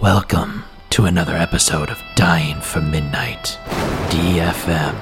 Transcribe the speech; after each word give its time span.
Welcome 0.00 0.62
to 0.90 1.06
another 1.06 1.34
episode 1.34 1.90
of 1.90 2.00
Dying 2.14 2.60
for 2.60 2.80
Midnight, 2.80 3.58
DFM. 4.10 4.94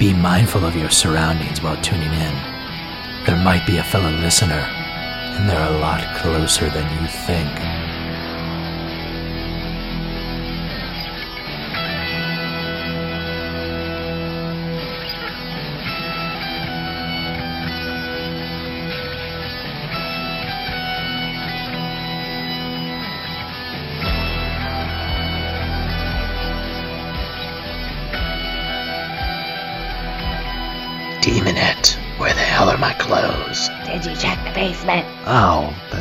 Be 0.00 0.12
mindful 0.12 0.64
of 0.64 0.74
your 0.74 0.90
surroundings 0.90 1.62
while 1.62 1.80
tuning 1.80 2.12
in. 2.12 2.34
There 3.24 3.40
might 3.44 3.64
be 3.68 3.76
a 3.76 3.84
fellow 3.84 4.10
listener, 4.10 4.66
and 4.66 5.48
they're 5.48 5.76
a 5.76 5.78
lot 5.78 6.16
closer 6.16 6.68
than 6.70 7.00
you 7.00 7.06
think. 7.06 7.79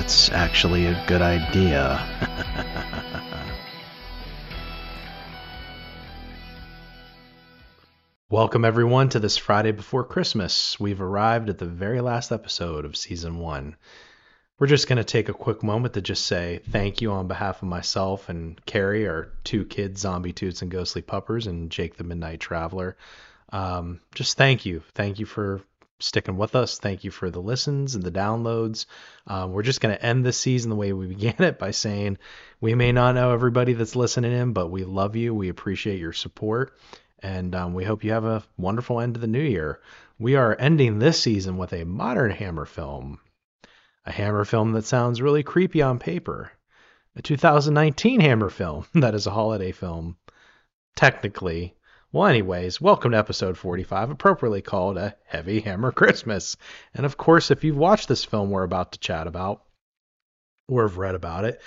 That's 0.10 0.32
actually 0.32 0.88
a 0.88 1.06
good 1.06 1.22
idea. 1.22 2.04
Welcome, 8.32 8.66
everyone, 8.66 9.10
to 9.10 9.20
this 9.20 9.38
Friday 9.38 9.72
before 9.72 10.04
Christmas. 10.04 10.80
We've 10.80 11.00
arrived 11.00 11.52
at 11.52 11.60
the 11.60 11.68
very 11.68 12.02
last 12.02 12.32
episode 12.32 12.86
of 12.86 12.98
season 12.98 13.38
one. 13.38 13.76
We're 14.58 14.66
just 14.66 14.88
going 14.88 14.98
to 14.98 15.04
take 15.04 15.30
a 15.30 15.34
quick 15.34 15.62
moment 15.62 15.94
to 15.94 16.02
just 16.02 16.26
say 16.26 16.62
thank 16.72 17.02
you 17.02 17.12
on 17.12 17.28
behalf 17.28 17.62
of 17.62 17.68
myself 17.68 18.30
and 18.30 18.60
Carrie, 18.66 19.08
our 19.08 19.32
two 19.44 19.64
kids, 19.64 20.02
Zombie 20.02 20.34
Toots 20.34 20.64
and 20.64 20.72
Ghostly 20.72 21.04
Puppers, 21.04 21.46
and 21.46 21.70
Jake 21.70 21.98
the 21.98 22.04
Midnight 22.04 22.40
Traveler. 22.40 22.98
Um, 23.54 24.02
just 24.16 24.38
thank 24.38 24.66
you. 24.66 24.82
Thank 24.96 25.20
you 25.20 25.28
for 25.28 25.62
sticking 26.00 26.38
with 26.38 26.56
us. 26.56 26.80
Thank 26.80 27.04
you 27.04 27.12
for 27.12 27.30
the 27.30 27.42
listens 27.42 27.96
and 27.96 28.04
the 28.04 28.12
downloads. 28.12 28.86
Um, 29.28 29.52
we're 29.52 29.64
just 29.64 29.82
going 29.82 29.96
to 29.96 30.06
end 30.06 30.26
this 30.26 30.38
season 30.38 30.70
the 30.70 30.76
way 30.76 30.94
we 30.94 31.08
began 31.16 31.36
it 31.40 31.60
by 31.60 31.72
saying 31.72 32.18
we 32.62 32.76
may 32.76 32.92
not 32.92 33.16
know 33.16 33.32
everybody 33.32 33.74
that's 33.74 33.96
listening 33.96 34.32
in, 34.32 34.54
but 34.54 34.68
we 34.68 34.84
love 34.84 35.16
you. 35.16 35.34
We 35.34 35.50
appreciate 35.50 36.00
your 36.00 36.14
support. 36.14 36.78
And 37.22 37.54
um, 37.54 37.74
we 37.74 37.84
hope 37.84 38.04
you 38.04 38.12
have 38.12 38.26
a 38.26 38.44
wonderful 38.58 39.02
end 39.02 39.16
of 39.16 39.22
the 39.22 39.28
new 39.28 39.42
year. 39.42 39.82
We 40.18 40.36
are 40.36 40.56
ending 40.58 41.00
this 41.00 41.22
season 41.22 41.58
with 41.58 41.74
a 41.74 41.86
modern 41.86 42.32
Hammer 42.32 42.66
film, 42.66 43.20
a 44.06 44.12
Hammer 44.12 44.46
film 44.46 44.72
that 44.74 44.86
sounds 44.86 45.22
really 45.22 45.44
creepy 45.44 45.82
on 45.82 46.00
paper, 46.00 46.52
a 47.16 47.22
2019 47.22 48.22
Hammer 48.22 48.50
film 48.50 48.86
that 48.94 49.16
is 49.16 49.28
a 49.28 49.32
holiday 49.32 49.72
film, 49.72 50.18
technically. 50.96 51.76
Well, 52.12 52.26
anyways, 52.26 52.82
welcome 52.82 53.12
to 53.12 53.20
episode 53.20 53.56
45, 53.56 54.10
appropriately 54.10 54.64
called 54.64 54.98
A 54.98 55.16
Heavy 55.26 55.60
Hammer 55.60 55.92
Christmas. 55.92 56.58
And 56.96 57.06
of 57.06 57.18
course, 57.18 57.52
if 57.52 57.64
you've 57.64 57.78
watched 57.78 58.08
this 58.08 58.26
film 58.26 58.50
we're 58.50 58.64
about 58.64 58.94
to 58.94 59.00
chat 59.00 59.28
about, 59.28 59.62
or 60.68 60.88
have 60.88 60.98
read 60.98 61.14
about 61.14 61.46
it, 61.46 61.62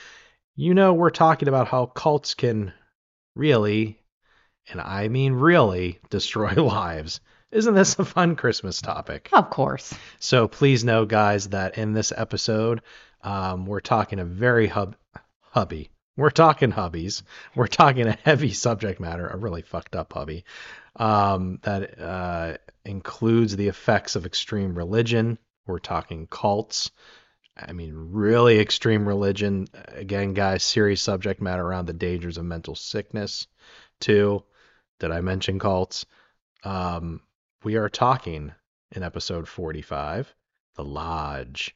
you 0.56 0.74
know 0.74 0.94
we're 0.94 1.10
talking 1.10 1.46
about 1.46 1.68
how 1.68 1.86
cults 1.86 2.34
can 2.34 2.72
really, 3.36 4.02
and 4.68 4.80
I 4.80 5.06
mean 5.06 5.34
really, 5.34 6.00
destroy 6.10 6.54
lives. 6.56 7.20
Isn't 7.52 7.74
this 7.74 7.96
a 8.00 8.04
fun 8.04 8.34
Christmas 8.34 8.80
topic? 8.80 9.28
Of 9.32 9.48
course. 9.48 9.94
So 10.18 10.48
please 10.48 10.82
know, 10.82 11.04
guys, 11.04 11.50
that 11.50 11.78
in 11.78 11.92
this 11.92 12.12
episode, 12.16 12.82
um, 13.22 13.64
we're 13.64 13.78
talking 13.78 14.18
a 14.18 14.24
very 14.24 14.66
hub, 14.66 14.96
hubby. 15.38 15.91
We're 16.16 16.30
talking 16.30 16.70
hobbies. 16.70 17.22
We're 17.54 17.66
talking 17.66 18.06
a 18.06 18.18
heavy 18.24 18.52
subject 18.52 19.00
matter, 19.00 19.26
a 19.28 19.36
really 19.36 19.62
fucked 19.62 19.96
up 19.96 20.12
hobby 20.12 20.44
um, 20.96 21.58
that 21.62 21.98
uh, 21.98 22.56
includes 22.84 23.56
the 23.56 23.68
effects 23.68 24.14
of 24.14 24.26
extreme 24.26 24.74
religion. 24.74 25.38
We're 25.66 25.78
talking 25.78 26.26
cults. 26.26 26.90
I 27.56 27.72
mean, 27.72 27.94
really 27.94 28.58
extreme 28.58 29.06
religion. 29.06 29.68
Again, 29.88 30.34
guys, 30.34 30.62
serious 30.62 31.00
subject 31.00 31.40
matter 31.40 31.64
around 31.64 31.86
the 31.86 31.92
dangers 31.92 32.36
of 32.36 32.44
mental 32.44 32.74
sickness, 32.74 33.46
too. 34.00 34.44
Did 35.00 35.12
I 35.12 35.20
mention 35.20 35.58
cults? 35.58 36.04
Um, 36.62 37.20
we 37.64 37.76
are 37.76 37.88
talking 37.88 38.52
in 38.90 39.02
episode 39.02 39.48
45, 39.48 40.34
The 40.76 40.84
Lodge. 40.84 41.74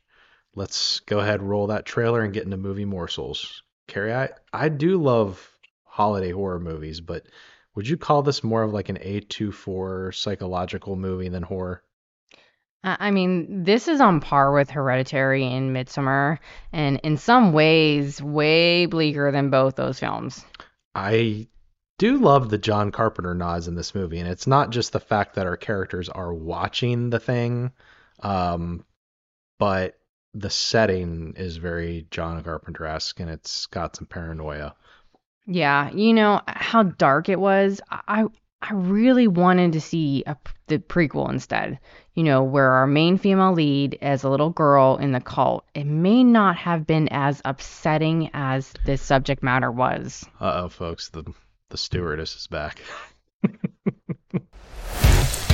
Let's 0.54 1.00
go 1.00 1.20
ahead, 1.20 1.42
roll 1.42 1.68
that 1.68 1.86
trailer, 1.86 2.22
and 2.22 2.32
get 2.32 2.44
into 2.44 2.56
movie 2.56 2.84
morsels. 2.84 3.62
Carrie, 3.88 4.14
I, 4.14 4.30
I 4.52 4.68
do 4.68 5.00
love 5.00 5.50
holiday 5.84 6.30
horror 6.30 6.60
movies, 6.60 7.00
but 7.00 7.24
would 7.74 7.88
you 7.88 7.96
call 7.96 8.22
this 8.22 8.42
more 8.42 8.62
of 8.62 8.72
like 8.72 8.88
an 8.88 8.98
A24 8.98 10.14
psychological 10.14 10.96
movie 10.96 11.28
than 11.28 11.42
horror? 11.42 11.82
I 12.82 12.96
I 12.98 13.10
mean, 13.10 13.64
this 13.64 13.88
is 13.88 14.00
on 14.00 14.20
par 14.20 14.52
with 14.52 14.70
Hereditary 14.70 15.44
and 15.44 15.74
Midsommar, 15.74 16.38
and 16.72 17.00
in 17.02 17.16
some 17.16 17.52
ways, 17.52 18.22
way 18.22 18.86
bleaker 18.86 19.32
than 19.32 19.50
both 19.50 19.76
those 19.76 19.98
films. 19.98 20.44
I 20.94 21.48
do 21.98 22.18
love 22.18 22.48
the 22.48 22.58
John 22.58 22.92
Carpenter 22.92 23.34
nods 23.34 23.68
in 23.68 23.74
this 23.74 23.94
movie, 23.94 24.18
and 24.18 24.28
it's 24.28 24.46
not 24.46 24.70
just 24.70 24.92
the 24.92 25.00
fact 25.00 25.34
that 25.34 25.46
our 25.46 25.56
characters 25.56 26.08
are 26.08 26.32
watching 26.32 27.10
the 27.10 27.18
thing, 27.18 27.72
um, 28.20 28.84
but 29.58 29.98
the 30.36 30.50
setting 30.50 31.32
is 31.36 31.56
very 31.56 32.06
John 32.10 32.42
Carpenter-esque, 32.42 33.18
and 33.20 33.30
it's 33.30 33.66
got 33.66 33.96
some 33.96 34.06
paranoia. 34.06 34.74
Yeah, 35.46 35.90
you 35.90 36.12
know 36.12 36.42
how 36.46 36.82
dark 36.82 37.28
it 37.28 37.40
was. 37.40 37.80
I 37.90 38.26
I 38.60 38.72
really 38.72 39.28
wanted 39.28 39.74
to 39.74 39.80
see 39.80 40.24
a, 40.26 40.36
the 40.66 40.78
prequel 40.78 41.30
instead. 41.30 41.78
You 42.14 42.24
know, 42.24 42.42
where 42.42 42.72
our 42.72 42.86
main 42.86 43.18
female 43.18 43.52
lead 43.52 43.98
as 44.02 44.24
a 44.24 44.28
little 44.28 44.50
girl 44.50 44.96
in 44.96 45.12
the 45.12 45.20
cult. 45.20 45.64
It 45.74 45.84
may 45.84 46.24
not 46.24 46.56
have 46.56 46.86
been 46.86 47.08
as 47.08 47.40
upsetting 47.44 48.30
as 48.34 48.72
this 48.84 49.02
subject 49.02 49.42
matter 49.42 49.70
was. 49.70 50.26
Uh 50.40 50.62
oh, 50.64 50.68
folks, 50.68 51.08
the 51.08 51.24
the 51.70 51.78
stewardess 51.78 52.36
is 52.36 52.46
back. 52.46 52.80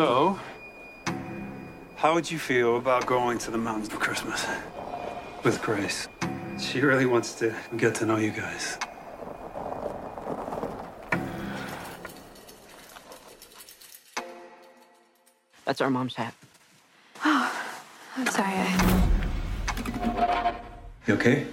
So, 0.00 0.40
how 1.96 2.14
would 2.14 2.30
you 2.30 2.38
feel 2.38 2.78
about 2.78 3.04
going 3.04 3.36
to 3.36 3.50
the 3.50 3.58
mountains 3.58 3.90
for 3.90 3.98
Christmas 3.98 4.46
with 5.44 5.60
Grace? 5.60 6.08
She 6.58 6.80
really 6.80 7.04
wants 7.04 7.34
to 7.34 7.54
get 7.76 7.96
to 7.96 8.06
know 8.06 8.16
you 8.16 8.30
guys. 8.30 8.78
That's 15.66 15.82
our 15.82 15.90
mom's 15.90 16.14
hat. 16.14 16.32
Oh, 17.22 17.52
I'm 18.16 18.26
sorry. 18.28 18.54
I... 18.54 20.54
You 21.06 21.14
okay? 21.16 21.46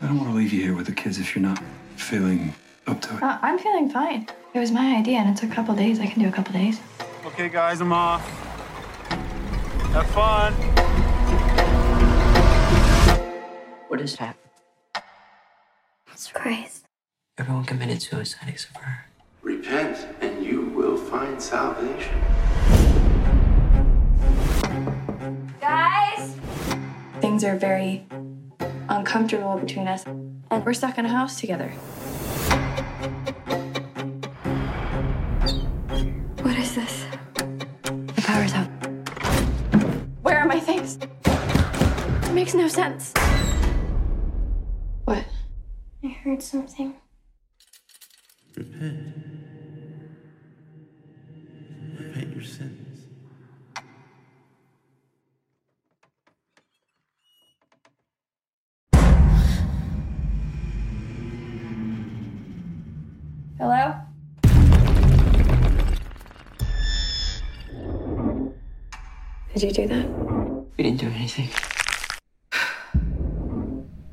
I 0.00 0.08
don't 0.08 0.16
want 0.16 0.30
to 0.30 0.34
leave 0.34 0.52
you 0.52 0.60
here 0.60 0.74
with 0.74 0.86
the 0.86 0.92
kids 0.92 1.20
if 1.20 1.36
you're 1.36 1.44
not 1.44 1.62
feeling 1.94 2.52
up 2.88 3.00
to 3.02 3.16
it. 3.16 3.22
Uh, 3.22 3.38
I'm 3.42 3.60
feeling 3.60 3.88
fine. 3.88 4.26
It 4.54 4.58
was 4.58 4.72
my 4.72 4.96
idea, 4.96 5.18
and 5.18 5.30
it's 5.30 5.44
a 5.44 5.46
couple 5.46 5.76
days. 5.76 6.00
I 6.00 6.08
can 6.08 6.20
do 6.20 6.28
a 6.28 6.32
couple 6.32 6.52
days. 6.52 6.80
Okay, 7.22 7.50
guys, 7.50 7.82
I'm 7.82 7.92
off. 7.92 8.26
Have 9.92 10.06
fun. 10.06 10.54
What 13.88 14.00
is 14.00 14.16
that? 14.16 14.38
It's 16.12 16.32
Christ. 16.32 16.86
Everyone 17.36 17.64
committed 17.64 18.00
suicide 18.00 18.48
except 18.48 18.74
for 18.74 18.84
her. 18.84 19.04
Repent, 19.42 20.06
and 20.22 20.42
you 20.42 20.62
will 20.70 20.96
find 20.96 21.40
salvation. 21.42 22.22
Guys! 25.60 26.36
Things 27.20 27.44
are 27.44 27.56
very 27.56 28.06
uncomfortable 28.88 29.58
between 29.58 29.88
us, 29.88 30.06
and 30.06 30.64
we're 30.64 30.72
stuck 30.72 30.96
in 30.96 31.04
a 31.04 31.10
house 31.10 31.38
together. 31.38 31.74
No 42.60 42.68
sense. 42.68 43.14
What? 45.06 45.24
I 46.04 46.08
heard 46.08 46.42
something. 46.42 46.94
Repent. 48.54 49.14
Repent 51.98 52.34
your 52.34 52.44
sins. 52.44 53.06
Hello? 63.56 63.94
Did 69.54 69.62
you 69.62 69.72
do 69.72 69.86
that? 69.88 70.06
We 70.76 70.84
didn't 70.84 71.00
do 71.00 71.06
anything. 71.06 71.48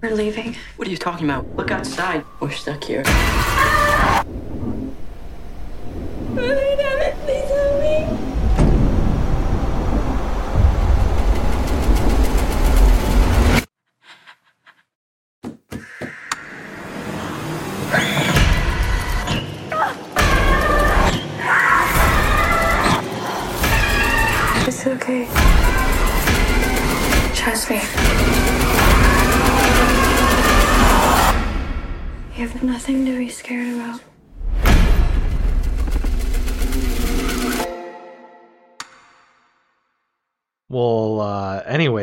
We're 0.01 0.13
leaving. 0.13 0.55
What 0.75 0.87
are 0.87 0.91
you 0.91 0.97
talking 0.97 1.25
about? 1.25 1.55
Look 1.55 1.71
outside. 1.71 2.23
We're 2.39 2.51
stuck 2.51 2.83
here. 2.83 3.01
Ah! 3.05 4.23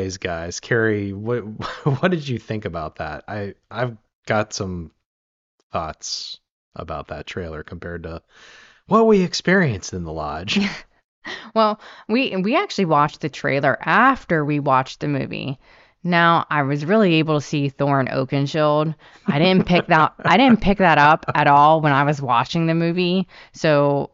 Anyways, 0.04 0.18
guys, 0.18 0.60
Carrie, 0.60 1.14
what 1.14 1.38
what 1.84 2.10
did 2.10 2.28
you 2.28 2.38
think 2.38 2.66
about 2.66 2.96
that? 2.96 3.24
I 3.26 3.54
I've 3.70 3.96
got 4.26 4.52
some 4.52 4.90
thoughts 5.72 6.40
about 6.76 7.08
that 7.08 7.26
trailer 7.26 7.62
compared 7.62 8.02
to 8.02 8.20
what 8.86 9.06
we 9.06 9.22
experienced 9.22 9.94
in 9.94 10.04
the 10.04 10.12
lodge. 10.12 10.60
Well, 11.54 11.80
we 12.06 12.36
we 12.36 12.54
actually 12.54 12.84
watched 12.84 13.22
the 13.22 13.30
trailer 13.30 13.78
after 13.80 14.44
we 14.44 14.60
watched 14.60 15.00
the 15.00 15.08
movie. 15.08 15.58
Now, 16.02 16.44
I 16.50 16.64
was 16.64 16.84
really 16.84 17.14
able 17.14 17.40
to 17.40 17.46
see 17.46 17.70
Thorin 17.70 18.12
Oakenshield. 18.12 18.94
I 19.26 19.38
didn't 19.38 19.64
pick 19.64 19.86
that 19.86 20.12
I 20.22 20.36
didn't 20.36 20.60
pick 20.60 20.76
that 20.78 20.98
up 20.98 21.24
at 21.34 21.46
all 21.46 21.80
when 21.80 21.92
I 21.92 22.04
was 22.04 22.20
watching 22.20 22.66
the 22.66 22.74
movie. 22.74 23.26
So 23.54 24.10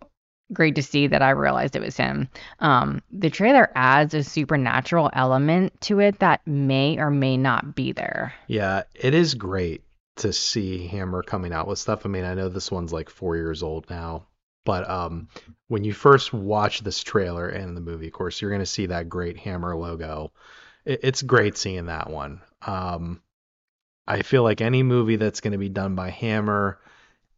great 0.53 0.75
to 0.77 0.83
see 0.83 1.07
that 1.07 1.23
I 1.23 1.31
realized 1.31 1.77
it 1.77 1.83
was 1.83 1.97
him. 1.97 2.29
Um, 2.59 3.03
the 3.11 3.31
trailer 3.31 3.71
adds 3.75 4.15
a 4.15 4.23
supernatural 4.23 5.11
element 5.13 5.81
to 5.83 6.01
it 6.01 6.19
that 6.21 6.47
may 6.47 6.99
or 6.99 7.11
may 7.11 7.37
not 7.37 7.75
be 7.75 7.93
there. 7.93 8.35
Yeah, 8.47 8.83
it 8.95 9.15
is 9.15 9.35
great 9.35 9.85
to 10.17 10.33
see 10.33 10.87
Hammer 10.87 11.23
coming 11.23 11.53
out 11.53 11.67
with 11.67 11.79
stuff. 11.79 12.05
I 12.05 12.09
mean, 12.09 12.25
I 12.25 12.35
know 12.35 12.49
this 12.49 12.71
one's 12.71 12.93
like 12.93 13.11
four 13.11 13.37
years 13.37 13.63
old 13.63 13.89
now, 13.89 14.27
but 14.65 14.89
um, 14.89 15.29
when 15.69 15.85
you 15.85 15.93
first 15.93 16.33
watch 16.33 16.81
this 16.81 17.03
trailer 17.03 17.49
and 17.49 17.77
the 17.77 17.81
movie, 17.81 18.09
of 18.09 18.13
course, 18.13 18.41
you're 18.41 18.51
going 18.51 18.61
to 18.61 18.67
see 18.67 18.87
that 18.87 19.09
great 19.09 19.39
Hammer 19.39 19.75
logo. 19.77 20.33
It, 20.85 21.01
it's 21.03 21.23
great 21.23 21.57
seeing 21.57 21.87
that 21.87 22.11
one. 22.11 22.43
Um, 22.67 23.23
I 24.07 24.23
feel 24.23 24.43
like 24.43 24.61
any 24.61 24.83
movie 24.83 25.17
that's 25.17 25.41
going 25.41 25.53
to 25.53 25.59
be 25.59 25.69
done 25.69 25.95
by 25.95 26.11
Hammer, 26.11 26.81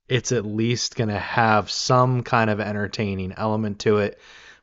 it's 0.08 0.32
at 0.32 0.44
least 0.44 0.96
going 0.96 1.08
to 1.08 1.18
have 1.18 1.70
some 1.70 2.22
kind 2.22 2.50
of 2.50 2.60
entertaining 2.60 3.32
element 3.36 3.80
to 3.80 3.98
it. 3.98 4.18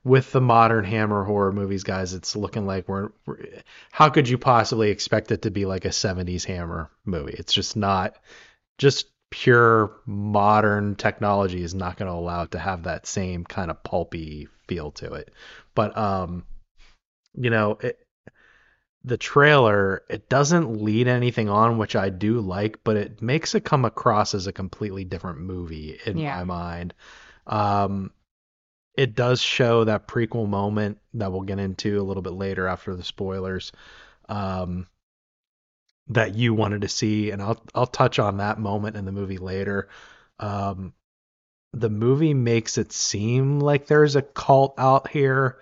With 0.05 0.31
the 0.31 0.39
modern 0.39 0.85
Hammer 0.85 1.25
horror 1.25 1.51
movies, 1.51 1.83
guys, 1.83 2.13
it's 2.13 2.35
looking 2.35 2.65
like 2.65 2.87
we're, 2.87 3.09
we're. 3.25 3.37
How 3.91 4.09
could 4.09 4.29
you 4.29 4.37
possibly 4.37 4.91
expect 4.91 5.31
it 5.31 5.41
to 5.41 5.51
be 5.51 5.65
like 5.65 5.83
a 5.83 5.89
70s 5.89 6.45
Hammer 6.45 6.89
movie? 7.03 7.35
It's 7.37 7.51
just 7.51 7.75
not. 7.75 8.15
Just 8.77 9.07
pure 9.29 9.91
modern 10.05 10.95
technology 10.95 11.61
is 11.61 11.75
not 11.75 11.97
going 11.97 12.09
to 12.09 12.17
allow 12.17 12.43
it 12.43 12.51
to 12.51 12.59
have 12.59 12.83
that 12.83 13.05
same 13.05 13.43
kind 13.43 13.69
of 13.69 13.83
pulpy 13.83 14.47
feel 14.67 14.91
to 14.91 15.13
it. 15.13 15.33
But 15.75 15.97
um, 15.97 16.45
you 17.33 17.49
know, 17.49 17.77
it, 17.81 17.99
the 19.03 19.17
trailer 19.17 20.03
it 20.09 20.29
doesn't 20.29 20.83
lead 20.83 21.07
anything 21.07 21.49
on, 21.49 21.77
which 21.77 21.95
I 21.95 22.09
do 22.09 22.41
like, 22.41 22.79
but 22.83 22.97
it 22.97 23.21
makes 23.21 23.55
it 23.55 23.63
come 23.65 23.85
across 23.85 24.33
as 24.33 24.47
a 24.47 24.53
completely 24.53 25.05
different 25.05 25.39
movie 25.39 25.99
in 26.05 26.17
Yeah. 26.17 26.35
my 26.37 26.43
mind. 26.43 26.93
Um, 27.47 28.11
it 28.95 29.15
does 29.15 29.41
show 29.41 29.85
that 29.85 30.07
prequel 30.07 30.47
moment 30.49 30.99
that 31.13 31.31
we'll 31.31 31.41
get 31.41 31.59
into 31.59 31.99
a 32.01 32.03
little 32.03 32.23
bit 32.23 32.33
later 32.33 32.67
after 32.67 32.95
the 32.95 33.03
spoilers. 33.03 33.71
Um, 34.27 34.87
that 36.07 36.35
you 36.35 36.53
wanted 36.53 36.81
to 36.81 36.89
see, 36.89 37.31
and 37.31 37.41
I'll 37.41 37.61
I'll 37.73 37.87
touch 37.87 38.19
on 38.19 38.37
that 38.37 38.59
moment 38.59 38.95
in 38.95 39.05
the 39.05 39.11
movie 39.11 39.37
later. 39.37 39.89
Um, 40.39 40.93
the 41.73 41.89
movie 41.89 42.33
makes 42.33 42.77
it 42.77 42.91
seem 42.91 43.59
like 43.59 43.85
there's 43.87 44.15
a 44.15 44.21
cult 44.23 44.73
out 44.77 45.07
here. 45.09 45.59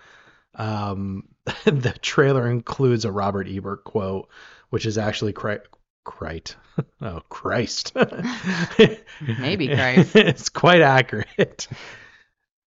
Um, 0.55 1.27
the 1.65 1.95
trailer 2.01 2.49
includes 2.49 3.05
a 3.05 3.11
Robert 3.11 3.47
Ebert 3.49 3.83
quote, 3.83 4.29
which 4.69 4.85
is 4.85 4.97
actually 4.97 5.33
Christ. 5.33 6.55
Oh 7.01 7.21
Christ. 7.29 7.95
Maybe 9.39 9.67
Christ. 9.67 10.15
it's 10.15 10.49
quite 10.49 10.81
accurate. 10.81 11.67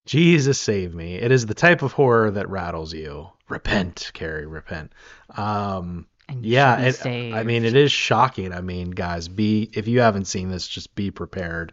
Jesus 0.05 0.59
save 0.59 0.93
me. 0.97 1.15
It 1.15 1.31
is 1.31 1.47
the 1.47 1.55
type 1.55 1.82
of 1.82 1.93
horror 1.93 2.32
that 2.32 2.50
rattles 2.50 2.93
you. 2.93 3.29
Repent, 3.49 4.11
Carrie, 4.15 4.47
repent. 4.47 4.93
Um 5.37 6.09
yeah, 6.41 6.81
it. 6.81 7.06
I 7.06 7.44
mean 7.44 7.65
it 7.65 7.77
is 7.77 7.93
shocking. 7.93 8.53
I 8.53 8.62
mean, 8.62 8.91
guys, 8.91 9.29
be 9.29 9.71
if 9.73 9.87
you 9.87 10.00
haven't 10.00 10.25
seen 10.25 10.50
this, 10.50 10.67
just 10.67 10.97
be 10.97 11.12
prepared. 11.12 11.73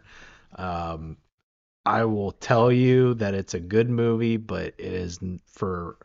Um 0.54 1.16
I 1.84 2.04
will 2.04 2.32
tell 2.32 2.70
you 2.70 3.14
that 3.14 3.34
it's 3.34 3.54
a 3.54 3.60
good 3.60 3.90
movie, 3.90 4.36
but 4.36 4.74
it 4.78 4.92
is 4.92 5.18
for 5.46 5.96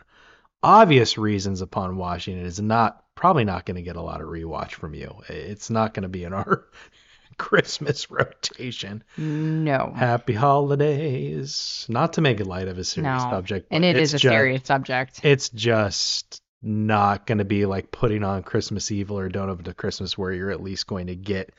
obvious 0.63 1.18
reasons 1.18 1.62
upon 1.62 1.98
watching 1.98 2.38
it 2.38 2.45
is 2.45 2.60
not 2.60 3.04
probably 3.15 3.44
not 3.44 3.65
going 3.65 3.75
to 3.75 3.81
get 3.83 3.95
a 3.95 4.01
lot 4.01 4.21
of 4.21 4.27
rewatch 4.27 4.71
from 4.71 4.94
you. 4.95 5.13
It's 5.30 5.69
not 5.69 5.94
going 5.94 6.04
to 6.04 6.10
be 6.10 6.24
in 6.24 6.33
our 6.33 6.65
Christmas 7.38 8.10
rotation. 8.10 9.04
No. 9.18 9.94
Happy 9.95 10.33
holidays. 10.33 11.86
Not 11.89 12.13
to 12.13 12.21
make 12.21 12.39
light 12.45 12.68
of 12.68 12.77
a 12.77 12.83
serious 12.83 13.24
No. 13.24 13.30
subject, 13.30 13.68
And 13.71 13.83
it's 13.86 14.13
a 14.13 14.18
ju- 14.18 14.30
serious 14.30 14.62
subject. 14.65 15.21
It's 15.24 15.50
just 15.50 16.42
not 16.62 17.25
going 17.25 17.39
to 17.39 17.45
be 17.45 17.65
like 17.65 17.92
putting 17.92 18.24
on 18.24 18.42
Christmas 18.44 18.92
Evil 18.92 19.19
or 19.19 19.30
Don't 19.30 19.50
Open 19.50 19.65
to 19.65 19.74
Christmas, 19.74 20.18
where 20.18 20.31
you're 20.31 20.51
at 20.51 20.63
least 20.63 20.88
going 20.88 21.08
to 21.08 21.15
get 21.15 21.53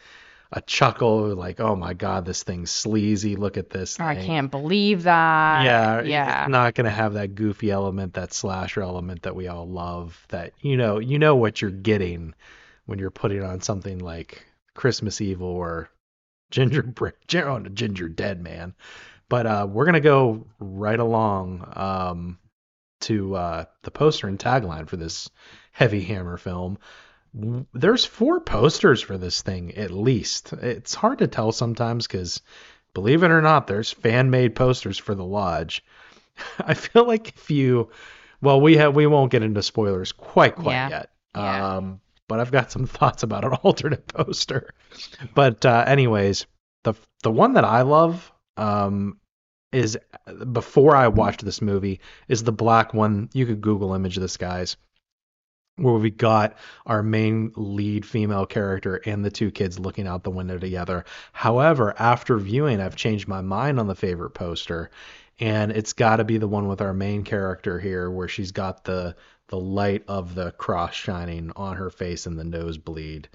a 0.55 0.61
chuckle, 0.61 1.35
like, 1.35 1.59
"Oh 1.59 1.75
my 1.75 1.95
God, 1.95 2.25
this 2.25 2.45
thing's 2.45 2.71
sleazy. 2.71 3.35
Look 3.35 3.57
at 3.57 3.71
this." 3.71 3.99
Or 3.99 4.05
I 4.05 4.15
can't 4.15 4.51
believe 4.51 5.03
that. 5.03 5.65
yeah, 5.65 6.01
Yeah. 6.03 6.43
It's 6.43 6.51
not 6.51 6.75
going 6.75 6.85
to 6.85 6.91
have 6.91 7.15
that 7.15 7.35
goofy 7.35 7.73
element, 7.73 8.15
that 8.15 8.33
slasher 8.33 8.81
element 8.81 9.23
that 9.23 9.35
we 9.35 9.49
all 9.49 9.69
love. 9.69 10.25
That 10.29 10.53
you 10.61 10.77
know, 10.77 11.01
you 11.01 11.19
know 11.19 11.35
what 11.35 11.61
you're 11.61 11.71
getting 11.73 12.35
when 12.87 13.01
you're 13.01 13.11
putting 13.11 13.43
on 13.43 13.61
something 13.63 13.99
like 13.99 14.47
Christmas 14.75 15.21
Evil 15.21 15.49
or 15.49 15.91
Gingerbread, 16.53 17.15
Gin- 17.27 17.45
oh, 17.45 17.61
Gingerdead 17.61 18.41
Man. 18.41 18.75
But 19.29 19.47
uh, 19.47 19.67
we're 19.69 19.87
gonna 19.87 20.01
go 20.01 20.47
right 20.61 21.01
along 21.01 21.69
um, 21.75 22.39
to 23.01 23.35
uh, 23.35 23.65
the 23.83 23.91
poster 23.91 24.29
and 24.29 24.39
tagline 24.39 24.89
for 24.89 24.97
this 24.97 25.29
Heavy 25.73 26.03
Hammer 26.03 26.37
film. 26.37 26.79
There's 27.73 28.05
four 28.05 28.41
posters 28.41 29.01
for 29.03 29.19
this 29.19 29.43
thing 29.43 29.75
at 29.75 29.91
least. 29.91 30.53
It's 30.53 30.95
hard 30.95 31.19
to 31.19 31.27
tell 31.27 31.51
sometimes 31.53 32.07
because, 32.07 32.41
believe 32.95 33.23
it 33.25 33.31
or 33.31 33.43
not, 33.43 33.67
there's 33.67 33.91
fan 33.91 34.31
made 34.31 34.55
posters 34.55 34.99
for 34.99 35.15
the 35.15 35.25
lodge. 35.25 35.85
I 36.61 36.75
feel 36.75 37.07
like 37.07 37.29
if 37.37 37.51
you, 37.51 37.91
well, 38.41 38.61
we 38.61 38.77
have 38.77 38.95
we 38.95 39.07
won't 39.07 39.33
get 39.33 39.43
into 39.43 39.63
spoilers 39.63 40.13
quite 40.13 40.55
quite 40.55 40.73
Yeah. 40.75 40.89
yet. 40.89 41.11
Yeah. 41.35 41.77
Um, 41.77 42.01
but 42.29 42.39
I've 42.41 42.53
got 42.53 42.71
some 42.71 42.87
thoughts 42.99 43.23
about 43.25 43.45
an 43.45 43.53
alternate 43.63 44.07
poster. 44.07 44.73
But 45.35 45.67
uh, 45.67 45.85
anyways, 45.87 46.47
the 46.85 46.95
the 47.25 47.33
one 47.33 47.55
that 47.55 47.65
I 47.65 47.83
love 47.83 48.31
um, 48.57 49.19
is 49.73 49.99
before 50.53 50.95
I 50.95 51.09
watched 51.09 51.45
this 51.45 51.61
movie 51.61 52.01
is 52.29 52.45
the 52.45 52.53
black 52.53 52.95
one. 52.95 53.29
You 53.33 53.45
could 53.47 53.61
Google 53.61 53.93
image 53.95 54.17
this, 54.17 54.37
guys, 54.37 54.77
where 55.77 55.95
we 55.95 56.11
got 56.11 56.57
our 56.87 57.03
main 57.03 57.53
lead 57.57 58.07
female 58.07 58.47
character 58.47 59.01
and 59.07 59.25
the 59.25 59.31
two 59.31 59.51
kids 59.51 59.79
looking 59.79 60.07
out 60.07 60.23
the 60.23 60.31
window 60.31 60.59
together. 60.59 61.05
However, 61.33 61.95
after 61.99 62.39
viewing, 62.39 62.81
I've 62.81 62.97
changed 62.97 63.27
my 63.27 63.41
mind 63.41 63.81
on 63.81 63.89
the 63.89 63.95
favorite 63.95 64.31
poster, 64.31 64.91
and 65.41 65.73
it's 65.73 65.93
got 65.93 66.17
to 66.17 66.25
be 66.25 66.39
the 66.39 66.49
one 66.49 66.69
with 66.69 66.81
our 66.81 66.95
main 66.95 67.25
character 67.25 67.81
here, 67.81 68.11
where 68.11 68.29
she's 68.29 68.53
got 68.53 68.85
the 68.85 69.17
the 69.49 69.59
light 69.59 70.05
of 70.09 70.35
the 70.35 70.53
cross 70.53 70.95
shining 70.95 71.53
on 71.55 71.77
her 71.77 71.91
face 71.91 72.27
and 72.27 72.39
the 72.39 72.45
nosebleed. 72.45 73.29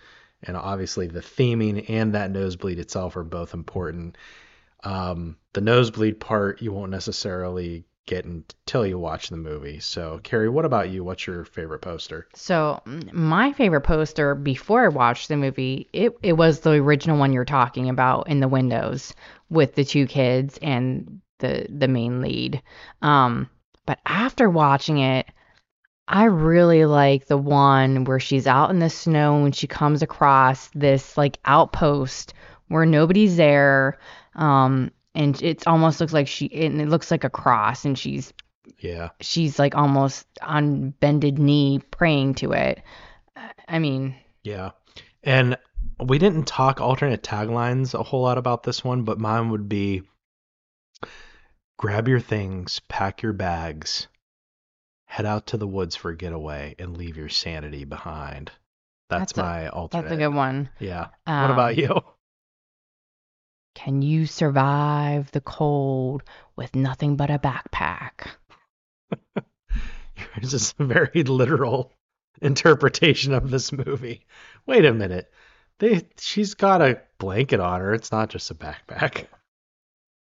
And 0.43 0.58
obviously, 0.58 1.08
the 1.08 1.19
theming 1.19 1.89
and 1.89 2.13
that 2.13 2.31
nosebleed 2.31 2.79
itself 2.79 3.15
are 3.15 3.24
both 3.24 3.53
important. 3.53 4.17
Um, 4.84 5.38
the 5.53 5.62
nosebleed 5.62 6.19
part 6.19 6.62
you 6.62 6.72
won't 6.72 6.91
necessarily 6.91 7.84
get 8.10 8.25
until 8.25 8.86
you 8.86 8.98
watch 8.98 9.30
the 9.30 9.38
movie. 9.38 9.80
So, 9.80 10.20
Carrie, 10.24 10.50
what 10.50 10.66
about 10.66 10.89
you? 10.89 11.04
What's 11.04 11.28
your 11.28 11.46
favorite 11.46 11.80
poster? 11.80 12.28
So 12.34 12.82
my 13.13 13.54
favorite 13.54 13.82
poster 13.82 14.34
before 14.34 14.84
I 14.84 14.88
watched 14.88 15.28
the 15.28 15.38
movie, 15.38 15.88
it, 15.94 16.13
it 16.24 16.34
was 16.34 16.62
the 16.62 16.72
original 16.72 17.20
one 17.20 17.32
you're 17.32 17.46
talking 17.46 17.88
about 17.88 18.28
in 18.28 18.39
the 18.39 18.48
windows 18.48 19.13
with 19.50 19.75
the 19.75 19.86
two 19.86 20.08
kids 20.08 20.58
and 20.62 21.22
the 21.38 21.68
the 21.70 21.88
main 21.88 22.22
lead. 22.22 22.62
Um, 23.04 23.48
but 23.86 24.00
after 24.06 24.50
watching 24.50 24.98
it, 24.98 25.28
I 26.08 26.25
really 26.25 26.86
like 26.86 27.28
the 27.28 27.38
one 27.38 28.06
where 28.06 28.20
she's 28.20 28.48
out 28.48 28.72
in 28.72 28.80
the 28.80 28.89
snow 28.89 29.46
and 29.46 29.56
she 29.56 29.68
comes 29.68 30.01
across 30.01 30.70
this 30.74 31.16
like 31.16 31.38
outpost 31.46 32.34
where 32.70 32.86
nobody's 32.86 33.38
there. 33.38 34.00
Um, 34.34 34.92
and 35.20 35.42
it 35.44 35.68
almost 35.68 36.00
looks 36.00 36.14
like 36.14 36.28
she 36.28 36.50
and 36.52 36.80
it 36.82 36.88
looks 36.90 37.12
like 37.12 37.24
a 37.24 37.30
cross 37.30 37.86
and 37.86 37.98
she's 38.00 38.34
Yeah. 38.80 39.10
she's 39.22 39.60
like 39.60 39.76
almost 39.76 40.26
on 40.42 40.92
bended 40.92 41.38
knee 41.38 41.80
praying 41.92 42.36
to 42.36 42.54
it. 42.54 42.82
I 43.68 43.80
mean, 43.80 44.16
Yeah. 44.44 44.72
And 45.24 45.58
we 46.00 46.18
didn't 46.18 46.46
talk 46.48 46.80
alternate 46.82 47.22
taglines 47.24 47.94
a 47.94 48.02
whole 48.04 48.22
lot 48.22 48.38
about 48.38 48.64
this 48.64 48.84
one, 48.84 49.04
but 49.04 49.20
mine 49.20 49.50
would 49.50 49.68
be 49.70 50.04
grab 51.78 52.08
your 52.08 52.20
things, 52.20 52.80
pack 52.88 53.22
your 53.22 53.34
bags, 53.34 54.08
head 55.06 55.26
out 55.26 55.48
to 55.48 55.58
the 55.58 55.68
woods 55.68 55.96
for 55.96 56.12
a 56.12 56.16
getaway, 56.18 56.76
and 56.80 56.98
leave 56.98 57.18
your 57.18 57.30
sanity 57.30 57.84
behind. 57.86 58.52
That's, 59.10 59.34
That's 59.34 59.38
a- 59.38 59.42
my 59.42 59.68
alternate. 59.70 60.04
that's 60.04 60.14
a 60.14 60.18
good 60.18 60.34
one. 60.34 60.70
Yeah. 60.80 61.08
what 61.26 61.52
about 61.52 61.74
Um, 61.74 61.80
you? 61.80 62.00
Can 63.76 64.02
you 64.02 64.26
survive 64.26 65.32
the 65.32 65.42
cold 65.42 66.24
with 66.56 66.76
nothing 66.76 67.16
but 67.16 67.30
a 67.30 67.40
backpack? 67.40 68.28
Yours 70.36 70.54
is 70.54 70.76
a 70.80 70.86
very 70.86 71.24
literal 71.24 71.94
interpretation 72.42 73.34
of 73.34 73.50
this 73.50 73.72
movie. 73.72 74.26
Wait 74.66 74.86
a 74.86 74.94
minute. 74.94 75.32
They 75.80 76.02
she's 76.18 76.56
got 76.56 76.82
a 76.82 77.02
blanket 77.20 77.60
on 77.60 77.80
her. 77.80 77.94
It's 77.94 78.12
not 78.12 78.30
just 78.30 78.52
a 78.52 78.56
backpack. 78.56 79.28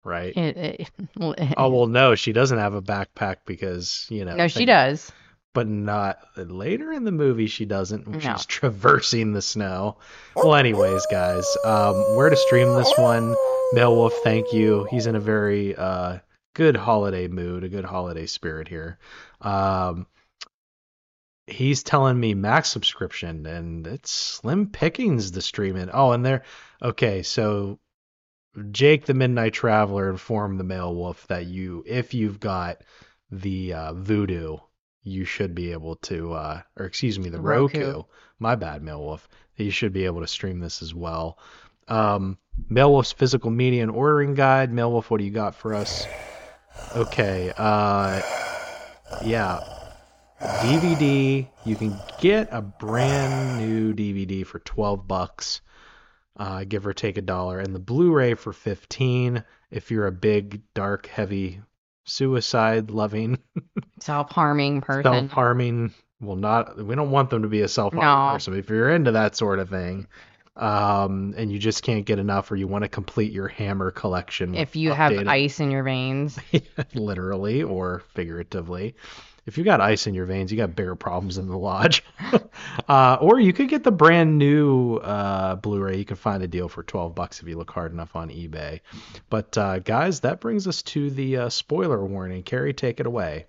Right? 0.04 0.38
It, 0.38 0.58
it, 0.58 0.92
well, 1.18 1.36
Oh 1.58 1.70
well 1.70 1.88
no, 1.88 2.16
she 2.16 2.32
doesn't 2.32 2.58
have 2.58 2.74
a 2.74 2.82
backpack 2.82 3.38
because, 3.46 4.06
you 4.10 4.24
know. 4.24 4.36
no, 4.36 4.48
she 4.48 4.66
does. 4.66 5.12
But 5.54 5.68
not 5.68 6.20
later 6.36 6.92
in 6.92 7.04
the 7.04 7.12
movie 7.12 7.48
she 7.48 7.66
doesn't. 7.66 8.08
No. 8.08 8.20
She's 8.20 8.46
traversing 8.48 9.34
the 9.34 9.42
snow. 9.42 9.98
Well 10.36 10.56
anyways, 10.56 11.06
guys, 11.08 11.46
um 11.66 11.96
where 12.16 12.30
to 12.30 12.36
stream 12.36 12.74
this 12.76 12.94
one? 12.98 13.36
Wolf, 13.74 14.14
thank 14.24 14.54
you. 14.54 14.88
He's 14.90 15.08
in 15.08 15.16
a 15.16 15.20
very 15.20 15.76
uh 15.76 16.20
good 16.54 16.76
holiday 16.76 17.28
mood, 17.28 17.64
a 17.64 17.70
good 17.70 17.86
holiday 17.86 18.28
spirit 18.28 18.68
here. 18.68 19.00
Um 19.42 20.06
he's 21.48 21.82
telling 21.82 22.20
me 22.20 22.34
max 22.34 22.70
subscription 22.70 23.46
and 23.46 23.88
it's 23.88 24.12
slim 24.12 24.68
pickings 24.68 25.32
to 25.32 25.42
stream 25.42 25.76
it. 25.78 25.90
Oh, 25.92 26.12
and 26.12 26.26
there 26.26 26.44
okay, 26.82 27.24
so 27.24 27.80
Jake 28.72 29.06
the 29.06 29.14
Midnight 29.14 29.54
Traveler 29.54 30.10
informed 30.10 30.60
the 30.60 30.64
Male 30.64 30.94
Wolf 30.94 31.26
that 31.28 31.46
you 31.46 31.84
if 31.88 32.14
you've 32.14 32.40
got 32.40 32.82
the 33.32 33.74
uh, 33.74 33.94
Vudu, 33.94 34.62
you 35.08 35.26
should 35.26 35.56
be 35.56 35.72
able 35.72 35.96
to 35.96 36.34
uh 36.34 36.62
or 36.78 36.86
excuse 36.86 37.18
me, 37.18 37.30
the 37.30 37.40
Roku. 37.40 37.80
Roku. 37.80 38.04
My 38.40 38.56
bad, 38.56 38.82
Male 38.84 39.02
Wolf. 39.02 39.28
You 39.56 39.72
should 39.72 39.94
be 39.94 40.06
able 40.06 40.22
to 40.22 40.28
stream 40.28 40.60
this 40.60 40.82
as 40.82 40.94
well. 40.94 41.40
Um 41.88 42.38
Male 42.70 43.02
physical 43.04 43.50
media 43.50 43.84
and 43.84 43.92
ordering 43.92 44.34
guide. 44.34 44.72
Male 44.72 44.92
Wolf, 44.92 45.10
what 45.10 45.20
do 45.20 45.24
you 45.24 45.32
got 45.32 45.56
for 45.56 45.74
us? 45.74 46.06
Okay, 46.96 47.52
uh 47.58 48.22
yeah, 49.24 49.60
DVD. 50.40 51.48
You 51.66 51.76
can 51.76 51.98
get 52.20 52.50
a 52.52 52.62
brand 52.62 53.58
new 53.58 53.94
DVD 53.94 54.46
for 54.46 54.60
12 54.60 55.08
bucks, 55.08 55.62
uh, 56.36 56.64
give 56.66 56.86
or 56.86 56.94
take 56.94 57.18
a 57.18 57.22
dollar, 57.22 57.60
and 57.60 57.74
the 57.74 57.80
Blu-ray 57.80 58.36
for 58.36 58.54
15 58.54 59.44
if 59.72 59.92
you're 59.92 60.08
a 60.08 60.12
big, 60.12 60.62
dark, 60.74 61.08
heavy, 61.08 61.62
suicide-loving, 62.08 63.38
Self-harming 64.00 64.82
person. 64.82 65.04
self-harming. 65.04 65.94
Well, 66.20 66.36
not. 66.36 66.84
We 66.84 66.96
don't 66.96 67.12
want 67.12 67.30
them 67.30 67.44
to 67.44 67.48
be 67.48 67.62
a 67.62 67.68
self-harming 67.68 68.28
No. 68.30 68.34
person. 68.34 68.58
If 68.58 68.70
you're 68.70 68.90
into 68.90 69.12
that 69.12 69.36
sort 69.36 69.60
of 69.60 69.70
thing, 69.70 70.08
um, 70.56 71.36
and 71.38 71.52
you 71.52 71.60
just 71.60 71.84
can't 71.84 72.06
get 72.06 72.18
enough, 72.18 72.52
or 72.52 72.56
you 72.56 72.68
want 72.68 72.84
to 72.84 72.88
complete 72.90 73.32
your 73.32 73.48
Hammer 73.48 73.92
collection, 73.92 74.56
if 74.56 74.76
you 74.76 74.92
have 74.94 75.14
ice 75.28 75.60
in 75.60 75.70
your 75.70 75.84
veins. 75.84 76.40
literally 76.96 77.62
or 77.62 78.02
figuratively. 78.16 78.96
If 79.48 79.58
you 79.58 79.64
got 79.64 79.80
ice 79.80 80.08
in 80.08 80.14
your 80.14 80.26
veins, 80.26 80.52
you 80.52 80.58
got 80.58 80.76
bigger 80.76 80.96
problems 80.96 81.38
in 81.38 81.48
the 81.48 81.58
lodge. 81.58 82.04
uh, 82.90 83.18
or 83.22 83.40
you 83.40 83.54
could 83.54 83.70
get 83.70 83.82
the 83.82 83.94
brand 83.94 84.38
new 84.38 84.98
uh, 84.98 85.56
Blu-ray. 85.56 85.96
You 85.96 86.04
can 86.04 86.18
find 86.18 86.44
a 86.44 86.50
deal 86.50 86.68
for 86.68 86.84
12 86.84 87.16
bucks 87.16 87.42
if 87.42 87.48
you 87.48 87.58
look 87.58 87.72
hard 87.72 87.94
enough 87.94 88.14
on 88.18 88.28
eBay. 88.28 88.82
But 89.30 89.58
uh, 89.58 89.80
guys, 89.80 90.20
that 90.20 90.42
brings 90.42 90.68
us 90.68 90.82
to 90.84 91.10
the 91.10 91.38
uh, 91.38 91.50
spoiler 91.50 92.06
warning. 92.06 92.44
Carrie, 92.44 92.74
take 92.74 93.00
it 93.00 93.06
away. 93.06 93.46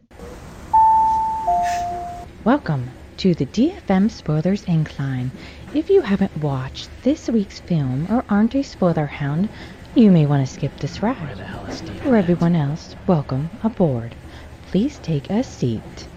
Welcome 2.44 2.88
to 3.16 3.34
the 3.34 3.46
DFM 3.46 4.08
Spoilers 4.08 4.62
Incline. 4.68 5.32
If 5.74 5.90
you 5.90 6.02
haven't 6.02 6.36
watched 6.36 6.90
this 7.02 7.28
week's 7.28 7.58
film 7.58 8.06
or 8.08 8.24
aren't 8.28 8.54
a 8.54 8.62
spoiler 8.62 9.06
hound, 9.06 9.48
you 9.96 10.12
may 10.12 10.26
want 10.26 10.46
to 10.46 10.54
skip 10.54 10.78
this 10.78 11.02
ride. 11.02 11.16
Where 11.16 11.34
the 11.34 11.42
hell 11.42 11.66
is 11.66 11.80
For 11.80 12.14
everyone 12.14 12.54
else, 12.54 12.94
welcome 13.08 13.50
aboard. 13.64 14.14
Please 14.70 14.98
take 14.98 15.30
a 15.30 15.42
seat. 15.42 16.08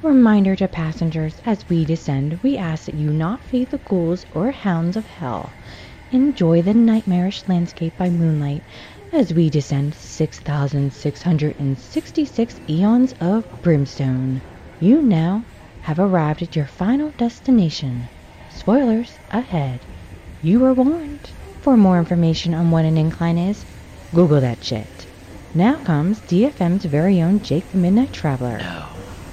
Reminder 0.00 0.56
to 0.56 0.66
passengers 0.66 1.38
as 1.44 1.68
we 1.68 1.84
descend, 1.84 2.40
we 2.42 2.56
ask 2.56 2.86
that 2.86 2.94
you 2.94 3.12
not 3.12 3.44
feed 3.44 3.68
the 3.68 3.76
ghouls 3.76 4.24
or 4.32 4.50
hounds 4.50 4.96
of 4.96 5.04
hell. 5.04 5.52
Enjoy 6.10 6.62
the 6.62 6.72
nightmarish 6.72 7.46
landscape 7.48 7.94
by 7.98 8.08
moonlight 8.08 8.62
as 9.12 9.34
we 9.34 9.50
descend 9.50 9.94
6,666 9.94 12.60
eons 12.70 13.12
of 13.20 13.44
brimstone. 13.60 14.40
You 14.80 15.02
now 15.02 15.44
have 15.82 15.98
arrived 15.98 16.40
at 16.40 16.56
your 16.56 16.64
final 16.64 17.10
destination. 17.18 18.08
Spoilers 18.48 19.18
ahead. 19.30 19.80
You 20.40 20.60
were 20.60 20.72
warned. 20.72 21.28
For 21.60 21.76
more 21.76 21.98
information 21.98 22.54
on 22.54 22.70
what 22.70 22.86
an 22.86 22.96
incline 22.96 23.36
is, 23.36 23.66
Google 24.14 24.40
that 24.40 24.64
shit. 24.64 24.97
Now 25.54 25.82
comes 25.84 26.20
DFM's 26.20 26.84
very 26.84 27.22
own 27.22 27.40
Jake 27.40 27.70
the 27.72 27.78
Midnight 27.78 28.12
Traveler. 28.12 28.58
No, 28.58 28.86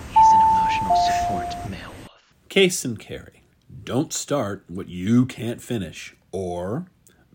he's 0.09 0.31
an 0.31 0.41
emotional 0.49 0.95
support 0.95 1.69
male 1.69 1.91
wolf. 1.99 2.21
Case 2.47 2.85
and 2.85 2.97
Carrie. 2.97 3.43
Don't 3.83 4.13
start 4.13 4.63
what 4.69 4.87
you 4.87 5.25
can't 5.25 5.61
finish. 5.61 6.15
Or, 6.31 6.85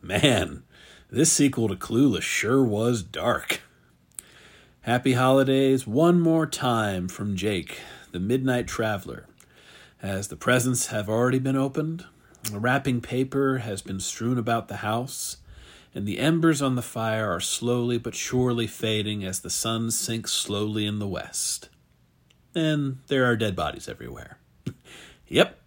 man, 0.00 0.62
this 1.10 1.30
sequel 1.30 1.68
to 1.68 1.76
Clueless 1.76 2.22
sure 2.22 2.64
was 2.64 3.02
dark. 3.02 3.60
Happy 4.82 5.12
holidays 5.12 5.86
one 5.86 6.18
more 6.18 6.46
time 6.46 7.06
from 7.06 7.36
Jake, 7.36 7.80
the 8.12 8.18
Midnight 8.18 8.66
Traveler. 8.66 9.26
As 10.02 10.28
the 10.28 10.36
presents 10.36 10.86
have 10.86 11.06
already 11.06 11.38
been 11.38 11.56
opened, 11.56 12.06
the 12.50 12.58
wrapping 12.58 13.02
paper 13.02 13.58
has 13.58 13.82
been 13.82 14.00
strewn 14.00 14.38
about 14.38 14.68
the 14.68 14.76
house, 14.76 15.36
and 15.94 16.06
the 16.06 16.18
embers 16.18 16.62
on 16.62 16.76
the 16.76 16.82
fire 16.82 17.30
are 17.30 17.40
slowly 17.40 17.98
but 17.98 18.14
surely 18.14 18.66
fading 18.66 19.24
as 19.24 19.40
the 19.40 19.50
sun 19.50 19.90
sinks 19.90 20.32
slowly 20.32 20.86
in 20.86 20.98
the 20.98 21.08
west. 21.08 21.68
And 22.54 22.98
there 23.08 23.24
are 23.24 23.36
dead 23.36 23.56
bodies 23.56 23.88
everywhere. 23.88 24.38
Yep, 25.32 25.60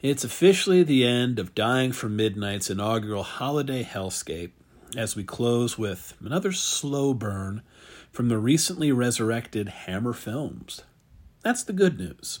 it's 0.00 0.24
officially 0.24 0.82
the 0.82 1.06
end 1.06 1.38
of 1.38 1.54
Dying 1.54 1.92
for 1.92 2.08
Midnight's 2.08 2.68
inaugural 2.68 3.22
holiday 3.22 3.84
hellscape 3.84 4.50
as 4.96 5.14
we 5.14 5.22
close 5.22 5.78
with 5.78 6.14
another 6.20 6.50
slow 6.50 7.14
burn 7.14 7.62
from 8.10 8.28
the 8.28 8.38
recently 8.38 8.90
resurrected 8.90 9.68
Hammer 9.68 10.12
Films. 10.12 10.82
That's 11.42 11.62
the 11.62 11.72
good 11.72 11.96
news. 11.96 12.40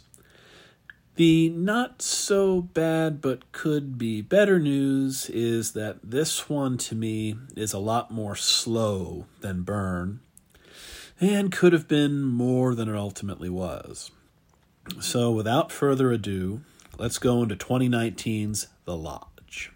The 1.18 1.48
not 1.48 2.00
so 2.00 2.62
bad 2.62 3.20
but 3.20 3.50
could 3.50 3.98
be 3.98 4.22
better 4.22 4.60
news 4.60 5.28
is 5.28 5.72
that 5.72 5.96
this 6.08 6.48
one 6.48 6.78
to 6.78 6.94
me 6.94 7.34
is 7.56 7.72
a 7.72 7.80
lot 7.80 8.12
more 8.12 8.36
slow 8.36 9.26
than 9.40 9.62
Burn 9.62 10.20
and 11.20 11.50
could 11.50 11.72
have 11.72 11.88
been 11.88 12.22
more 12.22 12.72
than 12.76 12.88
it 12.88 12.94
ultimately 12.94 13.48
was. 13.48 14.12
So, 15.00 15.32
without 15.32 15.72
further 15.72 16.12
ado, 16.12 16.60
let's 17.00 17.18
go 17.18 17.42
into 17.42 17.56
2019's 17.56 18.68
The 18.84 18.96
Lodge. 18.96 19.72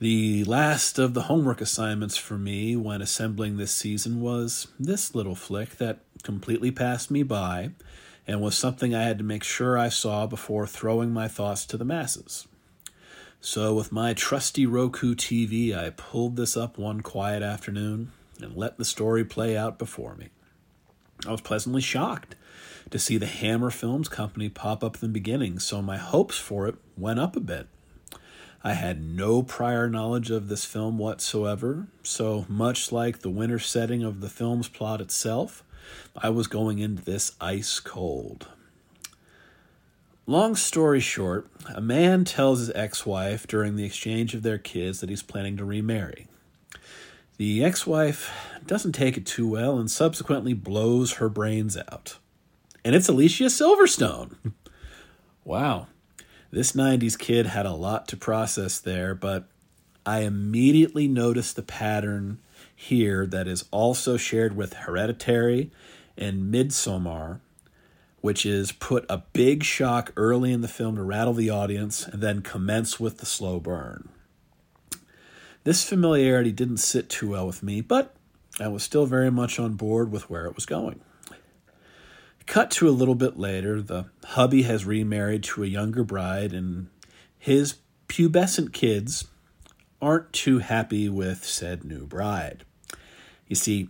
The 0.00 0.44
last 0.44 0.98
of 0.98 1.14
the 1.14 1.22
homework 1.22 1.62
assignments 1.62 2.18
for 2.18 2.36
me 2.36 2.76
when 2.76 3.00
assembling 3.00 3.56
this 3.56 3.72
season 3.72 4.20
was 4.20 4.66
this 4.78 5.14
little 5.14 5.34
flick 5.34 5.78
that 5.78 6.00
completely 6.22 6.70
passed 6.70 7.10
me 7.10 7.22
by 7.22 7.70
and 8.26 8.40
was 8.40 8.56
something 8.56 8.94
I 8.94 9.02
had 9.02 9.18
to 9.18 9.24
make 9.24 9.44
sure 9.44 9.78
I 9.78 9.88
saw 9.88 10.26
before 10.26 10.66
throwing 10.66 11.12
my 11.12 11.28
thoughts 11.28 11.66
to 11.66 11.76
the 11.76 11.84
masses. 11.84 12.46
So, 13.40 13.74
with 13.74 13.92
my 13.92 14.14
trusty 14.14 14.64
Roku 14.64 15.14
TV, 15.14 15.76
I 15.76 15.90
pulled 15.90 16.36
this 16.36 16.56
up 16.56 16.78
one 16.78 17.02
quiet 17.02 17.42
afternoon 17.42 18.12
and 18.40 18.56
let 18.56 18.78
the 18.78 18.84
story 18.84 19.24
play 19.24 19.56
out 19.56 19.78
before 19.78 20.14
me. 20.14 20.28
I 21.26 21.30
was 21.30 21.42
pleasantly 21.42 21.82
shocked 21.82 22.36
to 22.90 22.98
see 22.98 23.16
the 23.16 23.26
Hammer 23.26 23.70
Films 23.70 24.08
Company 24.08 24.48
pop 24.48 24.82
up 24.84 24.94
in 24.94 25.00
the 25.00 25.08
beginning, 25.08 25.58
so 25.58 25.82
my 25.82 25.96
hopes 25.96 26.38
for 26.38 26.66
it 26.68 26.76
went 26.96 27.18
up 27.18 27.36
a 27.36 27.40
bit. 27.40 27.66
I 28.62 28.72
had 28.72 29.02
no 29.02 29.42
prior 29.42 29.90
knowledge 29.90 30.30
of 30.30 30.48
this 30.48 30.64
film 30.64 30.96
whatsoever, 30.96 31.88
so 32.02 32.46
much 32.48 32.92
like 32.92 33.18
the 33.18 33.30
winter 33.30 33.58
setting 33.58 34.02
of 34.02 34.20
the 34.20 34.30
film's 34.30 34.68
plot 34.68 35.00
itself, 35.02 35.62
I 36.16 36.28
was 36.28 36.46
going 36.46 36.78
into 36.78 37.02
this 37.02 37.32
ice 37.40 37.80
cold. 37.80 38.48
Long 40.26 40.56
story 40.56 41.00
short, 41.00 41.50
a 41.74 41.82
man 41.82 42.24
tells 42.24 42.60
his 42.60 42.70
ex 42.70 43.04
wife 43.04 43.46
during 43.46 43.76
the 43.76 43.84
exchange 43.84 44.34
of 44.34 44.42
their 44.42 44.58
kids 44.58 45.00
that 45.00 45.10
he's 45.10 45.22
planning 45.22 45.56
to 45.58 45.64
remarry. 45.64 46.28
The 47.36 47.62
ex 47.64 47.86
wife 47.86 48.32
doesn't 48.66 48.92
take 48.92 49.16
it 49.16 49.26
too 49.26 49.48
well 49.48 49.78
and 49.78 49.90
subsequently 49.90 50.54
blows 50.54 51.14
her 51.14 51.28
brains 51.28 51.76
out. 51.76 52.16
And 52.84 52.94
it's 52.94 53.08
Alicia 53.08 53.44
Silverstone. 53.44 54.36
wow. 55.44 55.88
This 56.50 56.72
90s 56.72 57.18
kid 57.18 57.46
had 57.46 57.66
a 57.66 57.72
lot 57.72 58.06
to 58.08 58.16
process 58.16 58.78
there, 58.78 59.14
but 59.14 59.48
I 60.06 60.20
immediately 60.20 61.08
noticed 61.08 61.56
the 61.56 61.62
pattern 61.62 62.38
here 62.84 63.26
that 63.26 63.48
is 63.48 63.64
also 63.70 64.16
shared 64.16 64.56
with 64.56 64.74
Hereditary 64.74 65.70
and 66.16 66.52
Midsommar, 66.52 67.40
which 68.20 68.46
is 68.46 68.72
put 68.72 69.04
a 69.08 69.24
big 69.32 69.62
shock 69.62 70.12
early 70.16 70.52
in 70.52 70.60
the 70.60 70.68
film 70.68 70.96
to 70.96 71.02
rattle 71.02 71.34
the 71.34 71.50
audience 71.50 72.06
and 72.06 72.22
then 72.22 72.42
commence 72.42 73.00
with 73.00 73.18
the 73.18 73.26
slow 73.26 73.60
burn. 73.60 74.08
This 75.64 75.82
familiarity 75.82 76.52
didn't 76.52 76.76
sit 76.78 77.08
too 77.08 77.30
well 77.30 77.46
with 77.46 77.62
me, 77.62 77.80
but 77.80 78.14
I 78.60 78.68
was 78.68 78.82
still 78.82 79.06
very 79.06 79.30
much 79.30 79.58
on 79.58 79.74
board 79.74 80.12
with 80.12 80.28
where 80.28 80.46
it 80.46 80.54
was 80.54 80.66
going. 80.66 81.00
Cut 82.46 82.70
to 82.72 82.88
a 82.88 82.90
little 82.90 83.14
bit 83.14 83.38
later, 83.38 83.80
the 83.80 84.06
hubby 84.24 84.62
has 84.62 84.84
remarried 84.84 85.42
to 85.44 85.64
a 85.64 85.66
younger 85.66 86.04
bride, 86.04 86.52
and 86.52 86.88
his 87.38 87.76
pubescent 88.08 88.74
kids 88.74 89.26
aren't 90.02 90.32
too 90.34 90.58
happy 90.58 91.08
with 91.08 91.44
said 91.44 91.84
new 91.84 92.06
bride. 92.06 92.64
You 93.48 93.56
see, 93.56 93.88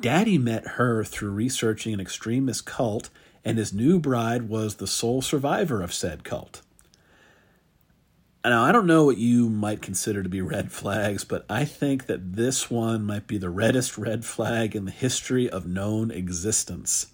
Daddy 0.00 0.38
met 0.38 0.66
her 0.66 1.04
through 1.04 1.30
researching 1.30 1.92
an 1.92 2.00
extremist 2.00 2.66
cult, 2.66 3.10
and 3.44 3.58
his 3.58 3.72
new 3.72 3.98
bride 3.98 4.48
was 4.48 4.76
the 4.76 4.86
sole 4.86 5.22
survivor 5.22 5.82
of 5.82 5.92
said 5.92 6.24
cult. 6.24 6.62
Now, 8.44 8.64
I 8.64 8.72
don't 8.72 8.86
know 8.86 9.04
what 9.04 9.18
you 9.18 9.50
might 9.50 9.82
consider 9.82 10.22
to 10.22 10.28
be 10.28 10.40
red 10.40 10.72
flags, 10.72 11.24
but 11.24 11.44
I 11.50 11.64
think 11.64 12.06
that 12.06 12.34
this 12.34 12.70
one 12.70 13.04
might 13.04 13.26
be 13.26 13.38
the 13.38 13.50
reddest 13.50 13.98
red 13.98 14.24
flag 14.24 14.74
in 14.74 14.84
the 14.84 14.90
history 14.90 15.50
of 15.50 15.66
known 15.66 16.10
existence. 16.10 17.08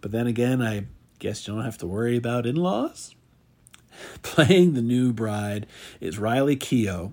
But 0.00 0.12
then 0.12 0.26
again, 0.26 0.62
I 0.62 0.86
guess 1.18 1.46
you 1.46 1.54
don't 1.54 1.64
have 1.64 1.78
to 1.78 1.86
worry 1.86 2.16
about 2.16 2.46
in 2.46 2.56
laws. 2.56 3.14
Playing 4.22 4.74
the 4.74 4.82
new 4.82 5.12
bride 5.12 5.66
is 6.00 6.18
Riley 6.18 6.56
Keough, 6.56 7.12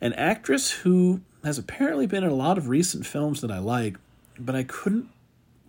an 0.00 0.12
actress 0.14 0.70
who 0.70 1.22
has 1.44 1.58
apparently 1.58 2.06
been 2.06 2.24
in 2.24 2.30
a 2.30 2.34
lot 2.34 2.58
of 2.58 2.68
recent 2.68 3.06
films 3.06 3.40
that 3.40 3.50
I 3.50 3.58
like, 3.58 3.96
but 4.38 4.54
I 4.54 4.64
couldn't 4.64 5.08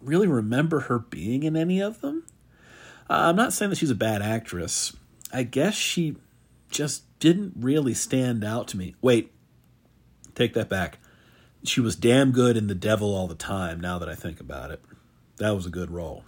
really 0.01 0.27
remember 0.27 0.81
her 0.81 0.99
being 0.99 1.43
in 1.43 1.55
any 1.55 1.81
of 1.81 2.01
them. 2.01 2.23
Uh, 3.09 3.27
I'm 3.29 3.35
not 3.35 3.53
saying 3.53 3.69
that 3.69 3.77
she's 3.77 3.91
a 3.91 3.95
bad 3.95 4.21
actress. 4.21 4.95
I 5.31 5.43
guess 5.43 5.75
she 5.75 6.15
just 6.69 7.03
didn't 7.19 7.53
really 7.57 7.93
stand 7.93 8.43
out 8.43 8.67
to 8.69 8.77
me. 8.77 8.95
Wait, 9.01 9.31
take 10.33 10.53
that 10.53 10.69
back. 10.69 10.99
She 11.63 11.81
was 11.81 11.95
damn 11.95 12.31
good 12.31 12.57
in 12.57 12.67
The 12.67 12.75
Devil 12.75 13.15
All 13.15 13.27
the 13.27 13.35
Time, 13.35 13.81
now 13.81 13.97
that 13.99 14.09
I 14.09 14.15
think 14.15 14.39
about 14.39 14.71
it. 14.71 14.81
That 15.37 15.55
was 15.55 15.65
a 15.65 15.71
good 15.71 15.91
role. 15.91 16.23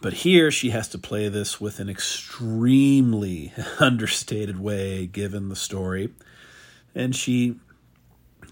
But 0.00 0.14
here 0.14 0.50
she 0.50 0.70
has 0.70 0.88
to 0.88 0.98
play 0.98 1.28
this 1.28 1.60
with 1.60 1.78
an 1.78 1.90
extremely 1.90 3.52
understated 3.78 4.58
way 4.58 5.06
given 5.06 5.48
the 5.48 5.56
story. 5.56 6.10
And 6.94 7.14
she 7.14 7.56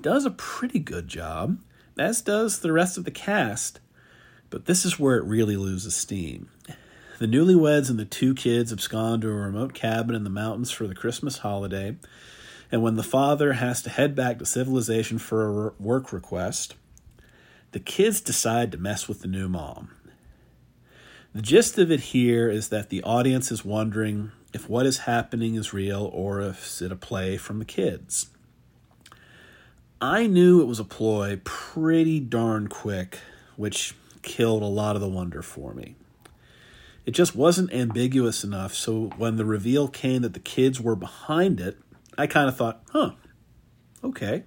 does 0.02 0.24
a 0.24 0.30
pretty 0.30 0.78
good 0.78 1.08
job, 1.08 1.58
as 1.98 2.20
does 2.20 2.60
the 2.60 2.72
rest 2.72 2.96
of 2.96 3.04
the 3.04 3.10
cast. 3.10 3.80
But 4.50 4.66
this 4.66 4.84
is 4.84 4.98
where 4.98 5.16
it 5.16 5.24
really 5.24 5.56
loses 5.56 5.94
steam. 5.96 6.48
The 7.18 7.26
newlyweds 7.26 7.90
and 7.90 7.98
the 7.98 8.04
two 8.04 8.34
kids 8.34 8.72
abscond 8.72 9.22
to 9.22 9.28
a 9.28 9.32
remote 9.32 9.74
cabin 9.74 10.14
in 10.14 10.24
the 10.24 10.30
mountains 10.30 10.70
for 10.70 10.86
the 10.86 10.94
Christmas 10.94 11.38
holiday, 11.38 11.96
and 12.70 12.82
when 12.82 12.96
the 12.96 13.02
father 13.02 13.54
has 13.54 13.82
to 13.82 13.90
head 13.90 14.14
back 14.14 14.38
to 14.38 14.46
civilization 14.46 15.18
for 15.18 15.68
a 15.68 15.72
work 15.82 16.12
request, 16.12 16.74
the 17.72 17.80
kids 17.80 18.20
decide 18.20 18.70
to 18.72 18.78
mess 18.78 19.08
with 19.08 19.20
the 19.20 19.28
new 19.28 19.48
mom. 19.48 19.90
The 21.34 21.42
gist 21.42 21.78
of 21.78 21.90
it 21.90 22.00
here 22.00 22.48
is 22.48 22.68
that 22.68 22.88
the 22.88 23.02
audience 23.02 23.50
is 23.50 23.64
wondering 23.64 24.32
if 24.54 24.68
what 24.68 24.86
is 24.86 24.98
happening 24.98 25.56
is 25.56 25.72
real 25.74 26.10
or 26.12 26.40
if 26.40 26.58
it's 26.58 26.80
a 26.80 26.96
play 26.96 27.36
from 27.36 27.58
the 27.58 27.64
kids. 27.64 28.30
I 30.00 30.28
knew 30.28 30.60
it 30.60 30.66
was 30.66 30.78
a 30.78 30.84
ploy 30.84 31.40
pretty 31.42 32.20
darn 32.20 32.68
quick, 32.68 33.18
which 33.56 33.96
killed 34.22 34.62
a 34.62 34.66
lot 34.66 34.94
of 34.94 35.00
the 35.00 35.08
wonder 35.08 35.42
for 35.42 35.74
me. 35.74 35.96
It 37.04 37.12
just 37.12 37.34
wasn't 37.34 37.72
ambiguous 37.72 38.44
enough, 38.44 38.74
so 38.74 39.10
when 39.16 39.36
the 39.36 39.44
reveal 39.44 39.88
came 39.88 40.22
that 40.22 40.34
the 40.34 40.40
kids 40.40 40.80
were 40.80 40.94
behind 40.94 41.58
it, 41.58 41.78
I 42.16 42.26
kind 42.26 42.48
of 42.48 42.56
thought, 42.56 42.82
huh, 42.92 43.12
okay. 44.04 44.44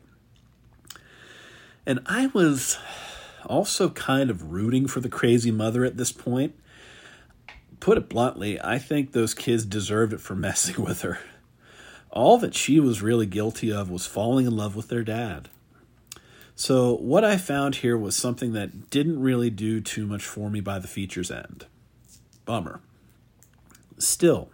And 1.85 1.99
I 2.05 2.27
was 2.27 2.77
also 3.45 3.89
kind 3.89 4.29
of 4.29 4.51
rooting 4.51 4.87
for 4.87 5.01
the 5.01 5.09
crazy 5.09 5.51
mother 5.51 5.83
at 5.83 5.97
this 5.97 6.11
point. 6.11 6.55
Put 7.79 7.97
it 7.97 8.07
bluntly, 8.07 8.61
I 8.61 8.77
think 8.77 9.11
those 9.11 9.33
kids 9.33 9.65
deserved 9.65 10.13
it 10.13 10.21
for 10.21 10.35
messing 10.35 10.81
with 10.83 11.01
her. 11.01 11.19
All 12.11 12.37
that 12.37 12.53
she 12.53 12.79
was 12.79 13.01
really 13.01 13.25
guilty 13.25 13.71
of 13.71 13.89
was 13.89 14.05
falling 14.05 14.45
in 14.45 14.55
love 14.55 14.75
with 14.75 14.89
their 14.89 15.03
dad. 15.03 15.49
So, 16.55 16.95
what 16.97 17.23
I 17.23 17.37
found 17.37 17.75
here 17.75 17.97
was 17.97 18.15
something 18.15 18.53
that 18.53 18.89
didn't 18.89 19.21
really 19.21 19.49
do 19.49 19.81
too 19.81 20.05
much 20.05 20.23
for 20.23 20.49
me 20.49 20.59
by 20.59 20.77
the 20.77 20.87
feature's 20.87 21.31
end. 21.31 21.65
Bummer. 22.45 22.81
Still, 23.97 24.49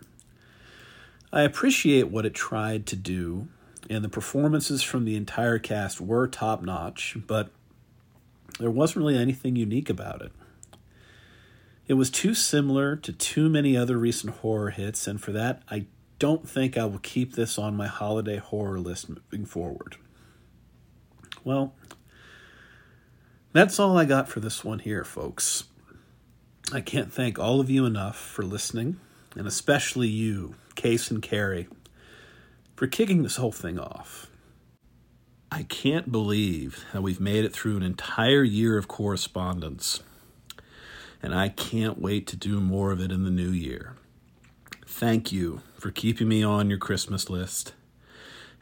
I 1.33 1.41
appreciate 1.41 2.09
what 2.09 2.25
it 2.25 2.33
tried 2.33 2.85
to 2.87 2.95
do, 2.95 3.47
and 3.89 4.03
the 4.03 4.09
performances 4.09 4.83
from 4.83 5.03
the 5.03 5.15
entire 5.15 5.59
cast 5.59 5.99
were 5.99 6.27
top 6.27 6.61
notch, 6.61 7.17
but 7.27 7.49
there 8.59 8.71
wasn't 8.71 8.99
really 8.99 9.17
anything 9.17 9.55
unique 9.55 9.89
about 9.89 10.21
it. 10.21 10.31
It 11.87 11.93
was 11.93 12.09
too 12.09 12.33
similar 12.33 12.95
to 12.97 13.11
too 13.13 13.49
many 13.49 13.75
other 13.75 13.97
recent 13.97 14.35
horror 14.35 14.69
hits, 14.69 15.07
and 15.07 15.21
for 15.21 15.31
that, 15.31 15.61
I 15.69 15.85
don't 16.19 16.47
think 16.47 16.77
I 16.77 16.85
will 16.85 16.99
keep 16.99 17.33
this 17.33 17.57
on 17.57 17.75
my 17.75 17.87
holiday 17.87 18.37
horror 18.37 18.79
list 18.79 19.09
moving 19.09 19.45
forward. 19.45 19.97
Well, 21.43 21.73
that's 23.53 23.79
all 23.79 23.97
I 23.97 24.05
got 24.05 24.27
for 24.27 24.39
this 24.39 24.63
one 24.63 24.79
here, 24.79 25.03
folks. 25.03 25.65
I 26.73 26.81
can't 26.81 27.13
thank 27.13 27.39
all 27.39 27.59
of 27.59 27.69
you 27.69 27.85
enough 27.85 28.17
for 28.17 28.43
listening, 28.43 28.99
and 29.35 29.47
especially 29.47 30.09
you, 30.09 30.55
Case 30.75 31.09
and 31.09 31.21
Carrie, 31.21 31.69
for 32.75 32.87
kicking 32.87 33.23
this 33.23 33.37
whole 33.37 33.51
thing 33.51 33.79
off. 33.79 34.29
I 35.49 35.63
can't 35.63 36.11
believe 36.11 36.83
that 36.91 37.01
we've 37.01 37.21
made 37.21 37.45
it 37.45 37.53
through 37.53 37.77
an 37.77 37.83
entire 37.83 38.43
year 38.43 38.77
of 38.77 38.89
correspondence, 38.89 40.01
and 41.23 41.33
I 41.33 41.47
can't 41.49 42.01
wait 42.01 42.27
to 42.27 42.35
do 42.35 42.59
more 42.59 42.91
of 42.91 42.99
it 42.99 43.11
in 43.11 43.23
the 43.23 43.31
new 43.31 43.51
year. 43.51 43.95
Thank 44.85 45.31
you 45.31 45.61
for 45.77 45.91
keeping 45.91 46.27
me 46.27 46.43
on 46.43 46.69
your 46.69 46.79
Christmas 46.79 47.29
list, 47.29 47.73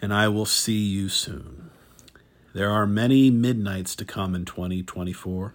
and 0.02 0.14
I 0.14 0.28
will 0.28 0.46
see 0.46 0.84
you 0.84 1.10
soon. 1.10 1.72
There 2.54 2.70
are 2.70 2.88
many 2.88 3.32
midnights 3.32 3.96
to 3.98 4.06
come 4.06 4.34
in 4.36 4.46
2024 4.46 5.54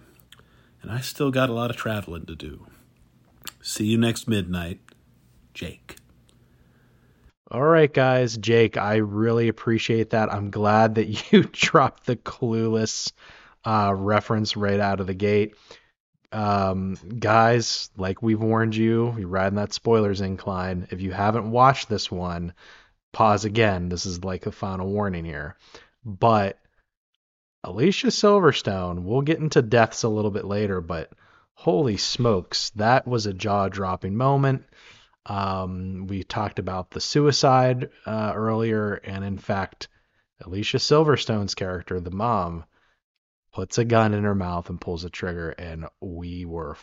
and 0.81 0.91
I 0.91 0.99
still 0.99 1.31
got 1.31 1.49
a 1.49 1.53
lot 1.53 1.69
of 1.69 1.77
traveling 1.77 2.25
to 2.25 2.35
do. 2.35 2.65
See 3.61 3.85
you 3.85 3.97
next 3.97 4.27
midnight, 4.27 4.79
Jake. 5.53 5.97
All 7.49 7.63
right, 7.63 7.93
guys. 7.93 8.37
Jake, 8.37 8.77
I 8.77 8.97
really 8.97 9.47
appreciate 9.47 10.11
that. 10.11 10.31
I'm 10.31 10.49
glad 10.49 10.95
that 10.95 11.31
you 11.31 11.43
dropped 11.43 12.05
the 12.05 12.15
clueless 12.15 13.11
uh, 13.65 13.93
reference 13.95 14.57
right 14.57 14.79
out 14.79 14.99
of 14.99 15.07
the 15.07 15.13
gate. 15.13 15.55
Um, 16.31 16.95
guys, 17.19 17.89
like 17.97 18.21
we've 18.21 18.41
warned 18.41 18.75
you, 18.75 19.13
you're 19.17 19.27
riding 19.27 19.57
that 19.57 19.73
spoilers 19.73 20.21
incline. 20.21 20.87
If 20.91 21.01
you 21.01 21.11
haven't 21.11 21.51
watched 21.51 21.89
this 21.89 22.09
one, 22.09 22.53
pause 23.11 23.45
again. 23.45 23.89
This 23.89 24.05
is 24.05 24.23
like 24.23 24.45
a 24.45 24.51
final 24.51 24.87
warning 24.87 25.25
here. 25.25 25.57
But 26.05 26.57
Alicia 27.63 28.07
Silverstone, 28.07 29.03
we'll 29.03 29.21
get 29.21 29.39
into 29.39 29.61
deaths 29.61 30.03
a 30.03 30.09
little 30.09 30.31
bit 30.31 30.45
later, 30.45 30.81
but 30.81 31.11
holy 31.53 31.97
smokes, 31.97 32.71
that 32.71 33.07
was 33.07 33.25
a 33.25 33.33
jaw 33.33 33.69
dropping 33.69 34.15
moment. 34.15 34.63
Um, 35.25 36.07
we 36.07 36.23
talked 36.23 36.57
about 36.57 36.89
the 36.89 37.01
suicide 37.01 37.89
uh, 38.07 38.31
earlier, 38.33 38.95
and 38.95 39.23
in 39.23 39.37
fact, 39.37 39.87
Alicia 40.43 40.77
Silverstone's 40.77 41.53
character, 41.53 41.99
the 41.99 42.09
mom, 42.09 42.63
puts 43.53 43.77
a 43.77 43.85
gun 43.85 44.13
in 44.13 44.23
her 44.23 44.35
mouth 44.35 44.69
and 44.69 44.79
pulls 44.79 45.03
the 45.03 45.09
trigger, 45.09 45.49
and 45.51 45.85
we 45.99 46.45
were, 46.45 46.77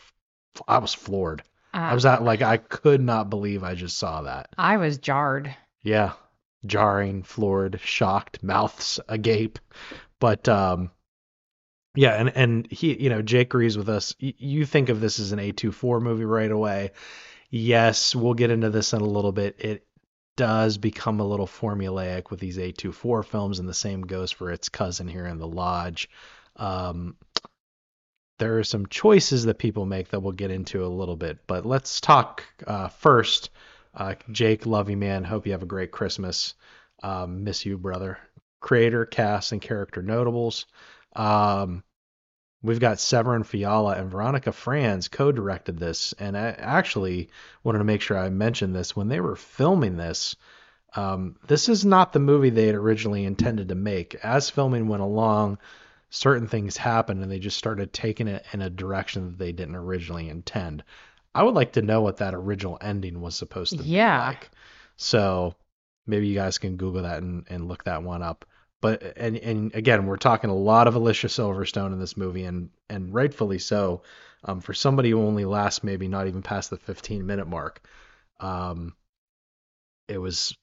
I 0.67 0.79
was 0.79 0.95
floored. 0.95 1.43
Uh, 1.75 1.79
I 1.79 1.95
was 1.95 2.07
at 2.07 2.23
like 2.23 2.43
I 2.43 2.57
could 2.57 3.01
not 3.01 3.31
believe 3.31 3.63
I 3.65 3.75
just 3.75 3.99
saw 3.99 4.23
that. 4.23 4.49
I 4.57 4.77
was 4.79 4.99
jarred. 4.99 5.55
yeah, 5.83 6.13
jarring, 6.67 7.23
floored, 7.23 7.81
shocked, 7.83 8.43
mouths 8.43 9.01
agape. 9.09 9.59
But 10.21 10.49
um, 10.49 10.91
yeah, 11.95 12.15
and 12.15 12.31
and 12.35 12.71
he, 12.73 13.01
you 13.03 13.11
know, 13.11 13.23
Jake 13.23 13.49
agrees 13.49 13.77
with 13.77 13.89
us. 13.89 14.15
Y- 14.21 14.35
you 14.39 14.65
think 14.67 14.89
of 14.89 15.01
this 15.01 15.19
as 15.19 15.33
an 15.33 15.39
A24 15.39 16.01
movie 16.03 16.25
right 16.25 16.51
away. 16.51 16.93
Yes, 17.51 18.15
we'll 18.15 18.35
get 18.35 18.51
into 18.51 18.71
this 18.71 18.93
in 18.93 19.01
a 19.01 19.07
little 19.07 19.33
bit. 19.33 19.57
It 19.59 19.87
does 20.37 20.79
become 20.79 21.21
a 21.21 21.27
little 21.27 21.47
formulaic 21.47 22.31
with 22.31 22.41
these 22.41 22.59
A24 22.59 23.25
films, 23.25 23.59
and 23.59 23.69
the 23.69 23.75
same 23.75 24.03
goes 24.03 24.31
for 24.31 24.51
its 24.51 24.69
cousin 24.69 25.09
here 25.09 25.27
in 25.27 25.39
The 25.39 25.49
Lodge. 25.49 26.09
Um, 26.59 27.17
there 28.39 28.59
are 28.59 28.65
some 28.65 28.87
choices 28.87 29.45
that 29.45 29.59
people 29.59 29.85
make 29.85 30.11
that 30.11 30.21
we'll 30.21 30.33
get 30.33 30.51
into 30.51 30.85
a 30.85 30.87
little 30.87 31.17
bit, 31.17 31.39
but 31.47 31.67
let's 31.67 32.01
talk 32.01 32.45
uh, 32.67 32.89
first. 32.89 33.51
Uh, 33.95 34.15
Jake, 34.31 34.65
love 34.65 34.91
you, 34.91 34.97
man. 34.97 35.25
Hope 35.25 35.47
you 35.47 35.53
have 35.53 35.63
a 35.63 35.67
great 35.67 35.91
Christmas. 35.91 36.55
Um, 37.03 37.45
miss 37.45 37.67
you, 37.67 37.79
brother. 37.79 38.19
Creator, 38.61 39.07
cast, 39.07 39.53
and 39.53 39.61
character 39.61 40.03
notables. 40.03 40.67
Um, 41.17 41.83
we've 42.63 42.81
got 42.81 43.01
Severin 43.01 43.45
Fiala 43.45 43.95
and 43.95 44.11
Veronika 44.11 44.53
Franz 44.53 45.09
co-directed 45.09 45.79
this, 45.79 46.13
and 46.13 46.37
I 46.37 46.51
actually 46.51 47.31
wanted 47.65 47.79
to 47.79 47.85
make 47.85 48.03
sure 48.03 48.19
I 48.19 48.31
mentioned 48.31 48.75
this 48.75 48.95
when 48.95 49.09
they 49.09 49.21
were 49.21 49.37
filming 49.37 49.97
this. 49.97 50.37
Um, 50.95 51.37
this 51.47 51.69
is 51.69 51.85
not 51.85 52.13
the 52.13 52.19
movie 52.19 52.51
they 52.51 52.67
had 52.67 52.75
originally 52.75 53.25
intended 53.25 53.69
to 53.69 53.75
make. 53.75 54.15
As 54.17 54.51
filming 54.51 54.89
went 54.89 55.03
along, 55.03 55.59
certain 56.11 56.47
things 56.49 56.77
happened, 56.77 57.23
and 57.23 57.31
they 57.31 57.39
just 57.39 57.59
started 57.59 57.93
taking 57.93 58.29
it 58.29 58.45
in 58.53 58.63
a 58.63 58.71
direction 58.71 59.27
that 59.27 59.39
they 59.39 59.53
didn't 59.53 59.77
originally 59.77 60.29
intend. 60.29 60.85
I 61.35 61.43
would 61.43 61.55
like 61.55 61.73
to 61.75 61.83
know 61.83 62.01
what 62.03 62.19
that 62.19 62.35
original 62.35 62.79
ending 62.81 63.21
was 63.21 63.37
supposed 63.37 63.79
to 63.79 63.85
Yeah. 63.85 64.19
be 64.19 64.27
like. 64.27 64.51
So 64.97 65.55
maybe 66.07 66.27
you 66.29 66.35
guys 66.35 66.59
can 66.59 66.77
Google 66.77 67.03
that 67.03 67.23
and, 67.23 67.47
and 67.49 67.69
look 67.69 67.85
that 67.85 68.03
one 68.03 68.23
up. 68.23 68.45
But 68.81 69.15
and 69.17 69.37
and 69.39 69.75
again, 69.75 70.07
we're 70.07 70.17
talking 70.17 70.51
a 70.51 70.55
lot 70.55 70.87
of 70.87 70.95
Alicia 70.95 71.27
Silverstone 71.29 71.93
in 71.93 71.99
this 72.01 72.17
movie, 72.17 72.45
and 72.45 72.71
and 72.89 73.13
rightfully 73.13 73.59
so. 73.59 74.03
Um, 74.45 74.61
for 74.61 74.73
somebody 74.73 75.11
who 75.11 75.21
only 75.27 75.45
lasts 75.45 75.83
maybe 75.83 76.07
not 76.09 76.29
even 76.29 76.43
past 76.43 76.71
the 76.71 76.77
15 76.77 77.27
minute 77.27 77.49
mark, 77.49 77.83
um, 78.41 78.95
it 80.09 80.19
was 80.19 80.57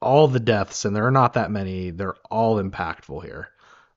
all 0.00 0.28
the 0.28 0.40
deaths, 0.40 0.84
and 0.84 0.94
there 0.94 1.06
are 1.06 1.10
not 1.10 1.34
that 1.34 1.50
many. 1.50 1.90
They're 1.90 2.16
all 2.30 2.62
impactful 2.62 3.24
here, 3.24 3.48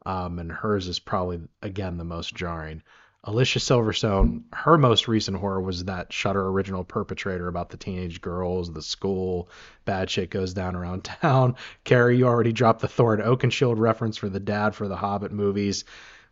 um, 0.09 0.39
and 0.39 0.51
hers 0.51 0.87
is 0.87 0.97
probably 0.97 1.39
again 1.61 1.97
the 1.97 2.03
most 2.03 2.33
jarring. 2.33 2.81
Alicia 3.25 3.59
Silverstone, 3.59 4.43
her 4.53 4.77
most 4.77 5.07
recent 5.07 5.37
horror 5.37 5.61
was 5.61 5.83
that 5.85 6.11
Shudder 6.11 6.47
original 6.47 6.83
perpetrator 6.83 7.47
about 7.47 7.69
the 7.69 7.77
teenage 7.77 8.21
girls, 8.21 8.71
the 8.71 8.81
school, 8.81 9.49
bad 9.85 10.09
shit 10.09 10.31
goes 10.31 10.53
down 10.53 10.75
around 10.75 11.03
town. 11.21 11.55
Carrie, 11.83 12.17
you 12.17 12.25
already 12.25 12.53
dropped 12.53 12.81
the 12.81 12.87
Thorin 12.87 13.23
Oakenshield 13.23 13.77
reference 13.77 14.17
for 14.17 14.29
the 14.29 14.39
dad 14.39 14.73
for 14.73 14.87
the 14.87 14.95
Hobbit 14.95 15.31
movies. 15.31 15.83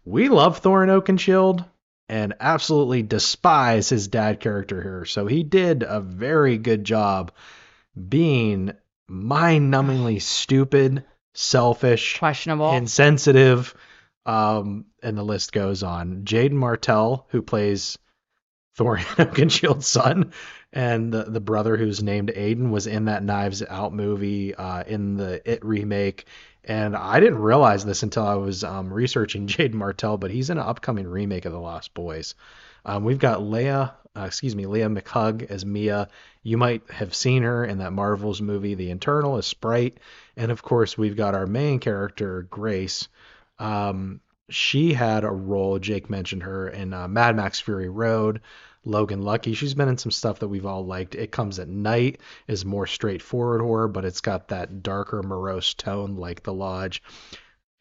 We 0.06 0.30
love 0.30 0.62
Thorin 0.62 0.90
Oakenshield 0.90 1.64
and 2.10 2.34
absolutely 2.40 3.04
despise 3.04 3.90
his 3.90 4.08
dad 4.08 4.40
character 4.40 4.82
here. 4.82 5.06
So 5.06 5.28
he 5.28 5.44
did 5.44 5.84
a 5.84 6.00
very 6.00 6.58
good 6.58 6.84
job 6.84 7.32
being 8.10 8.72
mind-numbingly 9.08 10.22
stupid, 10.22 11.04
selfish, 11.38 12.18
questionable, 12.18 12.74
insensitive, 12.74 13.76
um, 14.26 14.86
and 15.02 15.18
the 15.18 15.24
list 15.24 15.52
goes 15.52 15.84
on. 15.84 16.24
Jaeden 16.24 16.54
Martell, 16.54 17.28
who 17.30 17.42
plays 17.42 17.98
Thorin 18.78 19.06
Oakenshield's 19.20 19.88
son, 19.88 20.34
and 20.74 21.14
the, 21.14 21.24
the 21.24 21.40
brother 21.40 21.78
who's 21.78 22.04
named 22.04 22.32
Aiden 22.36 22.72
was 22.72 22.88
in 22.88 23.06
that 23.06 23.24
Knives 23.24 23.64
Out 23.64 23.94
movie, 23.94 24.54
uh, 24.56 24.84
in 24.84 25.16
the 25.16 25.42
It 25.50 25.64
remake. 25.64 26.26
And 26.64 26.98
I 26.98 27.22
didn't 27.22 27.40
realize 27.40 27.86
this 27.86 28.04
until 28.04 28.26
I 28.26 28.36
was 28.36 28.64
um, 28.64 28.92
researching 28.92 29.48
Jaeden 29.48 29.76
Martell, 29.76 30.18
but 30.18 30.32
he's 30.32 30.50
in 30.50 30.58
an 30.58 30.66
upcoming 30.66 31.08
remake 31.08 31.46
of 31.46 31.54
The 31.54 31.60
Lost 31.60 31.94
Boys. 31.94 32.36
Um, 32.84 33.04
we've 33.04 33.20
got 33.20 33.40
Leia, 33.42 33.94
uh, 34.18 34.24
excuse 34.24 34.56
me, 34.56 34.66
Lia 34.66 34.90
McHugh 34.90 35.50
as 35.50 35.66
Mia. 35.66 36.10
You 36.48 36.56
might 36.56 36.90
have 36.90 37.14
seen 37.14 37.44
her 37.44 37.66
in 37.66 37.80
that 37.80 37.92
Marvel's 37.92 38.42
movie, 38.42 38.74
The 38.74 38.90
Internal, 38.90 39.36
as 39.36 39.46
Sprite. 39.46 39.98
And 40.38 40.50
of 40.50 40.64
course, 40.64 40.98
we've 40.98 41.18
got 41.18 41.36
our 41.36 41.46
main 41.46 41.80
character, 41.80 42.48
Grace. 42.50 43.10
Um, 43.60 44.22
she 44.48 44.94
had 44.94 45.26
a 45.26 45.30
role, 45.30 45.78
Jake 45.78 46.10
mentioned 46.10 46.44
her, 46.44 46.70
in 46.70 46.94
uh, 46.94 47.10
Mad 47.10 47.36
Max 47.36 47.60
Fury 47.60 47.90
Road, 47.90 48.40
Logan 48.86 49.24
Lucky. 49.24 49.56
She's 49.56 49.74
been 49.74 49.90
in 49.90 49.98
some 49.98 50.10
stuff 50.10 50.40
that 50.40 50.48
we've 50.48 50.66
all 50.66 50.86
liked. 50.86 51.16
It 51.16 51.34
Comes 51.34 51.60
at 51.60 51.68
Night 51.68 52.22
is 52.48 52.64
more 52.64 52.88
straightforward 52.88 53.60
horror, 53.60 53.90
but 53.90 54.06
it's 54.06 54.22
got 54.22 54.48
that 54.48 54.82
darker, 54.82 55.22
morose 55.22 55.74
tone 55.74 56.16
like 56.16 56.44
The 56.44 56.54
Lodge. 56.54 57.04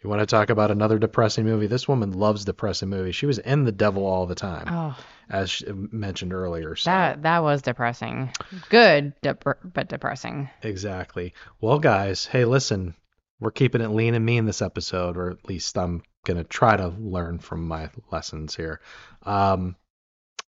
You 0.03 0.11
want 0.11 0.21
to 0.21 0.27
talk 0.27 0.51
about 0.51 0.71
another 0.71 0.99
depressing 0.99 1.45
movie? 1.45 1.67
This 1.67 1.89
woman 1.89 2.13
loves 2.13 2.45
depressing 2.45 2.91
movies. 2.91 3.17
She 3.17 3.27
was 3.27 3.39
in 3.39 3.65
The 3.65 3.73
Devil 3.73 4.05
all 4.05 4.27
the 4.27 4.35
time, 4.35 4.67
Oh, 4.69 4.97
as 5.31 5.51
she 5.51 5.67
mentioned 5.73 6.33
earlier. 6.35 6.77
So. 6.77 6.91
that 6.91 7.23
that 7.23 7.43
was 7.43 7.63
depressing. 7.63 8.31
Good, 8.69 9.15
dep- 9.23 9.45
but 9.65 9.89
depressing. 9.89 10.51
Exactly. 10.63 11.33
Well, 11.61 11.79
guys, 11.79 12.27
hey, 12.27 12.45
listen, 12.45 12.95
we're 13.41 13.51
keeping 13.51 13.81
it 13.81 13.89
lean 13.89 14.15
and 14.15 14.25
mean 14.25 14.45
this 14.45 14.63
episode, 14.63 15.17
or 15.17 15.31
at 15.31 15.49
least 15.49 15.77
I'm 15.79 16.03
gonna 16.25 16.45
try 16.45 16.77
to 16.77 16.89
learn 16.89 17.39
from 17.39 17.67
my 17.67 17.89
lessons 18.13 18.55
here. 18.55 18.81
Um, 19.23 19.77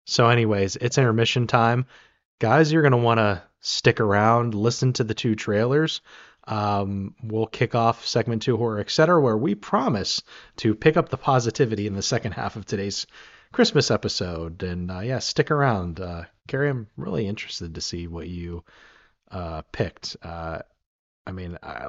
so, 0.06 0.28
anyways, 0.28 0.76
it's 0.76 0.98
intermission 0.98 1.46
time, 1.46 1.86
guys. 2.38 2.72
You're 2.72 2.82
gonna 2.82 2.96
want 2.96 3.18
to 3.18 3.42
stick 3.60 4.00
around, 4.00 4.54
listen 4.54 4.92
to 4.94 5.04
the 5.04 5.14
two 5.14 5.34
trailers. 5.34 6.00
Um, 6.46 7.14
we'll 7.22 7.46
kick 7.46 7.74
off 7.74 8.06
segment 8.06 8.42
two, 8.42 8.56
horror, 8.56 8.80
etc., 8.80 9.20
where 9.20 9.36
we 9.36 9.54
promise 9.54 10.22
to 10.58 10.74
pick 10.74 10.96
up 10.96 11.08
the 11.08 11.16
positivity 11.16 11.86
in 11.86 11.94
the 11.94 12.02
second 12.02 12.32
half 12.32 12.56
of 12.56 12.66
today's 12.66 13.06
Christmas 13.52 13.90
episode. 13.90 14.62
And 14.62 14.90
uh, 14.90 15.00
yeah, 15.00 15.20
stick 15.20 15.50
around. 15.50 16.00
Uh, 16.00 16.24
Carrie, 16.48 16.70
I'm 16.70 16.88
really 16.96 17.26
interested 17.26 17.74
to 17.74 17.80
see 17.80 18.06
what 18.06 18.28
you 18.28 18.64
uh, 19.30 19.62
picked. 19.72 20.16
Uh, 20.22 20.60
I 21.26 21.32
mean, 21.32 21.58
I, 21.62 21.88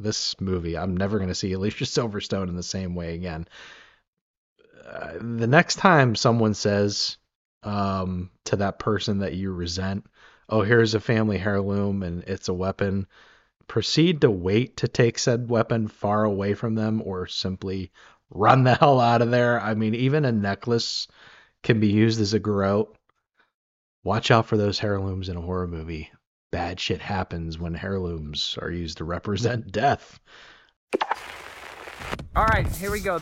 this 0.00 0.40
movie, 0.40 0.76
I'm 0.76 0.96
never 0.96 1.18
going 1.18 1.28
to 1.28 1.34
see 1.34 1.52
Alicia 1.52 1.84
Silverstone 1.84 2.48
in 2.48 2.56
the 2.56 2.62
same 2.62 2.94
way 2.94 3.14
again. 3.14 3.46
Uh, 4.84 5.12
the 5.20 5.46
next 5.46 5.76
time 5.76 6.16
someone 6.16 6.54
says 6.54 7.16
um, 7.62 8.30
to 8.46 8.56
that 8.56 8.78
person 8.78 9.18
that 9.18 9.34
you 9.34 9.52
resent, 9.52 10.06
oh, 10.48 10.62
here's 10.62 10.94
a 10.94 11.00
family 11.00 11.38
heirloom 11.38 12.02
and 12.02 12.24
it's 12.24 12.48
a 12.48 12.54
weapon, 12.54 13.06
proceed 13.72 14.20
to 14.20 14.30
wait 14.30 14.76
to 14.76 14.86
take 14.86 15.18
said 15.18 15.48
weapon 15.48 15.88
far 15.88 16.24
away 16.24 16.52
from 16.52 16.74
them 16.74 17.00
or 17.06 17.26
simply 17.26 17.90
run 18.28 18.64
the 18.64 18.74
hell 18.80 19.00
out 19.00 19.22
of 19.22 19.30
there. 19.30 19.58
I 19.58 19.72
mean, 19.72 19.94
even 19.94 20.26
a 20.26 20.30
necklace 20.30 21.08
can 21.62 21.80
be 21.80 21.88
used 21.88 22.20
as 22.20 22.34
a 22.34 22.38
garrote. 22.38 22.94
Watch 24.04 24.30
out 24.30 24.44
for 24.44 24.58
those 24.58 24.84
heirlooms 24.84 25.30
in 25.30 25.38
a 25.38 25.40
horror 25.40 25.66
movie. 25.66 26.10
Bad 26.50 26.80
shit 26.80 27.00
happens 27.00 27.58
when 27.58 27.74
heirlooms 27.74 28.58
are 28.60 28.70
used 28.70 28.98
to 28.98 29.04
represent 29.04 29.72
death. 29.72 30.20
All 32.36 32.44
right, 32.44 32.68
here 32.76 32.90
we 32.90 33.00
go. 33.00 33.20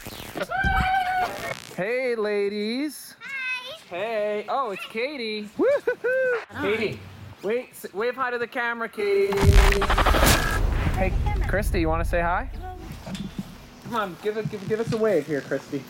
Hey, 1.76 2.16
ladies. 2.16 3.14
Hi. 3.20 3.76
Hey. 3.88 4.46
Oh, 4.48 4.72
it's 4.72 4.84
Katie. 4.86 5.48
Woo-hoo-hoo. 5.56 6.60
Katie, 6.60 6.98
wait, 7.44 7.68
wave 7.94 8.16
hi 8.16 8.32
to 8.32 8.38
the 8.38 8.48
camera, 8.48 8.88
Katie. 8.88 10.29
Hey, 11.00 11.14
Christy, 11.48 11.80
you 11.80 11.88
want 11.88 12.04
to 12.04 12.10
say 12.10 12.20
hi? 12.20 12.50
Come 13.84 13.94
on, 13.94 14.14
give 14.22 14.36
it, 14.36 14.50
give, 14.50 14.68
give 14.68 14.80
us 14.80 14.92
a 14.92 14.98
wave 14.98 15.26
here, 15.26 15.40
Christy. 15.40 15.78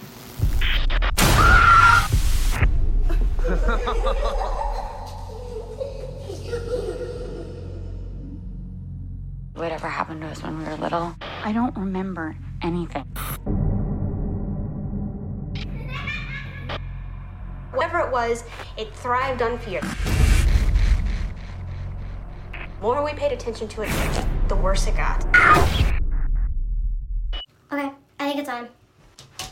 Whatever 9.54 9.88
happened 9.88 10.20
to 10.20 10.28
us 10.28 10.44
when 10.44 10.56
we 10.56 10.64
were 10.64 10.76
little, 10.76 11.16
I 11.42 11.52
don't 11.52 11.76
remember 11.76 12.36
anything. 12.62 13.02
Whatever 17.72 17.98
it 17.98 18.12
was, 18.12 18.44
it 18.76 18.94
thrived 18.94 19.42
on 19.42 19.58
fear. 19.58 19.80
The 22.80 22.86
more 22.86 23.04
we 23.04 23.12
paid 23.12 23.30
attention 23.30 23.68
to 23.68 23.82
it, 23.82 23.90
the 24.48 24.56
worse 24.56 24.86
it 24.86 24.96
got. 24.96 25.22
Okay, 27.70 27.90
I 28.18 28.24
think 28.24 28.38
it's 28.38 28.48
on. 28.48 28.70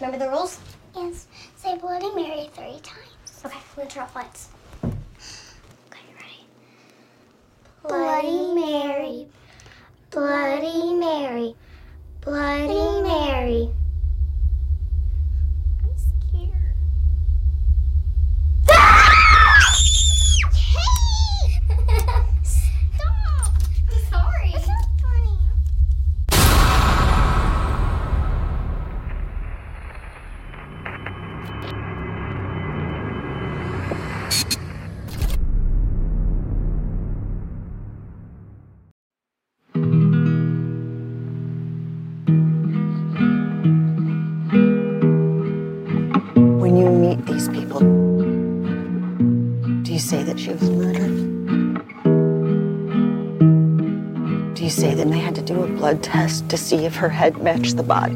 Remember 0.00 0.18
the 0.18 0.30
rules? 0.30 0.58
Yes. 0.96 1.26
Say 1.56 1.76
Bloody 1.76 2.10
Mary 2.14 2.48
three 2.54 2.80
times. 2.80 3.42
Okay, 3.44 3.54
I'm 3.54 3.76
gonna 3.76 3.90
turn 3.90 4.04
off 4.04 4.16
lights. 4.16 4.48
Okay, 4.82 4.94
you 6.08 6.16
ready? 6.16 6.46
Bloody 7.82 8.54
Mary, 8.54 9.26
Bloody 10.10 10.94
Mary, 10.94 11.54
Bloody 12.22 13.02
Mary. 13.02 13.70
Blood 55.98 56.02
test 56.02 56.48
to 56.50 56.56
see 56.56 56.84
if 56.84 56.96
her 56.96 57.08
head 57.08 57.38
matched 57.38 57.76
the 57.76 57.82
body. 57.82 58.14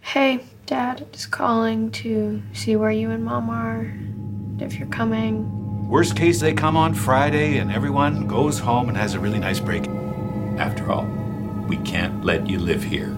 Hey, 0.00 0.44
Dad, 0.66 1.06
just 1.12 1.30
calling 1.30 1.90
to 1.92 2.42
see 2.52 2.76
where 2.76 2.90
you 2.90 3.10
and 3.10 3.24
Mom 3.24 3.50
are, 3.50 3.92
if 4.58 4.78
you're 4.78 4.88
coming. 4.88 5.88
Worst 5.88 6.16
case, 6.16 6.40
they 6.40 6.52
come 6.52 6.76
on 6.76 6.94
Friday 6.94 7.58
and 7.58 7.72
everyone 7.72 8.26
goes 8.26 8.58
home 8.58 8.88
and 8.88 8.96
has 8.96 9.14
a 9.14 9.20
really 9.20 9.38
nice 9.38 9.60
break. 9.60 9.86
After 10.58 10.90
all, 10.90 11.06
we 11.68 11.76
can't 11.78 12.24
let 12.24 12.48
you 12.48 12.58
live 12.58 12.82
here. 12.82 13.08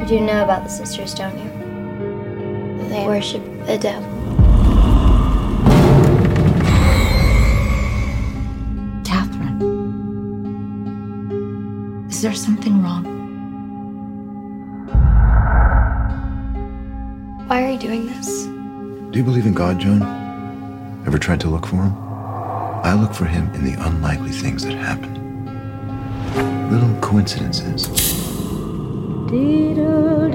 You 0.00 0.06
do 0.06 0.20
know 0.20 0.42
about 0.42 0.64
the 0.64 0.70
sisters, 0.70 1.14
don't 1.14 1.36
you? 1.38 2.88
They 2.88 3.06
worship 3.06 3.42
the 3.66 3.78
devil. 3.78 4.09
Is 12.20 12.24
there 12.24 12.34
something 12.34 12.82
wrong? 12.82 13.02
Why 17.46 17.62
are 17.64 17.70
you 17.70 17.78
doing 17.78 18.08
this? 18.08 18.44
Do 18.44 19.18
you 19.18 19.24
believe 19.24 19.46
in 19.46 19.54
God, 19.54 19.78
Joan? 19.78 20.02
Ever 21.06 21.18
tried 21.18 21.40
to 21.40 21.48
look 21.48 21.66
for 21.66 21.76
him? 21.76 21.96
I 22.84 22.92
look 22.92 23.14
for 23.14 23.24
him 23.24 23.48
in 23.54 23.64
the 23.64 23.72
unlikely 23.86 24.32
things 24.32 24.66
that 24.66 24.74
happen. 24.74 25.14
Little 26.70 26.94
coincidences. 27.00 27.88
Diddle, 29.30 30.30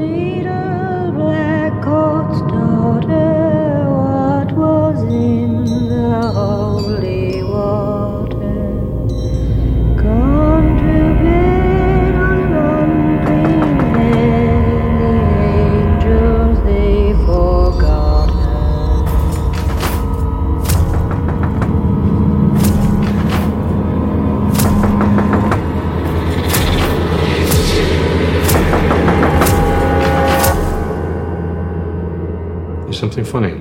something 33.06 33.24
funny. 33.24 33.54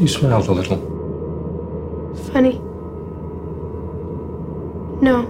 You 0.00 0.08
smiled 0.08 0.48
a 0.48 0.52
little. 0.52 0.78
Funny. 2.32 2.58
No. 5.02 5.24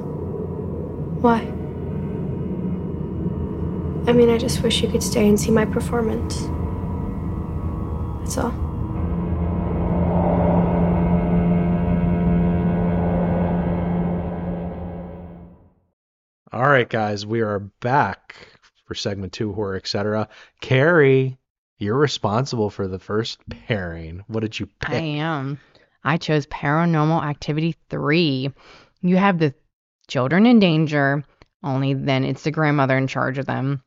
Why? 1.20 1.40
I 4.08 4.12
mean, 4.12 4.30
I 4.30 4.38
just 4.38 4.62
wish 4.62 4.80
you 4.80 4.88
could 4.88 5.02
stay 5.02 5.28
and 5.28 5.40
see 5.40 5.50
my 5.50 5.64
performance. 5.64 6.42
That's 8.20 8.38
all. 8.38 8.52
All 16.52 16.68
right, 16.68 16.88
guys, 16.88 17.26
we 17.26 17.40
are 17.40 17.58
back 17.58 18.36
for 18.84 18.94
segment 18.94 19.32
two, 19.32 19.52
horror, 19.52 19.74
etc. 19.74 20.28
Carrie, 20.60 21.38
you're 21.82 21.98
responsible 21.98 22.70
for 22.70 22.86
the 22.86 22.98
first 22.98 23.38
pairing. 23.48 24.22
What 24.28 24.40
did 24.40 24.58
you 24.58 24.66
pick? 24.80 24.90
I 24.90 24.98
am. 24.98 25.60
I 26.04 26.16
chose 26.16 26.46
Paranormal 26.46 27.22
Activity 27.24 27.76
3. 27.90 28.52
You 29.02 29.16
have 29.16 29.38
the 29.38 29.54
children 30.08 30.46
in 30.46 30.58
danger, 30.58 31.24
only 31.62 31.94
then 31.94 32.24
it's 32.24 32.44
the 32.44 32.50
grandmother 32.50 32.96
in 32.96 33.06
charge 33.06 33.38
of 33.38 33.46
them. 33.46 33.82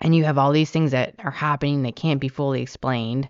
And 0.00 0.14
you 0.14 0.24
have 0.24 0.38
all 0.38 0.52
these 0.52 0.70
things 0.70 0.92
that 0.92 1.14
are 1.18 1.30
happening 1.30 1.82
that 1.82 1.96
can't 1.96 2.20
be 2.20 2.28
fully 2.28 2.62
explained. 2.62 3.28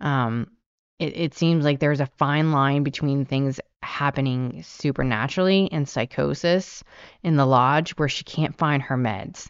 Um, 0.00 0.50
it, 0.98 1.16
it 1.16 1.34
seems 1.34 1.64
like 1.64 1.80
there's 1.80 2.00
a 2.00 2.06
fine 2.06 2.52
line 2.52 2.84
between 2.84 3.24
things 3.24 3.60
happening 3.82 4.62
supernaturally 4.64 5.68
and 5.72 5.88
psychosis 5.88 6.84
in 7.22 7.36
the 7.36 7.46
lodge 7.46 7.92
where 7.92 8.08
she 8.08 8.24
can't 8.24 8.56
find 8.56 8.82
her 8.82 8.96
meds. 8.96 9.48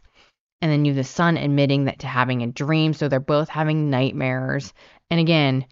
And 0.64 0.72
then 0.72 0.86
you 0.86 0.92
have 0.92 0.96
the 0.96 1.04
son 1.04 1.36
admitting 1.36 1.84
that 1.84 1.98
to 1.98 2.06
having 2.06 2.42
a 2.42 2.46
dream. 2.46 2.94
So 2.94 3.06
they're 3.06 3.20
both 3.20 3.50
having 3.50 3.90
nightmares. 3.90 4.72
And 5.10 5.20
again, 5.20 5.66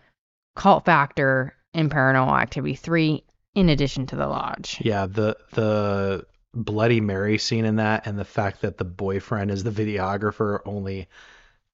cult 0.55 0.85
factor 0.85 1.55
in 1.73 1.89
Paranormal 1.89 2.39
Activity 2.39 2.75
3 2.75 3.25
in 3.55 3.71
addition 3.71 4.05
to 4.09 4.17
the 4.17 4.27
lodge. 4.27 4.83
Yeah, 4.83 5.07
the 5.07 5.39
the 5.53 6.27
Bloody 6.53 7.01
Mary 7.01 7.39
scene 7.39 7.65
in 7.65 7.77
that 7.77 8.07
and 8.07 8.19
the 8.19 8.27
fact 8.27 8.61
that 8.61 8.77
the 8.77 8.85
boyfriend 8.85 9.51
is 9.51 9.65
the 9.65 9.71
videographer 9.71 10.61
only 10.67 11.09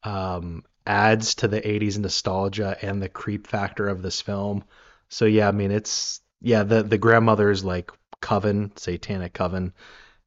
um, 0.05 0.63
adds 0.87 1.35
to 1.35 1.49
the 1.49 1.61
80s 1.61 1.99
nostalgia 1.99 2.77
and 2.83 3.03
the 3.03 3.09
creep 3.09 3.49
factor 3.49 3.89
of 3.89 4.01
this 4.01 4.21
film. 4.21 4.63
So 5.09 5.25
yeah, 5.25 5.49
I 5.49 5.51
mean 5.51 5.73
it's 5.73 6.21
yeah, 6.41 6.63
the 6.63 6.85
the 6.85 6.99
grandmother's 6.99 7.65
like 7.65 7.91
coven, 8.21 8.71
satanic 8.77 9.33
coven. 9.33 9.73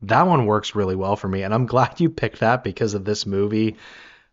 That 0.04 0.28
one 0.28 0.46
works 0.46 0.76
really 0.76 0.96
well 0.96 1.16
for 1.16 1.28
me 1.28 1.44
and 1.44 1.54
I'm 1.54 1.66
glad 1.74 2.00
you 2.00 2.10
picked 2.10 2.40
that 2.40 2.64
because 2.64 2.94
of 2.94 3.06
this 3.06 3.26
movie, 3.26 3.78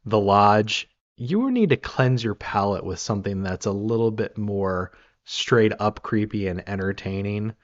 The 0.04 0.18
Lodge. 0.18 0.88
You 1.16 1.50
need 1.50 1.70
to 1.70 1.76
cleanse 1.76 2.22
your 2.22 2.36
palate 2.36 2.84
with 2.84 3.00
something 3.00 3.42
that's 3.42 3.66
a 3.66 3.72
little 3.72 4.12
bit 4.12 4.38
more 4.38 4.92
straight 5.24 5.72
up 5.78 6.02
creepy 6.02 6.48
and 6.48 6.66
entertaining. 6.68 7.54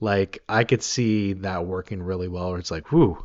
Like 0.00 0.42
I 0.48 0.64
could 0.64 0.82
see 0.82 1.34
that 1.34 1.66
working 1.66 2.02
really 2.02 2.28
well. 2.28 2.50
Where 2.50 2.58
it's 2.58 2.70
like, 2.70 2.90
whoo, 2.90 3.24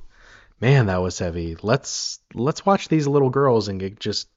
man, 0.60 0.88
that 0.88 1.02
was 1.02 1.20
heavy. 1.20 1.58
Let's 1.62 2.20
let's 2.34 2.66
watch 2.66 2.88
these 2.88 3.08
little 3.08 3.30
girls 3.30 3.68
and 3.68 3.80
get 3.80 4.00
just 4.00 4.28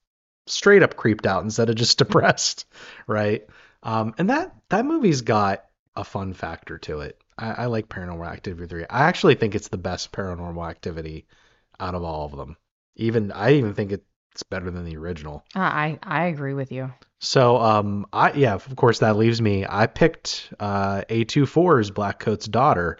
straight 0.46 0.82
up 0.82 0.96
creeped 0.96 1.26
out 1.26 1.44
instead 1.44 1.68
of 1.68 1.76
just 1.76 1.98
depressed, 1.98 2.66
right? 3.06 3.46
Um, 3.82 4.14
and 4.18 4.30
that 4.30 4.54
that 4.68 4.86
movie's 4.86 5.22
got 5.22 5.64
a 5.96 6.04
fun 6.04 6.32
factor 6.32 6.78
to 6.78 7.00
it. 7.00 7.20
I, 7.40 7.62
I 7.62 7.66
like 7.66 7.88
Paranormal 7.88 8.30
Activity 8.30 8.66
3. 8.66 8.84
I 8.90 9.04
actually 9.04 9.34
think 9.34 9.54
it's 9.54 9.68
the 9.68 9.78
best 9.78 10.12
Paranormal 10.12 10.68
Activity 10.68 11.26
out 11.78 11.94
of 11.94 12.04
all 12.04 12.26
of 12.26 12.36
them. 12.36 12.56
Even 12.96 13.32
I 13.32 13.54
even 13.54 13.74
think 13.74 13.92
it's 13.92 14.42
better 14.44 14.70
than 14.70 14.84
the 14.84 14.96
original. 14.96 15.44
Uh, 15.56 15.60
I 15.60 15.98
I 16.02 16.26
agree 16.26 16.54
with 16.54 16.70
you. 16.70 16.92
So 17.20 17.56
um 17.56 18.06
I 18.12 18.32
yeah, 18.32 18.54
of 18.54 18.76
course 18.76 19.00
that 19.00 19.16
leaves 19.16 19.40
me. 19.40 19.66
I 19.68 19.86
picked 19.86 20.52
uh 20.60 21.02
A24's 21.08 21.90
Blackcoat's 21.90 22.46
daughter. 22.46 22.98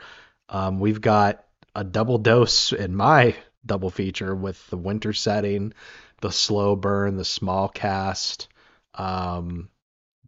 Um 0.49 0.81
we've 0.81 1.01
got 1.01 1.45
a 1.75 1.85
double 1.85 2.19
dose 2.19 2.73
in 2.73 2.97
my 2.97 3.37
double 3.65 3.91
feature 3.91 4.35
with 4.35 4.67
the 4.71 4.77
winter 4.77 5.13
setting, 5.13 5.73
the 6.21 6.33
slow 6.33 6.77
burn, 6.77 7.17
the 7.17 7.25
small 7.25 7.69
cast. 7.69 8.49
Um 8.95 9.69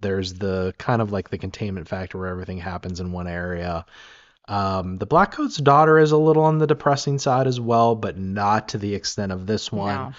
there's 0.02 0.34
the 0.34 0.74
kind 0.78 1.00
of 1.00 1.12
like 1.12 1.30
the 1.30 1.38
containment 1.38 1.88
factor 1.88 2.18
where 2.18 2.28
everything 2.28 2.58
happens 2.58 3.00
in 3.00 3.12
one 3.12 3.26
area. 3.26 3.86
Um, 4.48 4.98
the 4.98 5.06
Blackcoat's 5.06 5.56
daughter 5.56 5.98
is 5.98 6.12
a 6.12 6.16
little 6.16 6.44
on 6.44 6.58
the 6.58 6.66
depressing 6.66 7.18
side 7.18 7.46
as 7.46 7.60
well, 7.60 7.94
but 7.94 8.18
not 8.18 8.68
to 8.70 8.78
the 8.78 8.94
extent 8.94 9.32
of 9.32 9.46
this 9.46 9.72
one. 9.72 9.94
No. 9.94 10.12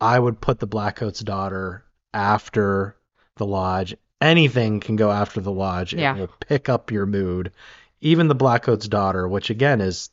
I 0.00 0.18
would 0.18 0.40
put 0.40 0.58
the 0.58 0.68
Blackcoat's 0.68 1.20
daughter 1.20 1.84
after 2.12 2.96
the 3.36 3.46
lodge. 3.46 3.96
Anything 4.20 4.80
can 4.80 4.96
go 4.96 5.10
after 5.10 5.40
the 5.40 5.52
lodge. 5.52 5.94
Yeah. 5.94 6.14
It 6.14 6.20
will 6.20 6.28
pick 6.40 6.68
up 6.68 6.90
your 6.90 7.06
mood. 7.06 7.52
Even 8.00 8.28
the 8.28 8.34
Blackcoat's 8.34 8.88
daughter, 8.88 9.26
which 9.26 9.50
again 9.50 9.80
is 9.80 10.10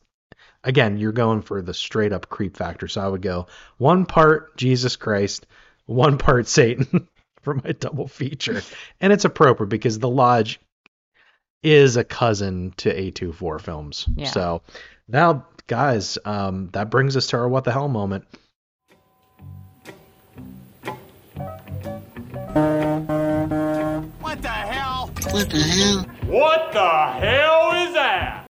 again, 0.64 0.98
you're 0.98 1.12
going 1.12 1.42
for 1.42 1.62
the 1.62 1.74
straight 1.74 2.12
up 2.12 2.28
creep 2.28 2.56
factor. 2.56 2.88
So 2.88 3.00
I 3.00 3.08
would 3.08 3.22
go 3.22 3.46
one 3.76 4.06
part 4.06 4.56
Jesus 4.56 4.96
Christ, 4.96 5.46
one 5.86 6.18
part 6.18 6.48
Satan 6.48 7.08
for 7.48 7.54
my 7.64 7.72
double 7.72 8.06
feature. 8.06 8.62
And 9.00 9.10
it's 9.10 9.24
appropriate 9.24 9.70
because 9.70 9.98
the 9.98 10.08
lodge 10.08 10.60
is 11.62 11.96
a 11.96 12.04
cousin 12.04 12.74
to 12.76 12.94
A24 12.94 13.60
films. 13.60 14.06
Yeah. 14.14 14.26
So 14.26 14.62
now 15.08 15.46
guys, 15.66 16.18
um, 16.24 16.68
that 16.72 16.90
brings 16.90 17.16
us 17.16 17.28
to 17.28 17.38
our 17.38 17.48
what 17.48 17.64
the 17.64 17.72
hell 17.72 17.88
moment. 17.88 18.26
What 24.20 24.42
the 24.42 24.48
hell? 24.48 25.06
What 25.30 25.50
the 25.50 25.58
hell? 25.58 26.06
What 26.26 26.72
the 26.72 26.88
hell 26.88 27.86
is 27.86 27.94
that? 27.94 28.46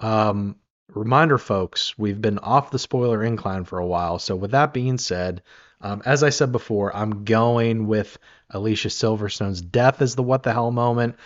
Um, 0.00 0.56
reminder, 0.92 1.38
folks, 1.38 1.96
we've 1.96 2.20
been 2.20 2.40
off 2.40 2.72
the 2.72 2.80
spoiler 2.80 3.22
incline 3.22 3.64
for 3.64 3.78
a 3.78 3.86
while. 3.86 4.18
So, 4.18 4.34
with 4.34 4.50
that 4.50 4.72
being 4.72 4.98
said, 4.98 5.42
um, 5.80 6.02
as 6.04 6.22
I 6.22 6.30
said 6.30 6.52
before, 6.52 6.94
I'm 6.94 7.24
going 7.24 7.86
with 7.86 8.18
Alicia 8.50 8.90
Silverstone's 8.90 9.62
death 9.62 10.02
as 10.02 10.14
the 10.14 10.22
what 10.22 10.42
the 10.42 10.52
hell 10.52 10.70
moment. 10.70 11.16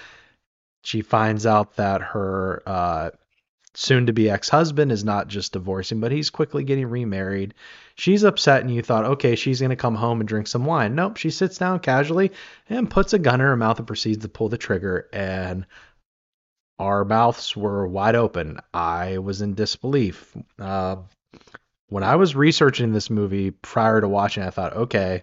She 0.85 1.03
finds 1.03 1.47
out 1.47 1.77
that 1.77 2.03
her 2.03 2.63
uh, 2.67 3.11
soon 3.75 4.07
to 4.07 4.13
be 4.13 4.31
ex 4.31 4.49
husband 4.49 4.93
is 4.93 5.05
not 5.05 5.29
just 5.29 5.53
divorcing, 5.53 6.01
but 6.01 6.13
he's 6.13 6.31
quickly 6.31 6.63
getting 6.65 6.87
remarried. 6.87 7.55
She's 7.97 8.23
upset, 8.23 8.61
and 8.61 8.73
you 8.73 8.83
thought, 8.83 9.05
okay, 9.05 9.35
she's 9.35 9.61
going 9.61 9.71
to 9.71 9.77
come 9.77 9.95
home 9.95 10.21
and 10.21 10.29
drink 10.29 10.47
some 10.47 10.65
wine. 10.65 10.95
Nope, 10.95 11.17
she 11.17 11.31
sits 11.31 11.59
down 11.59 11.81
casually 11.81 12.33
and 12.69 12.91
puts 12.91 13.13
a 13.13 13.19
gun 13.19 13.41
in 13.41 13.47
her 13.47 13.57
mouth 13.57 13.79
and 13.79 13.87
proceeds 13.87 14.23
to 14.23 14.29
pull 14.29 14.49
the 14.49 14.59
trigger. 14.59 15.09
And 15.13 15.67
our 16.79 17.05
mouths 17.05 17.57
were 17.57 17.87
wide 17.87 18.15
open. 18.15 18.61
I 18.73 19.19
was 19.19 19.43
in 19.43 19.55
disbelief. 19.55 20.37
Uh, 20.59 20.97
when 21.95 22.03
I 22.03 22.17
was 22.17 22.35
researching 22.35 22.91
this 22.91 23.09
movie 23.09 23.53
prior 23.53 24.01
to 24.01 24.09
watching, 24.09 24.43
I 24.43 24.51
thought, 24.51 24.73
okay, 24.73 25.23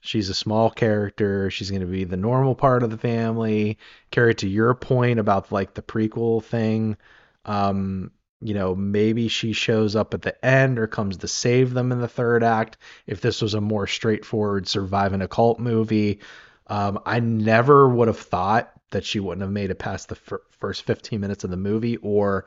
she's 0.00 0.28
a 0.28 0.34
small 0.34 0.70
character. 0.70 1.50
She's 1.50 1.70
going 1.70 1.80
to 1.80 1.88
be 1.88 2.04
the 2.04 2.16
normal 2.16 2.54
part 2.54 2.84
of 2.84 2.90
the 2.90 2.98
family. 2.98 3.78
Carrie 4.12 4.36
to 4.36 4.48
your 4.48 4.76
point 4.76 5.18
about 5.18 5.50
like 5.50 5.74
the 5.74 5.82
prequel 5.82 6.40
thing. 6.44 6.98
Um, 7.44 8.12
you 8.40 8.54
know, 8.54 8.76
maybe 8.76 9.26
she 9.26 9.52
shows 9.52 9.96
up 9.96 10.14
at 10.14 10.22
the 10.22 10.46
end 10.46 10.78
or 10.78 10.86
comes 10.86 11.16
to 11.16 11.26
save 11.26 11.74
them 11.74 11.90
in 11.90 12.00
the 12.00 12.06
third 12.06 12.44
act. 12.44 12.76
If 13.08 13.20
this 13.20 13.42
was 13.42 13.54
a 13.54 13.60
more 13.60 13.88
straightforward 13.88 14.68
surviving 14.68 15.20
a 15.20 15.26
cult 15.26 15.58
movie, 15.58 16.20
um, 16.68 17.00
I 17.06 17.18
never 17.18 17.88
would 17.88 18.06
have 18.06 18.20
thought 18.20 18.72
that 18.90 19.04
she 19.04 19.20
wouldn't 19.20 19.42
have 19.42 19.50
made 19.50 19.70
it 19.70 19.78
past 19.78 20.08
the 20.08 20.14
fir- 20.14 20.42
first 20.58 20.82
15 20.82 21.20
minutes 21.20 21.44
of 21.44 21.50
the 21.50 21.56
movie, 21.56 21.96
or 21.98 22.46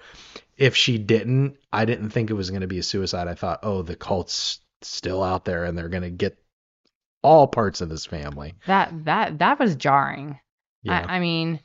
if 0.58 0.76
she 0.76 0.98
didn't, 0.98 1.58
I 1.72 1.86
didn't 1.86 2.10
think 2.10 2.30
it 2.30 2.36
was 2.36 2.50
going 2.50 2.62
to 2.62 2.68
be 2.68 2.80
a 2.80 2.84
suicide. 2.84 3.28
I 3.28 3.36
thought, 3.36 3.60
oh, 3.64 3.82
the 3.82 3.96
cult's 3.96 4.60
still 4.82 5.22
out 5.22 5.46
there 5.46 5.66
and 5.66 5.78
they're 5.78 5.90
going 5.90 6.04
to 6.04 6.10
get 6.10 6.38
all 7.24 7.48
parts 7.48 7.82
of 7.82 7.90
this 7.90 8.06
family. 8.06 8.56
That 8.68 9.06
that 9.06 9.40
that 9.40 9.60
was 9.60 9.76
jarring. 9.76 10.40
Yeah. 10.84 11.06
I, 11.08 11.18
I 11.18 11.20
mean, 11.20 11.60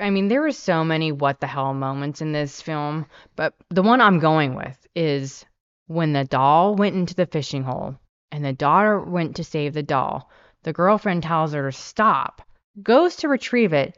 I 0.00 0.10
mean, 0.10 0.28
there 0.28 0.42
were 0.42 0.52
so 0.52 0.84
many 0.84 1.12
what 1.12 1.40
the 1.40 1.46
hell 1.46 1.74
moments 1.74 2.20
in 2.20 2.32
this 2.32 2.60
film, 2.60 3.06
but 3.36 3.54
the 3.70 3.82
one 3.82 4.00
I'm 4.00 4.18
going 4.18 4.56
with 4.56 4.86
is 4.94 5.44
when 5.86 6.12
the 6.12 6.24
doll 6.24 6.74
went 6.74 6.96
into 6.96 7.14
the 7.14 7.26
fishing 7.26 7.62
hole 7.62 7.96
and 8.32 8.44
the 8.44 8.52
daughter 8.52 9.00
went 9.00 9.36
to 9.36 9.44
save 9.44 9.74
the 9.74 9.82
doll. 9.82 10.30
The 10.64 10.72
girlfriend 10.72 11.22
tells 11.22 11.52
her 11.52 11.70
to 11.70 11.76
stop, 11.76 12.42
goes 12.82 13.16
to 13.16 13.28
retrieve 13.28 13.72
it, 13.72 13.96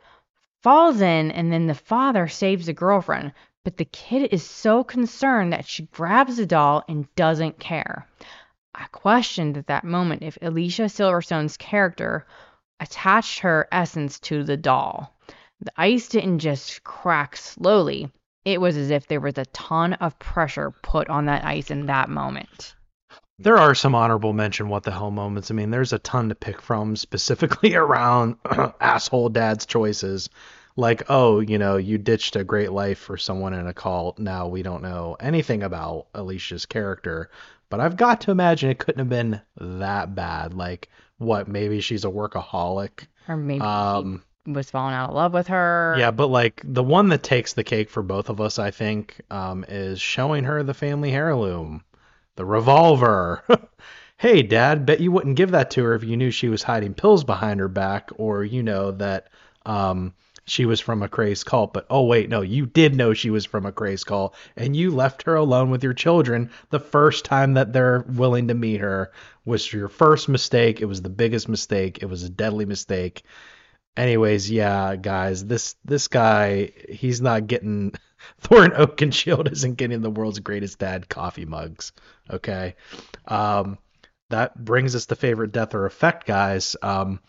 falls 0.62 1.00
in, 1.00 1.30
and 1.30 1.52
then 1.52 1.66
the 1.66 1.74
father 1.74 2.28
saves 2.28 2.66
the 2.66 2.72
girlfriend. 2.72 3.32
But 3.64 3.76
the 3.76 3.84
kid 3.84 4.32
is 4.32 4.44
so 4.44 4.84
concerned 4.84 5.52
that 5.52 5.66
she 5.66 5.86
grabs 5.86 6.36
the 6.36 6.46
doll 6.46 6.84
and 6.88 7.12
doesn't 7.14 7.58
care. 7.58 8.06
I 8.74 8.84
questioned 8.92 9.56
at 9.56 9.66
that 9.66 9.84
moment 9.84 10.22
if 10.22 10.38
Alicia 10.40 10.88
Silverstone's 10.88 11.56
character 11.56 12.26
attached 12.78 13.40
her 13.40 13.66
essence 13.72 14.20
to 14.20 14.44
the 14.44 14.56
doll. 14.56 15.16
The 15.60 15.72
ice 15.76 16.08
didn't 16.08 16.40
just 16.40 16.84
crack 16.84 17.36
slowly, 17.36 18.12
it 18.44 18.60
was 18.60 18.76
as 18.76 18.90
if 18.90 19.08
there 19.08 19.20
was 19.20 19.38
a 19.38 19.46
ton 19.46 19.94
of 19.94 20.18
pressure 20.20 20.70
put 20.70 21.08
on 21.08 21.26
that 21.26 21.44
ice 21.44 21.70
in 21.72 21.86
that 21.86 22.08
moment. 22.08 22.76
There 23.38 23.58
are 23.58 23.74
some 23.74 23.94
honorable 23.94 24.32
mention 24.32 24.68
what 24.68 24.82
the 24.84 24.90
hell 24.90 25.10
moments. 25.10 25.50
I 25.50 25.54
mean, 25.54 25.70
there's 25.70 25.92
a 25.92 25.98
ton 25.98 26.30
to 26.30 26.34
pick 26.34 26.62
from 26.62 26.96
specifically 26.96 27.74
around 27.76 28.36
asshole 28.80 29.28
dad's 29.28 29.66
choices. 29.66 30.30
Like, 30.74 31.04
oh, 31.08 31.40
you 31.40 31.58
know, 31.58 31.76
you 31.76 31.98
ditched 31.98 32.36
a 32.36 32.44
great 32.44 32.72
life 32.72 32.98
for 32.98 33.16
someone 33.16 33.54
in 33.54 33.66
a 33.66 33.74
cult. 33.74 34.18
Now 34.18 34.48
we 34.48 34.62
don't 34.62 34.82
know 34.82 35.16
anything 35.20 35.62
about 35.62 36.06
Alicia's 36.14 36.66
character, 36.66 37.30
but 37.70 37.80
I've 37.80 37.96
got 37.96 38.22
to 38.22 38.30
imagine 38.30 38.70
it 38.70 38.78
couldn't 38.78 38.98
have 39.00 39.08
been 39.08 39.40
that 39.58 40.14
bad. 40.14 40.54
Like, 40.54 40.88
what? 41.18 41.48
Maybe 41.48 41.80
she's 41.80 42.04
a 42.04 42.08
workaholic. 42.08 43.06
Or 43.28 43.36
maybe 43.36 43.60
Um, 43.62 44.22
was 44.46 44.70
falling 44.70 44.94
out 44.94 45.08
of 45.10 45.14
love 45.16 45.32
with 45.32 45.48
her. 45.48 45.96
Yeah, 45.98 46.10
but 46.10 46.28
like 46.28 46.60
the 46.64 46.82
one 46.82 47.08
that 47.08 47.22
takes 47.22 47.54
the 47.54 47.64
cake 47.64 47.90
for 47.90 48.02
both 48.02 48.28
of 48.28 48.40
us, 48.40 48.58
I 48.58 48.70
think, 48.70 49.20
um, 49.30 49.64
is 49.68 50.00
showing 50.00 50.44
her 50.44 50.62
the 50.62 50.74
family 50.74 51.12
heirloom, 51.12 51.82
the 52.36 52.44
revolver. 52.44 53.42
hey, 54.16 54.42
Dad, 54.42 54.86
bet 54.86 55.00
you 55.00 55.10
wouldn't 55.12 55.36
give 55.36 55.50
that 55.50 55.70
to 55.72 55.84
her 55.84 55.94
if 55.94 56.04
you 56.04 56.16
knew 56.16 56.30
she 56.30 56.48
was 56.48 56.62
hiding 56.62 56.94
pills 56.94 57.24
behind 57.24 57.60
her 57.60 57.68
back, 57.68 58.10
or 58.16 58.44
you 58.44 58.62
know 58.62 58.92
that 58.92 59.28
um, 59.64 60.14
she 60.44 60.64
was 60.64 60.80
from 60.80 61.02
a 61.02 61.08
crazed 61.08 61.46
cult. 61.46 61.72
But 61.72 61.86
oh 61.90 62.04
wait, 62.04 62.28
no, 62.28 62.42
you 62.42 62.66
did 62.66 62.94
know 62.94 63.12
she 63.12 63.30
was 63.30 63.44
from 63.44 63.66
a 63.66 63.72
crazed 63.72 64.06
cult, 64.06 64.34
and 64.56 64.76
you 64.76 64.90
left 64.90 65.24
her 65.24 65.34
alone 65.34 65.70
with 65.70 65.82
your 65.82 65.94
children 65.94 66.50
the 66.70 66.80
first 66.80 67.24
time 67.24 67.54
that 67.54 67.72
they're 67.72 68.04
willing 68.08 68.48
to 68.48 68.54
meet 68.54 68.80
her. 68.80 69.12
Was 69.44 69.72
your 69.72 69.88
first 69.88 70.28
mistake. 70.28 70.80
It 70.80 70.86
was 70.86 71.02
the 71.02 71.10
biggest 71.10 71.48
mistake. 71.48 71.98
It 72.02 72.06
was 72.06 72.22
a 72.22 72.30
deadly 72.30 72.64
mistake 72.64 73.22
anyways, 73.96 74.50
yeah, 74.50 74.96
guys, 74.96 75.44
this 75.44 75.76
this 75.84 76.08
guy, 76.08 76.72
he's 76.88 77.20
not 77.20 77.46
getting 77.46 77.92
Thorin 78.42 78.76
Oakenshield 78.76 79.50
isn't 79.52 79.76
getting 79.76 80.00
the 80.00 80.10
world's 80.10 80.38
greatest 80.38 80.78
dad 80.78 81.08
coffee 81.08 81.44
mugs. 81.44 81.92
Okay. 82.30 82.76
Um 83.26 83.78
that 84.30 84.56
brings 84.62 84.96
us 84.96 85.06
to 85.06 85.14
favorite 85.14 85.52
death 85.52 85.74
or 85.74 85.86
effect, 85.86 86.26
guys. 86.26 86.76
Um 86.82 87.20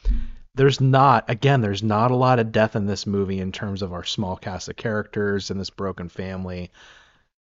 there's 0.55 0.81
not 0.81 1.29
again, 1.29 1.61
there's 1.61 1.83
not 1.83 2.11
a 2.11 2.15
lot 2.15 2.39
of 2.39 2.51
death 2.51 2.75
in 2.75 2.85
this 2.85 3.05
movie 3.05 3.39
in 3.39 3.51
terms 3.51 3.81
of 3.81 3.93
our 3.93 4.03
small 4.03 4.35
cast 4.35 4.69
of 4.69 4.75
characters 4.75 5.51
and 5.51 5.59
this 5.59 5.69
broken 5.69 6.09
family. 6.09 6.71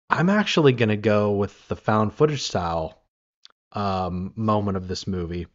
I'm 0.08 0.30
actually 0.30 0.72
gonna 0.72 0.96
go 0.96 1.32
with 1.32 1.68
the 1.68 1.76
found 1.76 2.14
footage 2.14 2.42
style 2.42 3.02
um 3.72 4.32
moment 4.34 4.76
of 4.76 4.88
this 4.88 5.06
movie 5.06 5.46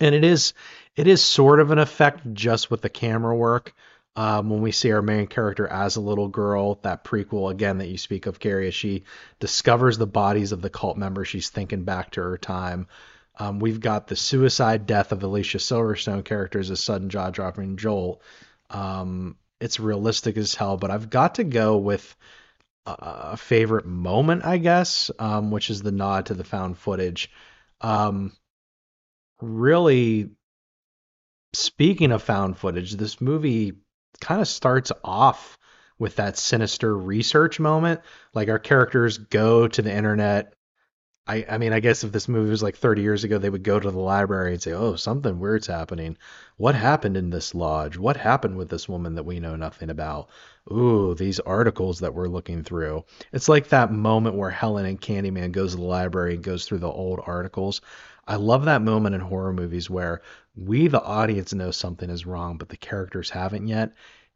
and 0.00 0.14
it 0.14 0.24
is 0.24 0.54
it 0.94 1.06
is 1.06 1.22
sort 1.22 1.60
of 1.60 1.70
an 1.70 1.78
effect 1.78 2.32
just 2.32 2.70
with 2.70 2.82
the 2.82 2.88
camera 2.88 3.34
work 3.34 3.74
um, 4.16 4.48
when 4.48 4.62
we 4.62 4.72
see 4.72 4.90
our 4.92 5.02
main 5.02 5.26
character 5.26 5.68
as 5.68 5.96
a 5.96 6.00
little 6.00 6.28
girl 6.28 6.76
that 6.82 7.04
prequel 7.04 7.50
again 7.50 7.78
that 7.78 7.88
you 7.88 7.98
speak 7.98 8.26
of 8.26 8.40
Carrie 8.40 8.68
as 8.68 8.74
she 8.74 9.04
discovers 9.38 9.98
the 9.98 10.06
bodies 10.06 10.52
of 10.52 10.62
the 10.62 10.70
cult 10.70 10.96
members 10.96 11.28
she's 11.28 11.50
thinking 11.50 11.84
back 11.84 12.12
to 12.12 12.22
her 12.22 12.38
time. 12.38 12.88
Um, 13.38 13.58
we've 13.58 13.80
got 13.80 14.06
the 14.06 14.16
suicide 14.16 14.86
death 14.86 15.12
of 15.12 15.22
Alicia 15.22 15.58
Silverstone 15.58 16.24
character 16.24 16.58
as 16.58 16.70
a 16.70 16.76
sudden 16.76 17.10
jaw 17.10 17.30
dropping 17.30 17.76
jolt 17.76 18.22
um, 18.70 19.36
it's 19.60 19.78
realistic 19.78 20.38
as 20.38 20.54
hell 20.54 20.78
but 20.78 20.90
I've 20.90 21.10
got 21.10 21.36
to 21.36 21.44
go 21.44 21.76
with 21.76 22.16
a 22.86 23.36
favorite 23.36 23.84
moment 23.84 24.44
I 24.44 24.58
guess 24.58 25.10
um, 25.18 25.50
which 25.50 25.70
is 25.70 25.82
the 25.82 25.92
nod 25.92 26.26
to 26.26 26.34
the 26.34 26.44
found 26.44 26.78
footage. 26.78 27.30
Um, 27.82 28.32
really 29.42 30.30
speaking 31.52 32.12
of 32.12 32.22
found 32.22 32.56
footage, 32.58 32.92
this 32.92 33.20
movie 33.20 33.74
kind 34.16 34.40
of 34.40 34.48
starts 34.48 34.92
off 35.04 35.58
with 35.98 36.16
that 36.16 36.36
sinister 36.36 36.96
research 36.96 37.58
moment. 37.58 38.00
Like 38.34 38.48
our 38.48 38.58
characters 38.58 39.18
go 39.18 39.68
to 39.68 39.82
the 39.82 39.92
internet. 39.92 40.52
I, 41.28 41.44
I 41.48 41.58
mean, 41.58 41.72
I 41.72 41.80
guess 41.80 42.04
if 42.04 42.12
this 42.12 42.28
movie 42.28 42.50
was 42.50 42.62
like 42.62 42.76
30 42.76 43.02
years 43.02 43.24
ago, 43.24 43.38
they 43.38 43.50
would 43.50 43.64
go 43.64 43.80
to 43.80 43.90
the 43.90 43.98
library 43.98 44.52
and 44.52 44.62
say, 44.62 44.72
oh, 44.72 44.94
something 44.94 45.40
weird's 45.40 45.66
happening. 45.66 46.16
What 46.56 46.76
happened 46.76 47.16
in 47.16 47.30
this 47.30 47.52
lodge? 47.52 47.98
What 47.98 48.16
happened 48.16 48.56
with 48.56 48.68
this 48.68 48.88
woman 48.88 49.16
that 49.16 49.24
we 49.24 49.40
know 49.40 49.56
nothing 49.56 49.90
about? 49.90 50.28
Ooh, 50.70 51.14
these 51.14 51.40
articles 51.40 51.98
that 52.00 52.14
we're 52.14 52.28
looking 52.28 52.62
through. 52.62 53.04
It's 53.32 53.48
like 53.48 53.68
that 53.68 53.92
moment 53.92 54.36
where 54.36 54.50
Helen 54.50 54.86
and 54.86 55.00
Candyman 55.00 55.50
goes 55.50 55.72
to 55.72 55.78
the 55.78 55.82
library 55.82 56.34
and 56.34 56.44
goes 56.44 56.64
through 56.64 56.78
the 56.78 56.86
old 56.86 57.20
articles. 57.26 57.80
I 58.26 58.36
love 58.36 58.64
that 58.64 58.82
moment 58.82 59.14
in 59.14 59.20
horror 59.20 59.52
movies 59.52 59.88
where 59.88 60.22
we, 60.56 60.88
the 60.88 61.02
audience, 61.02 61.52
know 61.54 61.70
something 61.70 62.10
is 62.10 62.26
wrong, 62.26 62.58
but 62.58 62.68
the 62.68 62.76
characters 62.76 63.30
haven't 63.30 63.68
yet. 63.68 63.92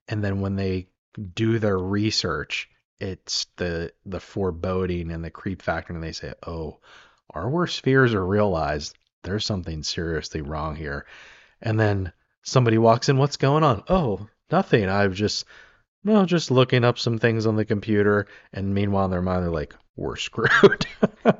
And 0.08 0.22
then 0.22 0.40
when 0.40 0.56
they 0.56 0.88
do 1.34 1.58
their 1.58 1.78
research, 1.78 2.68
it's 3.00 3.46
the 3.56 3.92
the 4.06 4.20
foreboding 4.20 5.10
and 5.10 5.24
the 5.24 5.30
creep 5.30 5.62
factor, 5.62 5.92
and 5.92 6.02
they 6.02 6.12
say, 6.12 6.34
"Oh, 6.46 6.80
our 7.30 7.48
worst 7.48 7.80
fears 7.82 8.14
are 8.14 8.26
realized. 8.26 8.96
There's 9.22 9.44
something 9.44 9.82
seriously 9.82 10.42
wrong 10.42 10.76
here." 10.76 11.06
And 11.62 11.78
then 11.80 12.12
somebody 12.42 12.78
walks 12.78 13.08
in, 13.08 13.16
"What's 13.18 13.36
going 13.38 13.64
on?" 13.64 13.82
"Oh, 13.88 14.28
nothing. 14.52 14.88
I've 14.88 15.14
just 15.14 15.46
well, 16.04 16.26
just 16.26 16.50
looking 16.50 16.84
up 16.84 16.98
some 16.98 17.18
things 17.18 17.46
on 17.46 17.56
the 17.56 17.64
computer." 17.64 18.26
And 18.52 18.74
meanwhile, 18.74 19.04
in 19.06 19.10
their 19.10 19.22
mind, 19.22 19.42
they're 19.44 19.50
like, 19.50 19.74
"We're 19.96 20.16
screwed." 20.16 20.86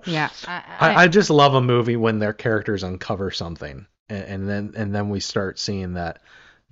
Yeah. 0.07 0.29
I, 0.47 0.63
I, 0.81 0.95
I 1.05 1.09
just 1.09 1.31
love 1.31 1.55
a 1.55 1.61
movie 1.61 1.97
when 1.97 2.19
their 2.19 2.33
characters 2.33 2.83
uncover 2.83 3.31
something, 3.31 3.87
and, 4.09 4.25
and 4.25 4.49
then 4.49 4.73
and 4.77 4.95
then 4.95 5.09
we 5.09 5.21
start 5.21 5.59
seeing 5.59 5.95
that 5.95 6.21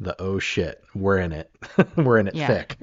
the 0.01 0.15
oh 0.21 0.39
shit, 0.39 0.83
we're 0.95 1.19
in 1.19 1.33
it, 1.33 1.51
we're 1.97 2.19
in 2.19 2.29
it 2.29 2.35
Yeah. 2.35 2.47
thick. 2.47 2.77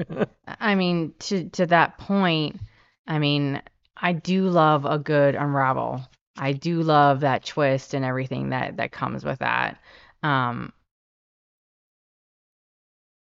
I 0.60 0.76
mean, 0.76 1.14
to 1.20 1.50
to 1.52 1.66
that 1.68 1.98
point, 1.98 2.60
I 3.08 3.20
mean, 3.20 3.62
I 3.96 4.14
do 4.14 4.48
love 4.50 4.86
a 4.86 5.00
good 5.00 5.36
unravel. 5.36 6.02
I 6.38 6.52
do 6.54 6.82
love 6.82 7.22
that 7.22 7.46
twist 7.46 7.94
and 7.94 8.04
everything 8.04 8.50
that 8.50 8.78
that 8.78 8.92
comes 8.92 9.24
with 9.24 9.40
that. 9.40 9.80
Um 10.24 10.74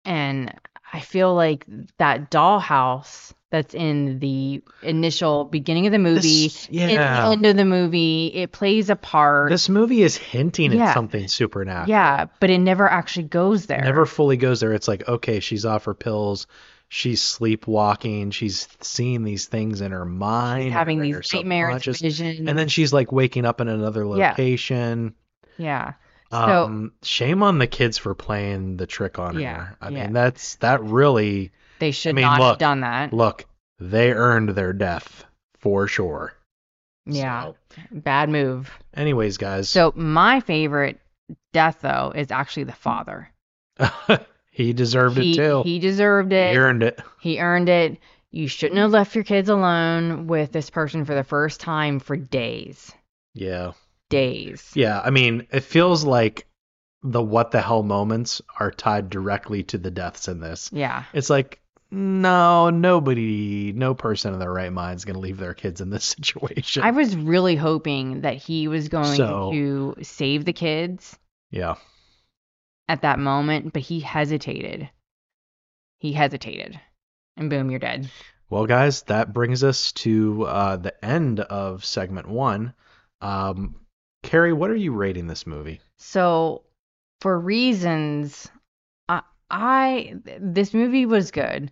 and 0.03 0.53
I 0.95 0.99
feel 1.01 1.33
like 1.35 1.65
that 1.97 2.31
dollhouse 2.31 3.33
that's 3.51 3.73
in 3.73 4.19
the 4.19 4.61
initial 4.81 5.45
beginning 5.45 5.85
of 5.85 5.91
the 5.91 5.99
movie, 5.99 6.47
This- 6.47 6.67
in 6.67 6.89
yeah. 6.89 7.21
the 7.27 7.31
end 7.33 7.45
of 7.45 7.55
the 7.57 7.65
movie, 7.65 8.27
it 8.33 8.51
plays 8.51 8.89
a 8.89 8.95
part. 8.95 9.49
this 9.49 9.69
movie 9.69 10.01
is 10.01 10.17
hinting 10.17 10.71
Yeah. 10.73 10.85
at 10.89 10.93
something 10.93 11.27
supernatural. 11.27 11.89
yeah, 11.89 12.25
but 12.39 12.49
it 12.49 12.57
never 12.57 12.89
actually 12.89 13.27
goes 13.27 13.65
there. 13.67 13.81
never 13.81 14.05
fully 14.05 14.37
goes 14.37 14.59
there. 14.59 14.73
It's 14.73 14.87
like, 14.87 15.07
okay, 15.07 15.39
she's 15.39 15.65
off 15.65 15.85
her 15.85 15.93
pills. 15.93 16.47
she's 16.87 17.21
sleepwalking. 17.21 18.29
She's 18.31 18.67
seeing 18.79 19.23
these 19.23 19.47
things 19.47 19.81
in 19.81 19.91
her 19.91 20.05
mind, 20.05 20.71
having 20.71 21.01
these 21.01 21.33
nightmares, 21.33 21.83
visions. 21.83 22.39
and 22.47 22.57
then 22.57 22.67
she's 22.67 22.93
like 22.93 23.11
waking 23.11 23.43
up 23.45 23.59
in 23.59 23.67
another 23.67 24.05
location 24.05 24.19
Yeah. 24.21 24.29
location. 24.29 25.13
Yeah. 25.57 25.93
So 26.31 26.37
Um, 26.65 26.91
shame 27.03 27.43
on 27.43 27.59
the 27.59 27.67
kids 27.67 27.97
for 27.97 28.13
playing 28.15 28.77
the 28.77 28.87
trick 28.87 29.19
on 29.19 29.39
Yeah, 29.39 29.65
her. 29.65 29.77
I 29.81 29.89
yeah. 29.89 30.03
mean, 30.05 30.13
that's 30.13 30.55
that 30.55 30.81
really. 30.83 31.51
they 31.79 31.91
should 31.91 32.09
I 32.09 32.13
mean, 32.13 32.23
not 32.23 32.39
look, 32.39 32.49
have 32.53 32.57
done 32.59 32.81
that. 32.81 33.13
Look, 33.13 33.45
they 33.79 34.11
earned 34.11 34.49
their 34.49 34.73
death 34.73 35.25
for 35.59 35.87
sure. 35.87 36.33
Yeah. 37.05 37.51
Bad 37.91 38.29
move. 38.29 38.71
Anyways, 38.93 39.37
guys, 39.37 39.69
So 39.69 39.93
my 39.95 40.39
favorite 40.39 40.99
death 41.53 41.79
though 41.81 42.11
is 42.15 42.31
actually 42.31 42.63
the 42.63 42.71
father. 42.73 43.29
he 44.51 44.73
deserved 44.73 45.17
he, 45.17 45.31
it 45.31 45.35
too. 45.35 45.61
He 45.63 45.79
deserved 45.79 46.33
it. 46.33 46.51
He 46.53 46.57
earned 46.57 46.83
it. 46.83 46.99
He 47.19 47.39
earned 47.39 47.69
it. 47.69 47.97
You 48.31 48.47
shouldn't 48.47 48.79
have 48.79 48.91
left 48.91 49.15
your 49.15 49.23
kids 49.23 49.49
alone 49.49 50.27
with 50.27 50.51
this 50.51 50.69
person 50.69 51.05
for 51.05 51.13
the 51.15 51.23
first 51.23 51.61
time 51.61 51.99
for 51.99 52.15
days. 52.17 52.91
Yeah. 53.33 53.73
Days. 54.09 54.71
Yeah, 54.75 55.01
I 55.03 55.09
mean, 55.09 55.47
it 55.51 55.61
feels 55.61 56.03
like 56.03 56.47
the 57.03 57.21
what 57.21 57.51
the 57.51 57.61
hell 57.61 57.83
moments 57.83 58.41
are 58.59 58.71
tied 58.71 59.09
directly 59.09 59.63
to 59.63 59.77
the 59.77 59.91
deaths 59.91 60.27
in 60.27 60.39
this. 60.39 60.69
Yeah. 60.73 61.03
It's 61.13 61.29
like, 61.29 61.59
no, 61.91 62.69
nobody, 62.71 63.71
no 63.73 63.93
person 63.93 64.33
in 64.33 64.39
their 64.39 64.51
right 64.51 64.71
mind 64.73 64.97
is 64.97 65.05
going 65.05 65.15
to 65.15 65.19
leave 65.19 65.37
their 65.37 65.53
kids 65.53 65.81
in 65.81 65.89
this 65.89 66.03
situation. 66.17 66.83
I 66.83 66.91
was 66.91 67.15
really 67.15 67.55
hoping 67.55 68.21
that 68.21 68.37
he 68.37 68.67
was 68.67 68.89
going 68.89 69.15
So- 69.15 69.51
to 69.51 69.95
save 70.03 70.45
the 70.45 70.53
kids 70.53 71.17
yeah. 71.51 71.75
at 72.89 73.01
that 73.03 73.19
moment, 73.19 73.71
but 73.73 73.81
he 73.83 73.99
hesitated. 73.99 74.89
He 75.99 76.11
hesitated. 76.13 76.79
And 77.37 77.49
boom, 77.49 77.69
you're 77.69 77.79
dead. 77.79 78.09
Well, 78.49 78.65
guys, 78.65 79.03
that 79.03 79.33
brings 79.33 79.63
us 79.63 79.91
to 79.93 80.43
uh, 80.43 80.75
the 80.77 81.05
end 81.05 81.39
of 81.39 81.83
segment 81.85 82.27
one. 82.27 82.73
Um, 83.21 83.75
Carrie, 84.25 84.53
what 84.53 84.71
are 84.71 84.75
you 84.75 84.91
rating 84.91 85.27
this 85.27 85.45
movie? 85.45 85.79
So, 85.97 86.63
for 87.21 87.39
reasons, 87.39 88.49
I, 89.07 89.21
I 89.51 90.15
this 90.39 90.73
movie 90.73 91.05
was 91.05 91.29
good. 91.29 91.71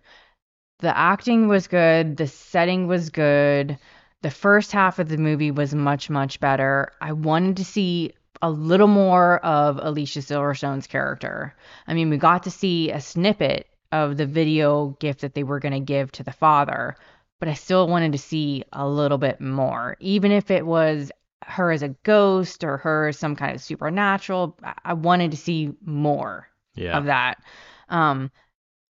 The 0.78 0.96
acting 0.96 1.48
was 1.48 1.66
good. 1.66 2.16
The 2.16 2.28
setting 2.28 2.86
was 2.86 3.10
good. 3.10 3.76
The 4.22 4.30
first 4.30 4.70
half 4.70 5.00
of 5.00 5.08
the 5.08 5.18
movie 5.18 5.50
was 5.50 5.74
much 5.74 6.08
much 6.08 6.38
better. 6.38 6.92
I 7.00 7.12
wanted 7.12 7.56
to 7.56 7.64
see 7.64 8.12
a 8.40 8.50
little 8.50 8.86
more 8.86 9.38
of 9.44 9.80
Alicia 9.82 10.22
Silverstone's 10.22 10.86
character. 10.86 11.56
I 11.88 11.94
mean, 11.94 12.08
we 12.08 12.18
got 12.18 12.44
to 12.44 12.52
see 12.52 12.90
a 12.92 13.00
snippet 13.00 13.66
of 13.90 14.16
the 14.16 14.26
video 14.26 14.96
gift 15.00 15.22
that 15.22 15.34
they 15.34 15.42
were 15.42 15.58
going 15.58 15.74
to 15.74 15.80
give 15.80 16.12
to 16.12 16.22
the 16.22 16.32
father, 16.32 16.96
but 17.40 17.48
I 17.48 17.54
still 17.54 17.88
wanted 17.88 18.12
to 18.12 18.18
see 18.18 18.62
a 18.72 18.86
little 18.86 19.18
bit 19.18 19.40
more, 19.40 19.96
even 19.98 20.30
if 20.30 20.52
it 20.52 20.64
was 20.64 21.10
her 21.46 21.70
as 21.70 21.82
a 21.82 21.88
ghost 22.04 22.64
or 22.64 22.78
her 22.78 23.08
as 23.08 23.18
some 23.18 23.36
kind 23.36 23.54
of 23.54 23.60
supernatural. 23.62 24.58
I- 24.84 24.94
wanted 24.94 25.30
to 25.32 25.36
see 25.36 25.72
more 25.84 26.48
Yeah. 26.74 26.96
of 26.98 27.04
that. 27.06 27.42
Um, 27.88 28.30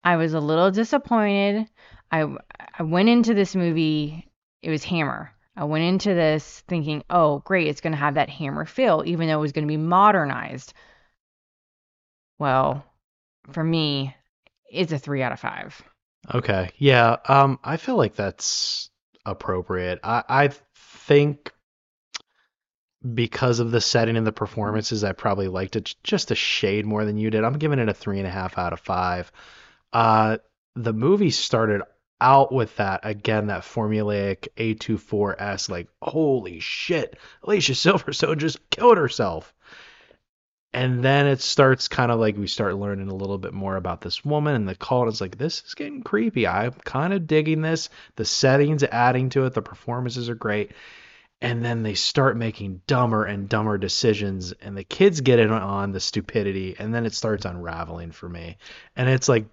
I 0.05 0.17
was 0.17 0.35
a 0.35 0.41
little 0.41 0.71
disappointed. 0.71 1.69
I 2.11 2.27
I 2.79 2.83
went 2.83 3.09
into 3.09 3.35
this 3.35 3.55
movie. 3.55 4.29
It 4.63 4.71
was 4.71 4.85
Hammer. 4.85 5.33
I 5.57 5.65
went 5.65 5.85
into 5.85 6.15
this 6.15 6.61
thinking, 6.69 7.05
oh, 7.11 7.41
great, 7.41 7.69
it's 7.69 7.81
going 7.83 7.93
to 7.93 7.99
have 7.99 8.15
that 8.15 8.31
Hammer 8.31 8.65
feel, 8.65 9.03
even 9.05 9.29
though 9.29 9.39
it 9.39 9.41
was 9.43 9.53
going 9.53 9.67
to 9.67 9.73
be 9.73 9.77
modernized. 9.77 10.73
Well, 12.39 12.85
for 13.51 13.63
me, 13.63 14.15
it's 14.71 14.93
a 14.93 14.99
three 14.99 15.23
out 15.23 15.33
of 15.33 15.41
five. 15.41 15.81
Okay. 16.35 16.71
Yeah. 16.79 17.17
Um, 17.29 17.59
I 17.63 17.77
feel 17.77 17.97
like 17.97 18.15
that's 18.15 18.91
appropriate. 19.27 20.01
I, 20.03 20.25
I 20.29 20.51
think 20.75 21.53
because 23.15 23.59
of 23.59 23.71
the 23.71 23.81
setting 23.81 24.17
and 24.17 24.27
the 24.27 24.33
performances, 24.33 25.05
I 25.05 25.13
probably 25.13 25.49
liked 25.49 25.77
it 25.77 25.95
just 26.05 26.31
a 26.31 26.35
shade 26.35 26.87
more 26.87 27.05
than 27.05 27.17
you 27.17 27.31
did. 27.31 27.45
I'm 27.45 27.59
giving 27.59 27.79
it 27.79 27.89
a 27.89 27.95
three 27.95 28.19
and 28.19 28.27
a 28.27 28.31
half 28.31 28.59
out 28.59 28.73
of 28.73 28.81
five. 28.81 29.33
Uh, 29.93 30.39
the 30.75 30.93
movie 30.93 31.31
started 31.31 31.83
out 32.21 32.53
with 32.53 32.77
that 32.77 33.01
again, 33.03 33.49
that 33.49 33.63
formulaic 33.63 34.49
A24S, 34.57 35.69
like, 35.69 35.89
holy 36.01 36.61
shit, 36.61 37.19
Alicia 37.43 37.73
Silverstone 37.73 38.39
just 38.39 38.71
killed 38.71 38.97
herself. 38.97 39.53
And 40.75 41.05
then 41.05 41.27
it 41.27 41.43
starts 41.43 41.89
kind 41.89 42.11
of 42.11 42.19
like 42.19 42.39
we 42.39 42.47
start 42.47 42.77
learning 42.77 43.09
a 43.09 43.15
little 43.15 43.37
bit 43.37 43.53
more 43.53 43.77
about 43.77 44.01
this 44.01 44.25
woman 44.25 44.55
and 44.55 44.67
the 44.67 44.75
cult. 44.75 45.09
It's 45.09 45.21
like, 45.21 45.37
this 45.37 45.63
is 45.67 45.75
getting 45.75 46.03
creepy. 46.03 46.47
I'm 46.47 46.73
kind 46.73 47.13
of 47.13 47.27
digging 47.27 47.61
this. 47.61 47.91
The 48.17 48.25
settings 48.25 48.83
adding 48.83 49.29
to 49.31 49.45
it, 49.45 49.53
the 49.53 49.61
performances 49.61 50.31
are 50.31 50.35
great. 50.35 50.73
And 51.43 51.64
then 51.64 51.82
they 51.82 51.95
start 51.95 52.36
making 52.36 52.82
dumber 52.86 53.24
and 53.24 53.49
dumber 53.49 53.76
decisions, 53.76 54.53
and 54.53 54.76
the 54.76 54.84
kids 54.84 55.20
get 55.22 55.40
in 55.40 55.51
on 55.51 55.90
the 55.90 55.99
stupidity, 55.99 56.76
and 56.78 56.95
then 56.95 57.05
it 57.05 57.14
starts 57.14 57.45
unraveling 57.45 58.12
for 58.12 58.28
me. 58.28 58.59
And 58.95 59.11
it's 59.11 59.28
like, 59.28 59.47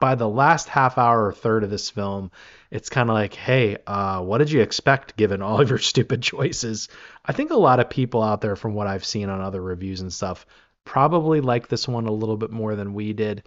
by 0.00 0.16
the 0.16 0.28
last 0.28 0.68
half 0.68 0.98
hour 0.98 1.26
or 1.26 1.32
third 1.32 1.62
of 1.62 1.70
this 1.70 1.88
film, 1.88 2.32
it's 2.72 2.88
kind 2.88 3.08
of 3.08 3.14
like, 3.14 3.32
hey, 3.34 3.78
uh, 3.86 4.20
what 4.22 4.38
did 4.38 4.50
you 4.50 4.60
expect 4.60 5.16
given 5.16 5.40
all 5.40 5.60
of 5.60 5.70
your 5.70 5.78
stupid 5.92 6.20
choices? 6.20 6.88
I 7.24 7.32
think 7.32 7.52
a 7.52 7.56
lot 7.56 7.78
of 7.78 7.90
people 7.90 8.24
out 8.24 8.40
there, 8.40 8.56
from 8.56 8.74
what 8.74 8.88
I've 8.88 9.04
seen 9.04 9.30
on 9.30 9.40
other 9.40 9.62
reviews 9.62 10.00
and 10.00 10.12
stuff, 10.12 10.46
probably 10.84 11.40
like 11.40 11.68
this 11.68 11.86
one 11.86 12.06
a 12.06 12.12
little 12.12 12.36
bit 12.36 12.50
more 12.50 12.74
than 12.74 12.92
we 12.92 13.12
did. 13.12 13.44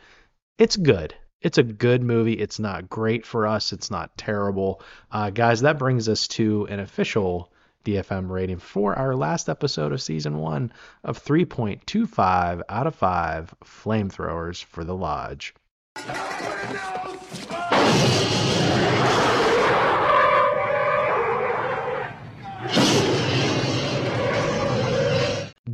It's 0.57 0.77
good. 0.77 1.13
It's 1.41 1.57
a 1.57 1.63
good 1.63 2.01
movie. 2.01 2.33
It's 2.33 2.59
not 2.59 2.89
great 2.89 3.25
for 3.25 3.45
us. 3.45 3.73
It's 3.73 3.91
not 3.91 4.17
terrible. 4.17 4.81
Uh, 5.11 5.31
guys, 5.31 5.61
that 5.61 5.79
brings 5.79 6.07
us 6.07 6.29
to 6.29 6.65
an 6.69 6.79
official 6.79 7.51
DFM 7.89 8.29
rating 8.29 8.59
for 8.59 8.93
our 8.93 9.15
last 9.15 9.49
episode 9.49 9.91
of 9.91 10.01
season 10.01 10.37
one 10.37 10.71
of 11.03 11.23
3.25 11.23 12.61
out 12.69 12.85
of 12.85 12.93
5 12.93 13.55
flamethrowers 13.65 14.63
for 14.63 14.83
the 14.83 14.95
Lodge. 14.95 15.55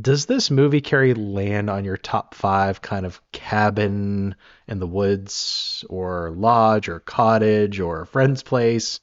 Does 0.00 0.26
this 0.26 0.50
movie 0.50 0.80
Carrie 0.80 1.14
land 1.14 1.68
on 1.68 1.84
your 1.84 1.96
top 1.98 2.34
five 2.34 2.80
kind 2.80 3.04
of 3.04 3.20
cabin 3.32 4.36
in 4.66 4.78
the 4.78 4.86
woods 4.86 5.84
or 5.90 6.30
lodge 6.30 6.88
or 6.88 7.00
cottage 7.00 7.80
or 7.80 8.06
friend's 8.06 8.42
place? 8.42 9.00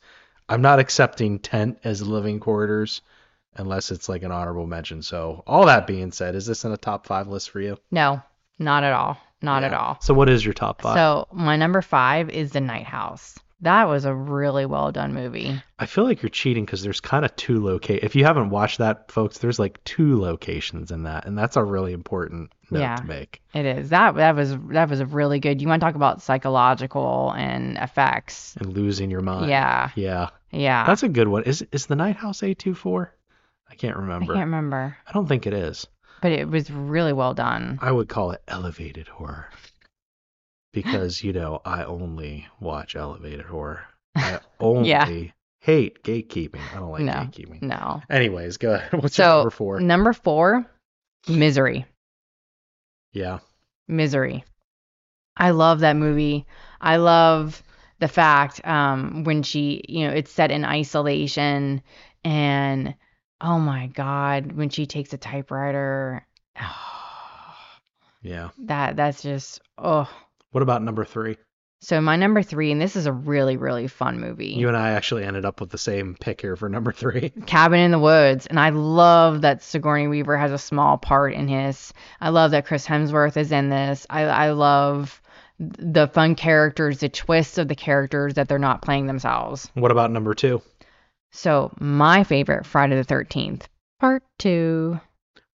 I'm 0.49 0.61
not 0.61 0.79
accepting 0.79 1.39
tent 1.39 1.79
as 1.83 2.05
living 2.05 2.39
quarters 2.39 3.01
unless 3.55 3.91
it's 3.91 4.09
like 4.09 4.23
an 4.23 4.31
honorable 4.31 4.65
mention. 4.67 5.01
So, 5.01 5.43
all 5.45 5.65
that 5.67 5.87
being 5.87 6.11
said, 6.11 6.35
is 6.35 6.45
this 6.45 6.65
in 6.65 6.71
a 6.71 6.77
top 6.77 7.05
five 7.05 7.27
list 7.27 7.49
for 7.49 7.59
you? 7.59 7.77
No, 7.91 8.21
not 8.59 8.83
at 8.83 8.93
all. 8.93 9.17
Not 9.41 9.63
at 9.63 9.73
all. 9.73 9.97
So, 10.01 10.13
what 10.13 10.29
is 10.29 10.43
your 10.43 10.53
top 10.53 10.81
five? 10.81 10.95
So 10.95 11.27
my 11.33 11.57
number 11.57 11.81
five 11.81 12.29
is 12.29 12.51
The 12.51 12.61
Night 12.61 12.85
House. 12.85 13.37
That 13.63 13.87
was 13.87 14.05
a 14.05 14.13
really 14.13 14.65
well 14.65 14.91
done 14.91 15.13
movie. 15.13 15.61
I 15.79 15.85
feel 15.85 16.03
like 16.03 16.21
you're 16.21 16.29
cheating 16.29 16.65
because 16.65 16.83
there's 16.83 16.99
kind 17.01 17.25
of 17.25 17.35
two 17.35 17.63
locate. 17.63 18.03
If 18.03 18.15
you 18.15 18.25
haven't 18.25 18.49
watched 18.49 18.77
that, 18.77 19.11
folks, 19.11 19.39
there's 19.39 19.59
like 19.59 19.83
two 19.83 20.19
locations 20.19 20.91
in 20.91 21.03
that, 21.03 21.25
and 21.25 21.37
that's 21.37 21.55
a 21.55 21.63
really 21.63 21.93
important 21.93 22.51
note 22.69 22.81
yeah, 22.81 22.95
to 22.95 23.03
make. 23.05 23.41
it 23.53 23.65
is. 23.65 23.89
That 23.89 24.15
that 24.15 24.35
was 24.35 24.55
that 24.69 24.89
was 24.89 24.99
a 24.99 25.05
really 25.05 25.39
good. 25.39 25.61
You 25.61 25.67
want 25.67 25.81
to 25.81 25.85
talk 25.85 25.95
about 25.95 26.21
psychological 26.21 27.33
and 27.35 27.77
effects? 27.77 28.55
And 28.57 28.73
losing 28.73 29.09
your 29.11 29.21
mind. 29.21 29.49
Yeah. 29.49 29.89
Yeah. 29.95 30.29
Yeah. 30.51 30.85
That's 30.85 31.03
a 31.03 31.09
good 31.09 31.27
one. 31.27 31.43
Is 31.43 31.65
is 31.71 31.87
the 31.87 31.95
Night 31.95 32.15
House 32.15 32.41
A24? 32.41 33.09
I 33.69 33.75
can't 33.75 33.97
remember. 33.97 34.33
I 34.33 34.37
can't 34.37 34.47
remember, 34.47 34.97
I 35.07 35.11
don't 35.13 35.27
think 35.27 35.47
it 35.47 35.53
is. 35.53 35.87
but 36.21 36.31
it 36.31 36.47
was 36.47 36.69
really 36.69 37.13
well 37.13 37.33
done. 37.33 37.79
I 37.81 37.91
would 37.91 38.07
call 38.07 38.31
it 38.31 38.43
elevated 38.47 39.07
horror. 39.07 39.49
Because, 40.73 41.23
you 41.23 41.31
know, 41.33 41.61
I 41.63 41.83
only 41.85 42.47
watch 42.59 42.95
elevated 42.95 43.45
horror. 43.45 43.81
I 44.15 44.39
only 44.59 44.89
Yeah. 44.89 45.07
hate 45.59 46.03
gatekeeping. 46.03 46.59
I 46.73 46.79
don't 46.79 46.91
like 46.91 47.03
no, 47.03 47.13
gatekeeping. 47.13 47.61
no. 47.61 48.01
Anyways, 48.09 48.57
go 48.57 48.73
ahead. 48.73 48.91
What's 49.01 49.15
So 49.15 49.35
number 49.37 49.49
four? 49.51 49.79
number 49.79 50.13
four, 50.13 50.65
Misery. 51.29 51.85
yeah. 53.13 53.39
Misery. 53.87 54.43
I 55.37 55.51
love 55.51 55.79
that 55.81 55.95
movie. 55.95 56.45
I 56.81 56.97
love 56.97 57.61
the 57.99 58.07
fact 58.07 58.65
um, 58.67 59.23
when 59.23 59.43
she, 59.43 59.83
you 59.87 60.07
know, 60.07 60.13
it's 60.13 60.31
set 60.31 60.51
in 60.51 60.65
isolation 60.65 61.81
and 62.23 62.95
oh 63.41 63.59
my 63.59 63.87
god, 63.87 64.51
when 64.53 64.69
she 64.69 64.85
takes 64.85 65.13
a 65.13 65.17
typewriter, 65.17 66.25
Yeah. 68.21 68.49
that 68.59 68.95
that's 68.95 69.21
just 69.21 69.61
oh. 69.77 70.09
What 70.53 70.61
about 70.61 70.81
number 70.81 71.03
three? 71.03 71.37
So 71.81 71.99
my 71.99 72.15
number 72.15 72.41
3 72.41 72.71
and 72.71 72.79
this 72.79 72.95
is 72.95 73.07
a 73.07 73.11
really 73.11 73.57
really 73.57 73.87
fun 73.87 74.21
movie. 74.21 74.51
You 74.51 74.69
and 74.69 74.77
I 74.77 74.91
actually 74.91 75.25
ended 75.25 75.43
up 75.43 75.59
with 75.59 75.69
the 75.69 75.77
same 75.77 76.15
pick 76.17 76.39
here 76.39 76.55
for 76.55 76.69
number 76.69 76.93
three. 76.93 77.29
Cabin 77.45 77.81
in 77.81 77.91
the 77.91 77.99
Woods, 77.99 78.47
and 78.47 78.57
I 78.57 78.69
love 78.69 79.41
that 79.41 79.61
Sigourney 79.61 80.07
Weaver 80.07 80.37
has 80.37 80.53
a 80.53 80.57
small 80.57 80.97
part 80.97 81.33
in 81.33 81.49
his. 81.49 81.91
I 82.21 82.29
love 82.29 82.51
that 82.51 82.65
Chris 82.65 82.87
Hemsworth 82.87 83.35
is 83.35 83.51
in 83.51 83.67
this. 83.67 84.07
I 84.09 84.21
I 84.21 84.51
love 84.51 85.21
the 85.59 86.07
fun 86.07 86.35
characters, 86.35 86.99
the 86.99 87.09
twists 87.09 87.57
of 87.57 87.67
the 87.67 87.75
characters 87.75 88.35
that 88.35 88.47
they're 88.47 88.59
not 88.59 88.81
playing 88.81 89.07
themselves. 89.07 89.69
What 89.73 89.91
about 89.91 90.09
number 90.09 90.33
two? 90.33 90.61
So 91.31 91.73
my 91.81 92.23
favorite 92.23 92.65
Friday 92.65 92.95
the 92.95 93.03
13th, 93.03 93.63
part 93.99 94.23
two. 94.37 95.01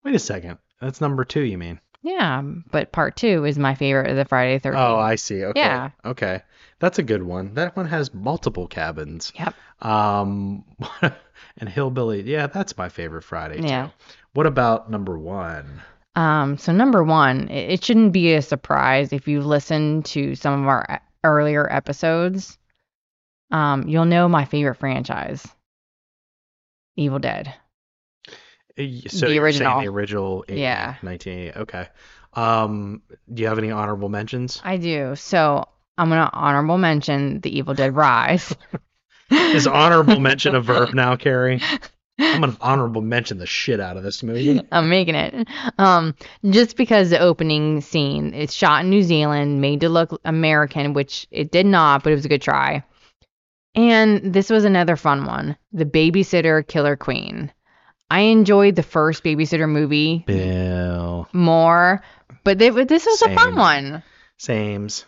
Wait 0.04 0.14
a 0.14 0.20
second. 0.20 0.58
That's 0.80 1.00
number 1.00 1.24
two, 1.24 1.40
you 1.40 1.58
mean? 1.58 1.80
Yeah, 2.02 2.42
but 2.70 2.92
part 2.92 3.16
two 3.16 3.44
is 3.44 3.58
my 3.58 3.74
favorite 3.74 4.10
of 4.10 4.16
the 4.16 4.24
Friday 4.24 4.58
the 4.58 4.70
13th. 4.70 4.76
Oh, 4.76 4.98
I 4.98 5.16
see. 5.16 5.44
Okay. 5.44 5.60
Yeah. 5.60 5.90
Okay. 6.04 6.42
That's 6.78 6.98
a 6.98 7.02
good 7.02 7.22
one. 7.22 7.54
That 7.54 7.76
one 7.76 7.86
has 7.86 8.14
multiple 8.14 8.66
cabins. 8.66 9.32
Yep. 9.38 9.54
Um, 9.82 10.64
and 11.58 11.68
Hillbilly. 11.68 12.22
Yeah, 12.22 12.46
that's 12.46 12.76
my 12.78 12.88
favorite 12.88 13.22
Friday. 13.22 13.60
Too. 13.60 13.66
Yeah. 13.66 13.90
What 14.32 14.46
about 14.46 14.90
number 14.90 15.18
one? 15.18 15.82
Um, 16.16 16.56
so 16.58 16.72
number 16.72 17.04
one, 17.04 17.48
it, 17.48 17.72
it 17.72 17.84
shouldn't 17.84 18.12
be 18.12 18.32
a 18.34 18.42
surprise 18.42 19.12
if 19.12 19.28
you've 19.28 19.46
listened 19.46 20.06
to 20.06 20.34
some 20.34 20.62
of 20.62 20.68
our 20.68 21.02
earlier 21.22 21.70
episodes. 21.70 22.58
Um, 23.50 23.88
you'll 23.88 24.04
know 24.06 24.28
my 24.28 24.44
favorite 24.44 24.76
franchise, 24.76 25.46
Evil 26.96 27.18
Dead. 27.18 27.52
So 29.08 29.28
The 29.28 29.38
original. 29.38 29.80
the 29.80 29.88
original. 29.88 30.44
80, 30.48 30.60
Yeah. 30.60 30.94
1980. 31.02 31.58
Okay. 31.60 31.88
Um, 32.34 33.02
do 33.32 33.42
you 33.42 33.48
have 33.48 33.58
any 33.58 33.70
honorable 33.70 34.08
mentions? 34.08 34.60
I 34.64 34.76
do. 34.76 35.14
So 35.16 35.66
I'm 35.98 36.08
gonna 36.08 36.30
honorable 36.32 36.78
mention 36.78 37.40
the 37.40 37.56
Evil 37.58 37.74
Dead 37.74 37.94
Rise. 37.94 38.54
Is 39.30 39.66
honorable 39.66 40.18
mention 40.20 40.54
a 40.54 40.60
verb 40.60 40.92
now, 40.94 41.16
Carrie? 41.24 41.60
I'm 42.18 42.40
gonna 42.40 42.56
honorable 42.60 43.00
mention 43.00 43.38
the 43.38 43.46
shit 43.46 43.80
out 43.80 43.96
of 43.96 44.02
this 44.02 44.22
movie. 44.22 44.60
I'm 44.72 44.88
making 44.88 45.14
it. 45.14 45.48
Um, 45.78 46.14
just 46.48 46.76
because 46.76 47.10
the 47.10 47.18
opening 47.18 47.80
scene 47.80 48.34
it's 48.34 48.52
shot 48.52 48.84
in 48.84 48.90
New 48.90 49.02
Zealand, 49.02 49.60
made 49.60 49.80
to 49.80 49.88
look 49.88 50.20
American, 50.24 50.92
which 50.92 51.26
it 51.30 51.50
did 51.50 51.66
not, 51.66 52.02
but 52.04 52.12
it 52.12 52.16
was 52.16 52.24
a 52.24 52.28
good 52.28 52.42
try. 52.42 52.84
And 53.74 54.32
this 54.32 54.50
was 54.50 54.64
another 54.64 54.96
fun 54.96 55.24
one, 55.26 55.56
The 55.72 55.84
Babysitter 55.84 56.66
Killer 56.66 56.96
Queen. 56.96 57.52
I 58.10 58.20
enjoyed 58.20 58.74
the 58.74 58.82
first 58.82 59.22
Babysitter 59.22 59.68
movie 59.68 60.24
Bill. 60.26 61.28
more, 61.32 62.02
but 62.42 62.58
they, 62.58 62.70
this 62.70 63.06
was 63.06 63.22
a 63.22 63.34
fun 63.34 63.54
one. 63.54 64.02
Sames. 64.38 65.04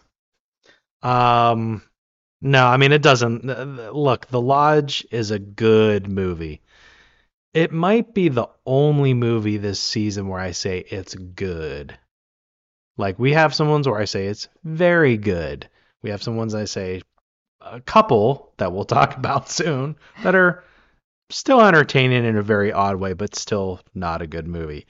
Um, 1.03 1.82
no, 2.40 2.66
I 2.66 2.76
mean 2.76 2.92
it 2.92 3.03
doesn't. 3.03 3.44
Look, 3.94 4.26
The 4.28 4.40
Lodge 4.40 5.07
is 5.11 5.30
a 5.30 5.38
good 5.38 6.09
movie. 6.09 6.62
It 7.55 7.72
might 7.72 8.14
be 8.14 8.28
the 8.28 8.48
only 8.64 9.14
movie 9.14 9.59
this 9.59 9.80
season 9.80 10.28
where 10.28 10.40
I 10.40 10.53
say 10.53 10.78
it's 10.78 11.14
good. 11.14 11.98
Like 12.96 13.18
we 13.18 13.32
have 13.32 13.55
some 13.55 13.68
ones 13.68 13.88
where 13.88 13.98
I 13.98 14.05
say 14.05 14.26
it's 14.26 14.48
very 14.64 15.16
good. 15.16 15.68
We 16.03 16.11
have 16.11 16.22
some 16.22 16.36
ones 16.36 16.55
I 16.55 16.64
say 16.64 17.03
a 17.61 17.80
couple 17.80 18.53
that 18.59 18.72
we'll 18.72 18.84
talk 18.86 19.16
about 19.16 19.50
soon 19.50 19.96
that 20.22 20.34
are 20.34 20.64
still 21.33 21.61
entertaining 21.61 22.24
in 22.24 22.37
a 22.37 22.43
very 22.43 22.72
odd 22.72 22.97
way, 22.97 23.12
but 23.12 23.35
still 23.35 23.80
not 23.95 24.22
a 24.22 24.26
good 24.26 24.47
movie. 24.47 24.87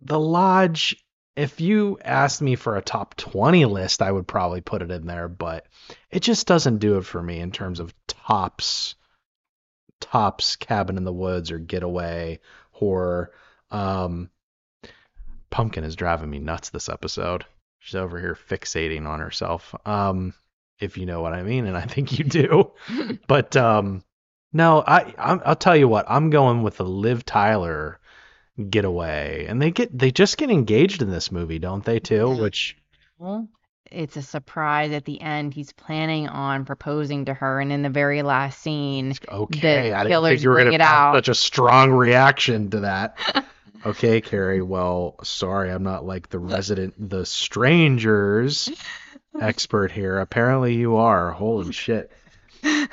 The 0.00 0.20
Lodge, 0.20 0.96
if 1.34 1.60
you 1.60 1.98
asked 2.04 2.42
me 2.42 2.56
for 2.56 2.76
a 2.76 2.82
top 2.82 3.16
20 3.16 3.64
list, 3.64 4.02
I 4.02 4.12
would 4.12 4.28
probably 4.28 4.60
put 4.60 4.82
it 4.82 4.90
in 4.90 5.06
there, 5.06 5.28
but 5.28 5.66
it 6.10 6.20
just 6.20 6.46
doesn't 6.46 6.78
do 6.78 6.98
it 6.98 7.06
for 7.06 7.22
me 7.22 7.40
in 7.40 7.50
terms 7.50 7.80
of 7.80 7.94
tops 8.06 8.94
tops 10.00 10.56
cabin 10.56 10.98
in 10.98 11.04
the 11.04 11.12
woods 11.12 11.50
or 11.50 11.58
getaway 11.58 12.40
horror. 12.72 13.32
Um 13.70 14.30
Pumpkin 15.50 15.84
is 15.84 15.96
driving 15.96 16.28
me 16.28 16.40
nuts 16.40 16.70
this 16.70 16.88
episode. 16.88 17.46
She's 17.78 17.94
over 17.94 18.18
here 18.18 18.36
fixating 18.48 19.06
on 19.06 19.20
herself. 19.20 19.74
Um 19.86 20.34
if 20.78 20.98
you 20.98 21.06
know 21.06 21.22
what 21.22 21.32
I 21.32 21.42
mean 21.42 21.66
and 21.66 21.76
I 21.76 21.86
think 21.86 22.18
you 22.18 22.24
do. 22.24 22.72
but 23.26 23.56
um 23.56 24.04
no, 24.54 24.82
I 24.86 25.12
I'm, 25.18 25.42
I'll 25.44 25.56
tell 25.56 25.76
you 25.76 25.88
what. 25.88 26.06
I'm 26.08 26.30
going 26.30 26.62
with 26.62 26.78
the 26.78 26.84
Liv 26.84 27.26
Tyler 27.26 27.98
getaway, 28.70 29.46
and 29.48 29.60
they 29.60 29.72
get 29.72 29.96
they 29.96 30.10
just 30.12 30.38
get 30.38 30.48
engaged 30.50 31.02
in 31.02 31.10
this 31.10 31.30
movie, 31.32 31.58
don't 31.58 31.84
they 31.84 31.98
too? 31.98 32.30
Which 32.30 32.76
It's 33.90 34.16
a 34.16 34.22
surprise 34.22 34.92
at 34.92 35.04
the 35.04 35.20
end. 35.20 35.54
He's 35.54 35.72
planning 35.72 36.28
on 36.28 36.64
proposing 36.64 37.26
to 37.26 37.34
her, 37.34 37.60
and 37.60 37.70
in 37.72 37.82
the 37.82 37.90
very 37.90 38.22
last 38.22 38.60
scene, 38.60 39.14
okay, 39.28 39.90
the 39.90 39.96
I 39.96 40.04
didn't 40.04 40.10
killers 40.10 40.42
you 40.42 40.50
were 40.50 40.56
bring 40.56 40.72
it 40.72 40.80
out. 40.80 41.14
such 41.16 41.28
a 41.28 41.34
strong 41.34 41.90
reaction 41.90 42.70
to 42.70 42.80
that. 42.80 43.18
okay, 43.86 44.20
Carrie. 44.20 44.62
Well, 44.62 45.16
sorry, 45.22 45.70
I'm 45.70 45.82
not 45.82 46.04
like 46.04 46.28
the 46.28 46.38
resident, 46.54 46.94
the 47.10 47.26
strangers 47.26 48.70
expert 49.40 49.90
here. 49.92 50.18
Apparently, 50.18 50.74
you 50.74 50.96
are. 50.96 51.30
Holy 51.32 51.72
shit. 51.72 52.10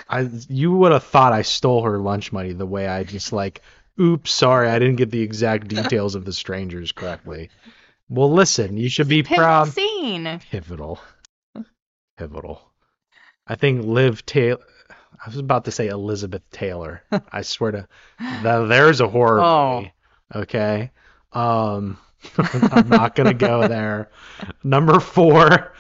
I 0.10 0.30
you 0.50 0.72
would 0.74 0.92
have 0.92 1.04
thought 1.04 1.34
I 1.34 1.42
stole 1.42 1.84
her 1.84 1.98
lunch 1.98 2.32
money 2.32 2.54
the 2.54 2.66
way 2.66 2.88
I 2.88 3.04
just 3.04 3.32
like, 3.34 3.62
oops, 4.00 4.32
sorry, 4.32 4.70
I 4.70 4.80
didn't 4.80 4.96
get 4.98 5.12
the 5.12 5.22
exact 5.22 5.68
details 5.68 6.16
of 6.16 6.26
the 6.26 6.34
strangers 6.34 6.92
correctly. 6.92 7.50
Well, 8.10 8.32
listen, 8.32 8.78
you 8.78 8.90
should 8.90 9.08
be 9.08 9.24
Pivotal 9.24 9.38
proud. 9.44 9.68
scene. 9.70 10.40
Pivotal. 10.52 11.00
Pivotal. 12.18 12.62
I 13.48 13.56
think 13.56 13.86
Liv 13.86 14.26
Taylor. 14.26 14.60
I 15.24 15.30
was 15.30 15.38
about 15.38 15.66
to 15.66 15.72
say 15.72 15.88
Elizabeth 15.88 16.42
Taylor. 16.52 17.04
I 17.32 17.42
swear 17.44 17.72
to. 17.72 17.88
That, 18.20 18.68
there's 18.68 19.02
a 19.02 19.08
horror 19.08 19.42
Oh. 19.42 19.76
movie. 19.78 19.94
Okay. 20.34 20.92
Um, 21.32 21.98
I'm 22.38 22.90
not 22.90 23.16
gonna 23.16 23.34
go 23.34 23.68
there. 23.68 24.10
Number 24.64 25.00
four. 25.00 25.74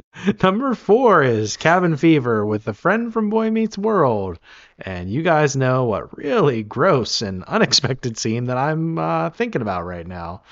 Number 0.42 0.74
four 0.74 1.22
is 1.22 1.56
Cabin 1.56 1.96
Fever 1.96 2.44
with 2.44 2.68
a 2.68 2.74
friend 2.74 3.12
from 3.12 3.30
Boy 3.30 3.50
Meets 3.50 3.78
World. 3.78 4.38
And 4.78 5.10
you 5.10 5.22
guys 5.22 5.56
know 5.56 5.84
what 5.84 6.16
really 6.16 6.62
gross 6.62 7.22
and 7.22 7.44
unexpected 7.44 8.18
scene 8.18 8.46
that 8.46 8.58
I'm 8.58 8.98
uh, 8.98 9.30
thinking 9.30 9.62
about 9.62 9.84
right 9.84 10.06
now. 10.06 10.42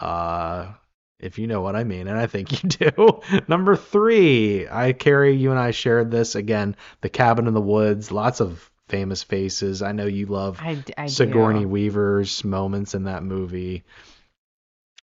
Uh, 0.00 0.72
if 1.20 1.38
you 1.38 1.46
know 1.46 1.60
what 1.60 1.76
I 1.76 1.84
mean, 1.84 2.08
and 2.08 2.18
I 2.18 2.26
think 2.26 2.62
you 2.62 2.68
do. 2.68 3.20
Number 3.48 3.76
three, 3.76 4.68
I 4.68 4.92
Carrie 4.92 5.36
you 5.36 5.50
and 5.50 5.60
I 5.60 5.70
shared 5.70 6.10
this 6.10 6.34
again. 6.34 6.76
The 7.00 7.08
Cabin 7.08 7.46
in 7.46 7.54
the 7.54 7.60
Woods, 7.60 8.10
lots 8.10 8.40
of 8.40 8.68
famous 8.88 9.22
faces. 9.22 9.82
I 9.82 9.92
know 9.92 10.06
you 10.06 10.26
love 10.26 10.58
I, 10.60 10.82
I 10.98 11.06
Sigourney 11.06 11.60
do. 11.60 11.68
Weaver's 11.68 12.44
moments 12.44 12.94
in 12.94 13.04
that 13.04 13.22
movie. 13.22 13.84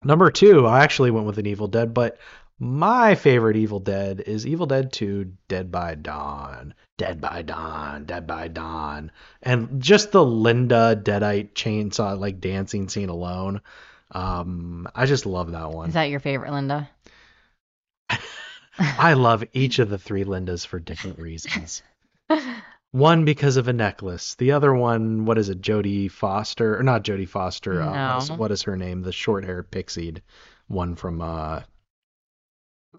Number 0.02 0.30
two, 0.30 0.66
I 0.66 0.82
actually 0.84 1.10
went 1.10 1.26
with 1.26 1.38
an 1.38 1.46
Evil 1.46 1.68
Dead, 1.68 1.92
but 1.92 2.18
my 2.58 3.14
favorite 3.14 3.56
Evil 3.56 3.80
Dead 3.80 4.20
is 4.20 4.46
Evil 4.46 4.66
Dead 4.66 4.92
2 4.92 5.32
Dead 5.48 5.70
by 5.70 5.94
Dawn. 5.94 6.74
Dead 6.98 7.20
by 7.20 7.42
Dawn, 7.42 8.04
Dead 8.04 8.26
by 8.26 8.48
Dawn. 8.48 9.10
And 9.42 9.82
just 9.82 10.12
the 10.12 10.24
Linda 10.24 10.98
Deadite 11.00 11.52
chainsaw 11.52 12.18
like 12.18 12.40
dancing 12.40 12.88
scene 12.88 13.10
alone. 13.10 13.60
Um, 14.12 14.88
I 14.94 15.06
just 15.06 15.26
love 15.26 15.52
that 15.52 15.70
one. 15.70 15.88
Is 15.88 15.94
that 15.94 16.04
your 16.10 16.20
favorite, 16.20 16.52
Linda? 16.52 16.88
I 18.78 19.14
love 19.14 19.44
each 19.52 19.78
of 19.78 19.90
the 19.90 19.98
three 19.98 20.24
Lindas 20.24 20.66
for 20.66 20.78
different 20.78 21.18
reasons. 21.18 21.82
One 22.92 23.24
because 23.26 23.56
of 23.58 23.68
a 23.68 23.72
necklace. 23.74 24.36
The 24.36 24.52
other 24.52 24.72
one, 24.72 25.26
what 25.26 25.36
is 25.38 25.48
it? 25.50 25.60
Jodie 25.60 26.10
Foster, 26.10 26.78
or 26.78 26.82
not 26.82 27.02
Jodie 27.04 27.28
Foster? 27.28 27.82
Uh, 27.82 28.14
what 28.14 28.22
is- 28.22 28.30
what 28.32 28.50
is 28.52 28.62
her 28.62 28.76
name? 28.76 29.02
The 29.02 29.12
short-haired 29.12 29.70
pixied 29.70 30.22
one 30.68 30.94
from. 30.94 31.20
uh 31.20 31.60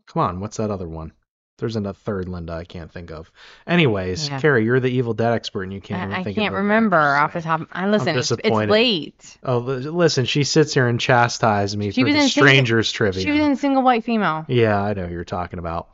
Come 0.08 0.22
on, 0.22 0.40
what's 0.40 0.58
that 0.58 0.72
other 0.72 0.88
one? 0.88 1.14
There's 1.60 1.76
a 1.76 1.92
third 1.94 2.30
Linda 2.30 2.54
I 2.54 2.66
can't 2.66 2.92
think 2.92 3.10
of. 3.10 3.32
Anyways, 3.66 4.30
Yeah. 4.30 4.40
Carrie, 4.40 4.64
you're 4.64 4.80
the 4.80 4.92
Evil 4.92 5.16
Dead 5.16 5.34
expert, 5.34 5.64
and 5.64 5.74
you 5.74 5.82
can't. 5.82 6.04
even 6.04 6.14
I, 6.14 6.20
I 6.20 6.24
think 6.24 6.36
can't 6.38 6.54
remember 6.54 6.98
off 6.98 7.34
the 7.34 7.42
top. 7.42 7.62
I 7.72 7.88
listen. 7.88 8.10
It's, 8.16 8.30
it's 8.32 8.42
disappointed. 8.44 8.70
late. 8.70 9.38
Oh, 9.44 9.58
listen, 9.58 10.26
she 10.26 10.44
sits 10.44 10.76
here 10.76 10.88
and 10.88 11.00
chastises 11.00 11.76
me 11.76 11.90
She 11.90 12.04
for 12.04 12.12
the 12.12 12.16
in 12.20 12.30
single- 12.30 12.48
strangers 12.48 12.92
trivia. 12.92 13.24
She 13.24 13.32
was 13.32 13.40
in 13.40 13.56
single 13.56 13.82
white 13.82 14.04
female. 14.04 14.46
Yeah, 14.48 14.80
I 14.80 14.94
know 14.94 15.08
who 15.08 15.14
you're 15.14 15.24
talking 15.24 15.58
about. 15.58 15.90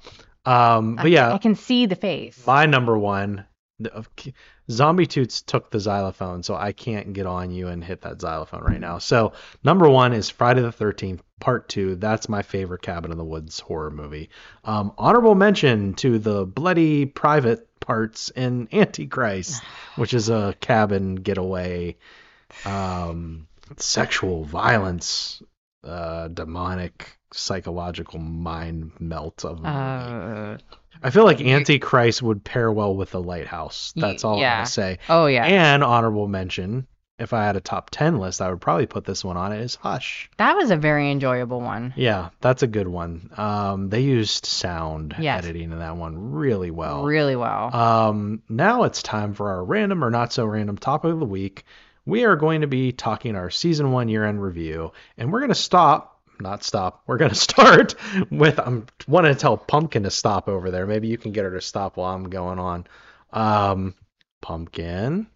Um, 0.46 0.98
but 0.98 1.06
I- 1.06 1.10
yeah, 1.10 1.34
I 1.34 1.38
can 1.38 1.56
see 1.56 1.86
the 1.86 1.96
face. 1.96 2.46
my 2.46 2.66
number 2.66 2.98
one, 2.98 3.46
of- 3.88 4.10
Zombie 4.72 5.06
Toots 5.06 5.42
took 5.42 5.70
the 5.72 5.80
xylophone, 5.80 6.44
so 6.44 6.56
I 6.56 6.72
can't 6.72 7.14
get 7.14 7.26
on 7.26 7.52
you 7.52 7.68
and 7.68 7.84
hit 7.84 8.02
that 8.02 8.22
xylophone 8.22 8.64
right 8.64 8.80
now. 8.80 8.98
So 8.98 9.34
number 9.64 9.90
one 9.90 10.14
is 10.14 10.30
Friday 10.30 10.62
the 10.62 10.72
Thirteenth 10.72 11.22
Part 11.40 11.68
Two. 11.68 11.96
That's 11.96 12.30
my 12.30 12.42
favorite 12.42 12.82
Cabin 12.82 13.12
in 13.12 13.18
the 13.18 13.24
Woods 13.26 13.60
horror 13.60 13.92
movie. 13.92 14.30
Um, 14.64 14.94
honorable 14.98 15.36
mention 15.36 15.94
to 15.96 16.18
the 16.20 16.46
bloody 16.46 17.06
private 17.06 17.68
parts 17.80 18.30
in 18.30 18.70
Antichrist, 18.74 19.62
which 19.98 20.14
is 20.14 20.30
a 20.30 20.56
cabin 20.62 21.16
getaway, 21.16 21.98
um, 22.66 23.48
sexual 23.78 24.46
violence, 24.46 25.42
uh, 25.84 26.30
demonic 26.30 27.18
psychological 27.34 28.20
mind 28.20 28.92
melt 29.00 29.44
of. 29.46 29.66
Uh, 29.66 30.58
I 31.02 31.10
feel 31.10 31.26
like 31.26 31.42
Antichrist 31.42 32.22
would 32.22 32.44
pair 32.44 32.72
well 32.72 32.96
with 32.96 33.12
the 33.12 33.22
lighthouse. 33.22 33.94
That's 33.96 34.24
all 34.24 34.36
I'm 34.36 34.42
yeah. 34.42 34.56
gonna 34.58 34.66
say. 34.68 35.00
Oh, 35.10 35.26
yeah. 35.26 35.46
And 35.46 35.84
honorable 35.84 36.28
mention 36.28 36.88
if 37.20 37.34
I 37.34 37.46
had 37.46 37.56
a 37.56 37.62
top 37.62 37.90
10 37.92 38.18
list, 38.18 38.42
I 38.42 38.50
would 38.50 38.62
probably 38.62 38.86
put 38.86 39.06
this 39.06 39.24
one 39.24 39.38
on 39.38 39.52
it 39.52 39.62
is 39.62 39.76
Hush. 39.76 40.30
That 40.38 40.56
was 40.56 40.72
a 40.72 40.78
very 40.78 41.12
enjoyable 41.12 41.62
one. 41.62 41.94
Yeah, 41.96 42.30
that's 42.42 42.64
a 42.64 42.68
good 42.68 42.88
one. 42.88 43.30
Um, 43.38 43.90
they 43.90 44.02
used 44.02 44.46
sound 44.46 45.16
Yes. 45.20 45.44
editing 45.44 45.72
in 45.72 45.80
that 45.80 45.96
one 45.96 46.32
really 46.32 46.72
well. 46.72 47.04
Really 47.04 47.36
well. 47.36 47.76
Um, 47.76 48.42
now 48.50 48.84
it's 48.84 49.04
time 49.04 49.34
for 49.34 49.52
our 49.52 49.64
random 49.64 50.04
or 50.04 50.10
not 50.10 50.34
so 50.34 50.46
random 50.46 50.78
topic 50.78 51.12
of 51.12 51.20
the 51.20 51.26
week. 51.26 51.66
We 52.06 52.26
are 52.26 52.36
going 52.36 52.62
to 52.62 52.68
be 52.68 52.92
talking 52.92 53.36
our 53.36 53.50
season 53.50 53.92
one 53.92 54.10
year 54.10 54.26
end 54.26 54.42
review, 54.42 54.92
and 55.18 55.32
we're 55.32 55.40
going 55.40 55.50
to 55.50 55.56
stop, 55.56 56.13
not 56.44 56.64
stop, 56.64 57.04
we're 57.08 57.18
to 57.18 57.34
start 57.36 57.96
with, 58.30 58.60
I'm 58.60 58.86
wanting 59.08 59.34
to 59.34 59.40
tell 59.40 59.58
Pumpkin 59.58 60.04
to 60.04 60.12
stop 60.12 60.48
over 60.48 60.70
there. 60.70 60.86
Maybe 60.86 61.08
you 61.08 61.18
can 61.18 61.32
get 61.32 61.46
her 61.46 61.52
to 61.52 61.62
stop 61.62 61.98
while 61.98 62.14
I'm 62.14 62.30
going 62.30 62.60
on. 62.60 62.88
Um, 63.32 63.96
Pumpkin. 64.42 65.28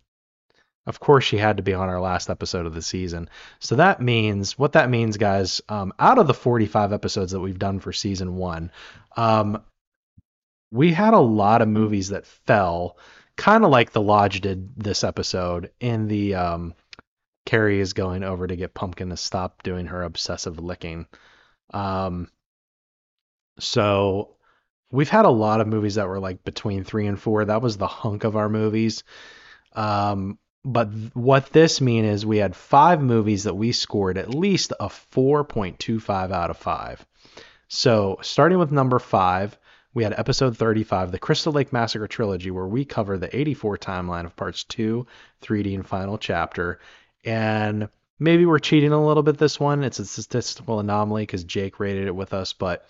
Of 0.86 1.02
course, 1.02 1.26
she 1.26 1.38
had 1.38 1.58
to 1.58 1.64
be 1.64 1.74
on 1.74 1.90
our 1.90 2.00
last 2.00 2.30
episode 2.30 2.66
of 2.66 2.74
the 2.74 2.82
season. 2.82 3.30
So 3.60 3.76
that 3.76 4.02
means, 4.02 4.58
what 4.58 4.74
that 4.74 4.90
means, 4.90 5.18
guys, 5.18 5.62
um, 5.68 5.92
out 6.00 6.18
of 6.18 6.28
the 6.28 6.34
45 6.34 6.94
episodes 6.94 7.34
that 7.34 7.42
we've 7.42 7.60
done 7.60 7.80
for 7.80 7.92
season 7.92 8.38
one, 8.38 8.72
um, 9.18 9.62
we 10.72 10.94
had 10.94 11.14
a 11.14 11.20
lot 11.20 11.62
of 11.62 11.68
movies 11.68 12.10
that 12.10 12.26
fell, 12.26 12.98
kind 13.36 13.66
of 13.66 13.72
like 13.72 13.92
The 13.92 14.02
Lodge 14.02 14.40
did 14.40 14.76
this 14.78 15.04
episode, 15.04 15.72
in 15.80 16.08
the 16.08 16.36
um, 16.36 16.74
Carrie 17.48 17.80
is 17.80 17.94
going 17.94 18.26
over 18.26 18.46
to 18.46 18.58
get 18.58 18.74
Pumpkin 18.74 19.10
to 19.10 19.16
stop 19.16 19.64
doing 19.64 19.86
her 19.86 20.04
obsessive 20.04 20.60
licking. 20.60 21.08
Um, 21.74 22.30
so 23.58 24.36
we've 24.92 25.10
had 25.10 25.24
a 25.24 25.30
lot 25.30 25.62
of 25.62 25.68
movies 25.68 25.96
that 25.96 26.10
were 26.10 26.20
like 26.20 26.44
between 26.44 26.84
three 26.84 27.08
and 27.08 27.18
four. 27.18 27.46
That 27.46 27.62
was 27.62 27.78
the 27.78 27.88
hunk 27.88 28.26
of 28.26 28.36
our 28.36 28.50
movies. 28.50 29.06
Um, 29.72 30.40
but 30.66 30.92
th- 30.92 31.12
what 31.14 31.46
this 31.54 31.80
mean 31.80 32.04
is 32.04 32.26
we 32.26 32.38
had 32.40 32.54
five 32.54 33.02
movies 33.02 33.46
that 33.46 33.56
we 33.56 33.72
scored 33.72 34.18
at 34.18 34.36
least 34.36 34.74
a 34.78 34.88
4.25 34.90 36.32
out 36.34 36.50
of 36.50 36.58
five. 36.58 37.06
So 37.70 38.20
starting 38.24 38.60
with 38.60 38.74
number 38.74 39.00
five, 39.00 39.58
we 39.94 40.04
had 40.04 40.20
episode 40.20 40.58
35, 40.58 41.14
the 41.14 41.18
Crystal 41.18 41.54
Lake 41.54 41.72
Massacre 41.72 42.08
trilogy, 42.08 42.52
where 42.52 42.68
we 42.68 42.84
cover 42.84 43.18
the 43.18 43.34
84 43.34 43.78
timeline 43.78 44.26
of 44.26 44.36
parts 44.36 44.66
two, 44.66 45.08
3D, 45.42 45.76
and 45.76 45.88
final 45.88 46.18
chapter. 46.18 46.80
And 47.28 47.90
maybe 48.20 48.46
we're 48.46 48.60
cheating 48.60 48.94
a 48.94 49.06
little 49.06 49.22
bit 49.22 49.38
this 49.38 49.60
one. 49.60 49.84
It's 49.84 50.00
a 50.00 50.06
statistical 50.06 50.80
anomaly 50.80 51.24
because 51.24 51.44
Jake 51.44 51.80
rated 51.80 52.08
it 52.08 52.16
with 52.16 52.34
us, 52.34 52.54
but 52.54 52.88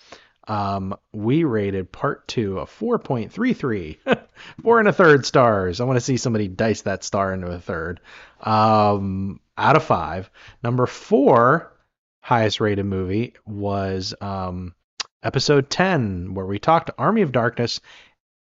um, 0.47 0.95
we 1.11 1.43
rated 1.43 1.91
part 1.91 2.27
two 2.27 2.59
a 2.59 2.65
4.33, 2.65 3.97
four 4.61 4.79
and 4.79 4.87
a 4.87 4.93
third 4.93 5.25
stars. 5.25 5.81
I 5.81 5.85
want 5.85 5.97
to 5.97 6.05
see 6.05 6.17
somebody 6.17 6.47
dice 6.47 6.83
that 6.83 7.03
star 7.03 7.33
into 7.33 7.47
a 7.47 7.59
third 7.59 7.99
um, 8.41 9.39
out 9.57 9.75
of 9.75 9.83
five. 9.83 10.29
Number 10.63 10.85
four, 10.85 11.73
highest 12.21 12.61
rated 12.61 12.85
movie, 12.85 13.33
was 13.45 14.13
um, 14.21 14.75
episode 15.23 15.69
10, 15.71 16.35
where 16.35 16.45
we 16.45 16.59
talked 16.59 16.91
Army 16.97 17.23
of 17.23 17.31
Darkness 17.31 17.81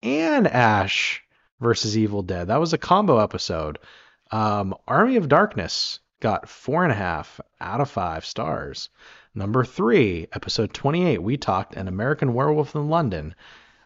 and 0.03 0.47
Ash 0.47 1.25
versus 1.59 1.97
Evil 1.97 2.23
Dead. 2.23 2.49
That 2.49 2.61
was 2.61 2.75
a 2.75 2.79
combo 2.79 3.19
episode. 3.19 3.79
Um, 4.31 4.75
Army 4.87 5.17
of 5.17 5.29
Darkness 5.29 6.01
got 6.21 6.49
four 6.49 6.83
and 6.83 6.93
a 6.93 6.97
half 6.97 7.41
out 7.61 7.81
of 7.81 7.91
five 7.91 8.25
stars. 8.25 8.89
Number 9.35 9.65
three, 9.65 10.27
episode 10.33 10.73
28, 10.73 11.23
we 11.23 11.37
talked 11.37 11.77
An 11.77 11.89
American 11.89 12.33
Werewolf 12.33 12.75
in 12.75 12.89
London. 12.89 13.35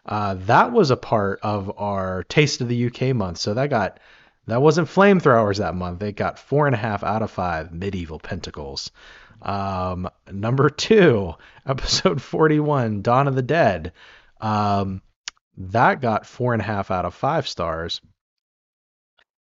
Uh, 0.05 0.35
that 0.45 0.71
was 0.71 0.91
a 0.91 0.97
part 0.97 1.39
of 1.43 1.71
our 1.77 2.23
Taste 2.23 2.61
of 2.61 2.69
the 2.69 2.85
UK 2.87 3.15
month. 3.15 3.37
So 3.37 3.53
that 3.53 3.69
got, 3.69 3.99
that 4.47 4.61
wasn't 4.61 4.87
flamethrowers 4.87 5.57
that 5.57 5.75
month. 5.75 6.01
It 6.01 6.13
got 6.13 6.39
four 6.39 6.65
and 6.67 6.73
a 6.73 6.79
half 6.79 7.03
out 7.03 7.21
of 7.21 7.31
five 7.31 7.73
medieval 7.73 8.19
pentacles. 8.19 8.91
Um, 9.41 10.09
number 10.31 10.69
two, 10.69 11.33
episode 11.67 12.21
41, 12.21 13.01
Dawn 13.01 13.27
of 13.27 13.35
the 13.35 13.41
Dead. 13.41 13.93
Um, 14.39 15.01
that 15.57 16.01
got 16.01 16.25
four 16.25 16.53
and 16.53 16.61
a 16.61 16.65
half 16.65 16.91
out 16.91 17.05
of 17.05 17.13
five 17.13 17.47
stars. 17.47 18.01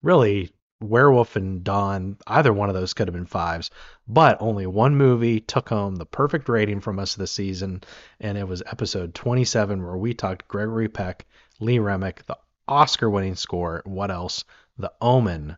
Really, 0.03 0.51
Werewolf 0.81 1.37
and 1.37 1.63
Dawn, 1.63 2.17
either 2.27 2.53
one 2.53 2.69
of 2.69 2.75
those 2.75 2.95
could 2.95 3.09
have 3.09 3.15
been 3.15 3.27
fives, 3.27 3.71
but 4.09 4.39
only 4.41 4.67
one 4.67 4.97
movie 4.97 5.41
took 5.41 5.69
home 5.69 5.97
the 5.97 6.07
perfect 6.07 6.49
rating 6.49 6.81
from 6.81 6.99
us 6.99 7.15
this 7.15 7.33
season, 7.33 7.83
and 8.19 8.39
it 8.39 8.49
was 8.49 8.63
episode 8.67 9.15
27, 9.15 9.83
where 9.83 9.97
we 9.97 10.15
talked 10.15 10.49
Gregory 10.49 10.89
Peck, 10.89 11.27
Lee 11.61 11.79
Remick, 11.79 12.25
the 12.27 12.39
Oscar 12.67 13.11
winning 13.11 13.35
score. 13.35 13.83
What 13.85 14.11
else? 14.11 14.45
The 14.79 14.93
Omen. 15.01 15.57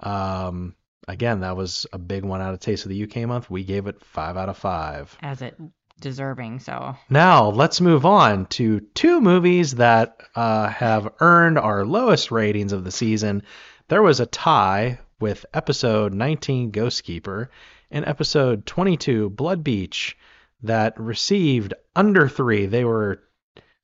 Um, 0.00 0.74
again, 1.08 1.40
that 1.40 1.56
was 1.56 1.86
a 1.92 1.98
big 1.98 2.24
one 2.24 2.40
out 2.40 2.54
of 2.54 2.60
Taste 2.60 2.84
of 2.84 2.90
the 2.90 3.02
UK 3.02 3.28
month. 3.28 3.50
We 3.50 3.64
gave 3.64 3.86
it 3.86 4.04
five 4.04 4.36
out 4.36 4.48
of 4.48 4.56
five. 4.56 5.16
As 5.20 5.42
it 5.42 5.56
deserving, 6.00 6.60
so. 6.60 6.96
Now 7.08 7.48
let's 7.48 7.80
move 7.80 8.04
on 8.04 8.46
to 8.46 8.80
two 8.80 9.20
movies 9.20 9.76
that 9.76 10.20
uh, 10.34 10.68
have 10.68 11.12
earned 11.20 11.58
our 11.58 11.84
lowest 11.84 12.30
ratings 12.30 12.72
of 12.72 12.84
the 12.84 12.90
season. 12.90 13.42
There 13.88 14.02
was 14.02 14.18
a 14.18 14.26
tie 14.26 14.98
with 15.20 15.44
episode 15.52 16.14
19 16.14 16.70
Ghost 16.70 17.04
Keeper 17.04 17.50
and 17.90 18.06
episode 18.06 18.64
22 18.64 19.28
Blood 19.28 19.62
Beach 19.62 20.16
that 20.62 20.98
received 20.98 21.74
under 21.94 22.26
three. 22.26 22.64
They 22.64 22.84
were 22.84 23.22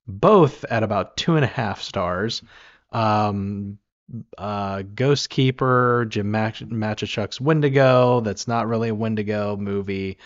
both 0.06 0.64
at 0.64 0.82
about 0.82 1.18
two 1.18 1.36
and 1.36 1.44
a 1.44 1.48
half 1.48 1.82
stars. 1.82 2.42
Um, 2.92 3.78
uh, 4.38 4.82
Ghost 4.94 5.28
Keeper, 5.28 6.06
Jim 6.08 6.30
Mach- 6.30 7.40
Wendigo. 7.40 8.20
That's 8.20 8.48
not 8.48 8.68
really 8.68 8.88
a 8.88 8.94
Wendigo 8.94 9.58
movie. 9.58 10.16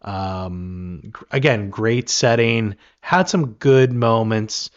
Um, 0.00 1.12
again, 1.32 1.70
great 1.70 2.08
setting, 2.08 2.76
had 3.00 3.28
some 3.28 3.54
good 3.54 3.92
moments, 3.92 4.70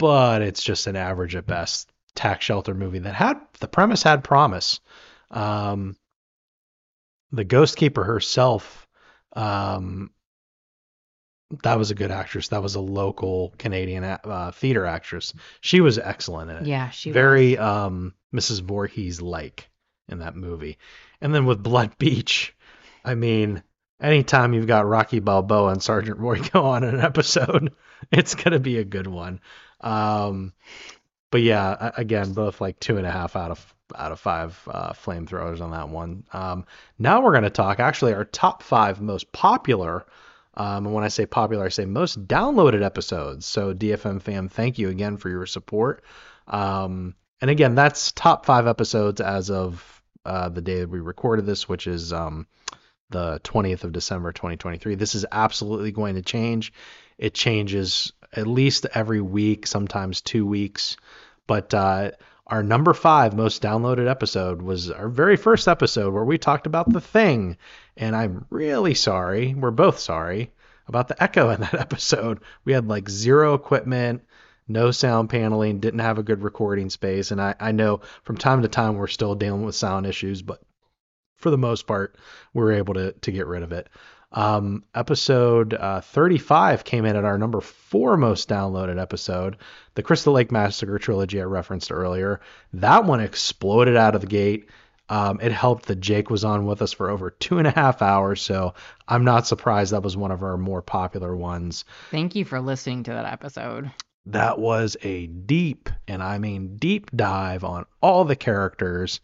but 0.00 0.42
it's 0.42 0.64
just 0.64 0.88
an 0.88 0.96
average 0.96 1.36
at 1.36 1.46
best 1.46 1.92
tax 2.18 2.44
shelter 2.44 2.74
movie 2.74 2.98
that 2.98 3.14
had 3.14 3.40
the 3.60 3.68
premise 3.68 4.02
had 4.02 4.24
promise. 4.24 4.80
Um, 5.30 5.96
the 7.30 7.44
Ghost 7.44 7.76
Keeper 7.76 8.02
herself, 8.02 8.88
um, 9.34 10.10
that 11.62 11.78
was 11.78 11.92
a 11.92 11.94
good 11.94 12.10
actress. 12.10 12.48
That 12.48 12.62
was 12.62 12.74
a 12.74 12.80
local 12.80 13.54
Canadian 13.56 14.02
uh, 14.02 14.50
theater 14.52 14.84
actress. 14.84 15.32
She 15.60 15.80
was 15.80 15.96
excellent 15.96 16.50
in 16.50 16.56
it. 16.56 16.66
Yeah, 16.66 16.90
she 16.90 17.10
was 17.10 17.14
very 17.14 17.56
um, 17.56 18.14
Mrs. 18.34 18.62
Voorhees 18.62 19.22
like 19.22 19.70
in 20.08 20.18
that 20.18 20.34
movie. 20.34 20.76
And 21.20 21.32
then 21.32 21.46
with 21.46 21.62
Blood 21.62 21.96
Beach, 21.98 22.54
I 23.04 23.14
mean, 23.14 23.62
anytime 24.00 24.54
you've 24.54 24.66
got 24.66 24.86
Rocky 24.86 25.20
Balboa 25.20 25.70
and 25.72 25.82
Sergeant 25.82 26.18
Roy 26.18 26.40
go 26.52 26.66
on 26.66 26.82
an 26.82 26.98
episode, 26.98 27.72
it's 28.10 28.34
gonna 28.34 28.58
be 28.58 28.78
a 28.78 28.84
good 28.84 29.06
one. 29.06 29.40
Um, 29.80 30.52
but 31.30 31.42
yeah, 31.42 31.92
again, 31.96 32.32
both 32.32 32.60
like 32.60 32.80
two 32.80 32.96
and 32.96 33.06
a 33.06 33.10
half 33.10 33.36
out 33.36 33.50
of 33.50 33.74
out 33.96 34.12
of 34.12 34.20
five 34.20 34.60
uh, 34.70 34.92
flamethrowers 34.92 35.60
on 35.60 35.70
that 35.70 35.88
one. 35.88 36.24
Um, 36.32 36.66
now 36.98 37.22
we're 37.22 37.32
gonna 37.32 37.50
talk 37.50 37.80
actually 37.80 38.14
our 38.14 38.24
top 38.24 38.62
five 38.62 39.00
most 39.00 39.32
popular. 39.32 40.06
Um, 40.54 40.86
and 40.86 40.94
when 40.94 41.04
I 41.04 41.08
say 41.08 41.24
popular, 41.24 41.66
I 41.66 41.68
say 41.68 41.84
most 41.84 42.26
downloaded 42.26 42.82
episodes. 42.82 43.46
So 43.46 43.72
DFM 43.72 44.20
fam, 44.20 44.48
thank 44.48 44.78
you 44.78 44.88
again 44.88 45.16
for 45.16 45.28
your 45.28 45.46
support. 45.46 46.02
Um, 46.48 47.14
and 47.40 47.50
again, 47.50 47.74
that's 47.76 48.10
top 48.12 48.44
five 48.44 48.66
episodes 48.66 49.20
as 49.20 49.50
of 49.50 50.02
uh, 50.24 50.48
the 50.48 50.60
day 50.60 50.80
that 50.80 50.90
we 50.90 50.98
recorded 50.98 51.46
this, 51.46 51.68
which 51.68 51.86
is 51.86 52.12
um, 52.12 52.46
the 53.10 53.40
20th 53.44 53.84
of 53.84 53.92
December 53.92 54.32
2023. 54.32 54.96
This 54.96 55.14
is 55.14 55.24
absolutely 55.30 55.92
going 55.92 56.16
to 56.16 56.22
change. 56.22 56.72
It 57.16 57.34
changes 57.34 58.12
at 58.32 58.46
least 58.46 58.86
every 58.94 59.20
week, 59.20 59.66
sometimes 59.66 60.20
two 60.20 60.46
weeks. 60.46 60.96
But 61.46 61.72
uh, 61.72 62.12
our 62.46 62.62
number 62.62 62.94
five 62.94 63.34
most 63.34 63.62
downloaded 63.62 64.08
episode 64.08 64.62
was 64.62 64.90
our 64.90 65.08
very 65.08 65.36
first 65.36 65.68
episode 65.68 66.12
where 66.12 66.24
we 66.24 66.38
talked 66.38 66.66
about 66.66 66.90
the 66.90 67.00
thing. 67.00 67.56
And 67.96 68.16
I'm 68.16 68.46
really 68.50 68.94
sorry. 68.94 69.54
We're 69.54 69.70
both 69.70 69.98
sorry 69.98 70.52
about 70.86 71.08
the 71.08 71.22
echo 71.22 71.50
in 71.50 71.60
that 71.60 71.74
episode. 71.80 72.40
We 72.64 72.72
had 72.72 72.88
like 72.88 73.08
zero 73.08 73.54
equipment, 73.54 74.22
no 74.66 74.90
sound 74.90 75.30
paneling, 75.30 75.80
didn't 75.80 76.00
have 76.00 76.18
a 76.18 76.22
good 76.22 76.42
recording 76.42 76.90
space. 76.90 77.30
And 77.30 77.40
I, 77.40 77.54
I 77.60 77.72
know 77.72 78.00
from 78.22 78.38
time 78.38 78.62
to 78.62 78.68
time 78.68 78.96
we're 78.96 79.06
still 79.06 79.34
dealing 79.34 79.64
with 79.64 79.74
sound 79.74 80.06
issues, 80.06 80.42
but 80.42 80.60
for 81.36 81.50
the 81.50 81.58
most 81.58 81.86
part, 81.86 82.16
we 82.52 82.62
were 82.62 82.72
able 82.72 82.94
to, 82.94 83.12
to 83.12 83.30
get 83.30 83.46
rid 83.46 83.62
of 83.62 83.72
it. 83.72 83.88
Um, 84.30 84.84
episode 84.94 85.72
uh, 85.72 86.02
35 86.02 86.84
came 86.84 87.06
in 87.06 87.16
at 87.16 87.24
our 87.24 87.38
number 87.38 87.60
four 87.60 88.16
most 88.18 88.48
downloaded 88.48 89.00
episode, 89.00 89.56
the 89.94 90.02
Crystal 90.02 90.34
Lake 90.34 90.52
Massacre 90.52 90.98
trilogy 90.98 91.40
I 91.40 91.44
referenced 91.44 91.90
earlier. 91.90 92.40
That 92.74 93.04
one 93.04 93.20
exploded 93.20 93.96
out 93.96 94.14
of 94.14 94.20
the 94.20 94.26
gate. 94.26 94.68
Um, 95.10 95.40
it 95.40 95.52
helped 95.52 95.86
that 95.86 96.00
Jake 96.00 96.28
was 96.28 96.44
on 96.44 96.66
with 96.66 96.82
us 96.82 96.92
for 96.92 97.08
over 97.08 97.30
two 97.30 97.56
and 97.56 97.66
a 97.66 97.70
half 97.70 98.02
hours, 98.02 98.42
so 98.42 98.74
I'm 99.08 99.24
not 99.24 99.46
surprised 99.46 99.92
that 99.92 100.02
was 100.02 100.18
one 100.18 100.30
of 100.30 100.42
our 100.42 100.58
more 100.58 100.82
popular 100.82 101.34
ones. 101.34 101.86
Thank 102.10 102.34
you 102.34 102.44
for 102.44 102.60
listening 102.60 103.04
to 103.04 103.12
that 103.12 103.24
episode. 103.24 103.90
That 104.26 104.58
was 104.58 104.98
a 105.00 105.26
deep, 105.28 105.88
and 106.06 106.22
I 106.22 106.36
mean 106.36 106.76
deep 106.76 107.10
dive 107.16 107.64
on 107.64 107.86
all 108.02 108.26
the 108.26 108.36
characters. 108.36 109.20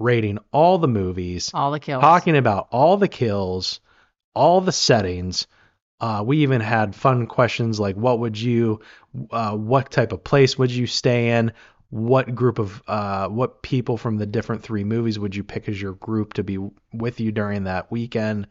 rating 0.00 0.38
all 0.50 0.78
the 0.78 0.88
movies, 0.88 1.52
All 1.54 1.70
the 1.70 1.78
kills. 1.78 2.00
talking 2.00 2.36
about 2.36 2.66
all 2.72 2.96
the 2.96 3.06
kills, 3.06 3.78
all 4.34 4.60
the 4.60 4.72
settings. 4.72 5.46
Uh, 6.00 6.22
we 6.26 6.38
even 6.38 6.60
had 6.60 6.94
fun 6.94 7.26
questions 7.26 7.80
like, 7.80 7.96
what 7.96 8.18
would 8.18 8.38
you, 8.38 8.80
uh, 9.30 9.56
what 9.56 9.90
type 9.90 10.12
of 10.12 10.22
place 10.22 10.58
would 10.58 10.70
you 10.70 10.86
stay 10.86 11.30
in? 11.30 11.52
What 11.90 12.34
group 12.34 12.58
of, 12.58 12.82
uh, 12.88 13.28
what 13.28 13.62
people 13.62 13.96
from 13.96 14.16
the 14.16 14.26
different 14.26 14.62
three 14.62 14.84
movies 14.84 15.18
would 15.18 15.34
you 15.34 15.44
pick 15.44 15.68
as 15.68 15.80
your 15.80 15.92
group 15.92 16.34
to 16.34 16.42
be 16.42 16.58
with 16.92 17.20
you 17.20 17.30
during 17.30 17.64
that 17.64 17.90
weekend? 17.90 18.48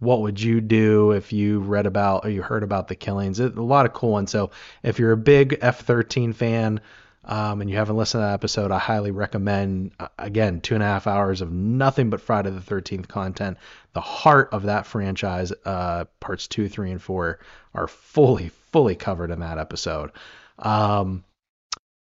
What 0.00 0.22
would 0.22 0.40
you 0.40 0.60
do 0.60 1.12
if 1.12 1.32
you 1.32 1.60
read 1.60 1.86
about 1.86 2.24
or 2.24 2.30
you 2.30 2.42
heard 2.42 2.62
about 2.62 2.88
the 2.88 2.96
killings? 2.96 3.38
It, 3.38 3.56
a 3.56 3.62
lot 3.62 3.86
of 3.86 3.92
cool 3.92 4.12
ones. 4.12 4.30
So 4.30 4.50
if 4.82 4.98
you're 4.98 5.12
a 5.12 5.16
big 5.16 5.60
F13 5.60 6.34
fan, 6.34 6.80
um, 7.24 7.60
and 7.60 7.68
you 7.68 7.76
haven't 7.76 7.96
listened 7.96 8.20
to 8.20 8.26
that 8.26 8.34
episode, 8.34 8.70
I 8.70 8.78
highly 8.78 9.10
recommend. 9.10 9.92
Uh, 10.00 10.08
again, 10.18 10.60
two 10.60 10.74
and 10.74 10.82
a 10.82 10.86
half 10.86 11.06
hours 11.06 11.42
of 11.42 11.52
nothing 11.52 12.08
but 12.08 12.20
Friday 12.20 12.50
the 12.50 12.60
13th 12.60 13.08
content. 13.08 13.58
The 13.92 14.00
heart 14.00 14.48
of 14.52 14.64
that 14.64 14.86
franchise, 14.86 15.52
uh, 15.64 16.04
parts 16.20 16.48
two, 16.48 16.68
three, 16.68 16.90
and 16.90 17.02
four, 17.02 17.40
are 17.74 17.88
fully, 17.88 18.48
fully 18.72 18.94
covered 18.94 19.30
in 19.30 19.40
that 19.40 19.58
episode. 19.58 20.12
Um, 20.58 21.24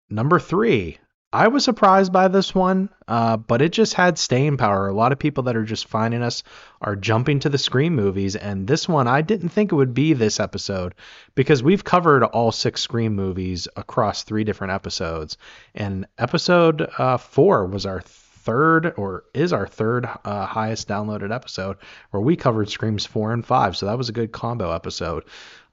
number 0.09 0.39
three, 0.39 0.99
I 1.33 1.47
was 1.47 1.65
surprised 1.65 2.13
by 2.13 2.27
this 2.27 2.53
one, 2.53 2.89
uh, 3.07 3.37
but 3.37 3.63
it 3.63 3.73
just 3.73 3.95
had 3.95 4.19
staying 4.19 4.57
power. 4.57 4.87
A 4.87 4.93
lot 4.93 5.11
of 5.11 5.17
people 5.17 5.45
that 5.45 5.55
are 5.55 5.63
just 5.63 5.87
finding 5.87 6.21
us 6.21 6.43
are 6.79 6.95
jumping 6.95 7.39
to 7.39 7.49
the 7.49 7.57
Scream 7.57 7.95
movies, 7.95 8.35
and 8.35 8.67
this 8.67 8.87
one 8.87 9.07
I 9.07 9.21
didn't 9.21 9.49
think 9.49 9.71
it 9.71 9.75
would 9.75 9.95
be 9.95 10.13
this 10.13 10.39
episode 10.39 10.93
because 11.33 11.63
we've 11.63 11.83
covered 11.83 12.23
all 12.23 12.51
six 12.51 12.81
Scream 12.81 13.15
movies 13.15 13.67
across 13.75 14.21
three 14.21 14.43
different 14.43 14.73
episodes, 14.73 15.39
and 15.73 16.05
episode 16.19 16.87
uh, 16.99 17.17
four 17.17 17.65
was 17.65 17.87
our 17.87 18.01
third 18.01 18.93
or 18.95 19.23
is 19.33 19.53
our 19.53 19.65
third 19.65 20.07
uh, 20.25 20.45
highest 20.45 20.87
downloaded 20.87 21.33
episode 21.33 21.77
where 22.11 22.21
we 22.21 22.35
covered 22.35 22.69
Screams 22.69 23.07
four 23.07 23.33
and 23.33 23.43
five, 23.43 23.75
so 23.75 23.87
that 23.87 23.97
was 23.97 24.07
a 24.07 24.13
good 24.13 24.31
combo 24.31 24.71
episode. 24.71 25.23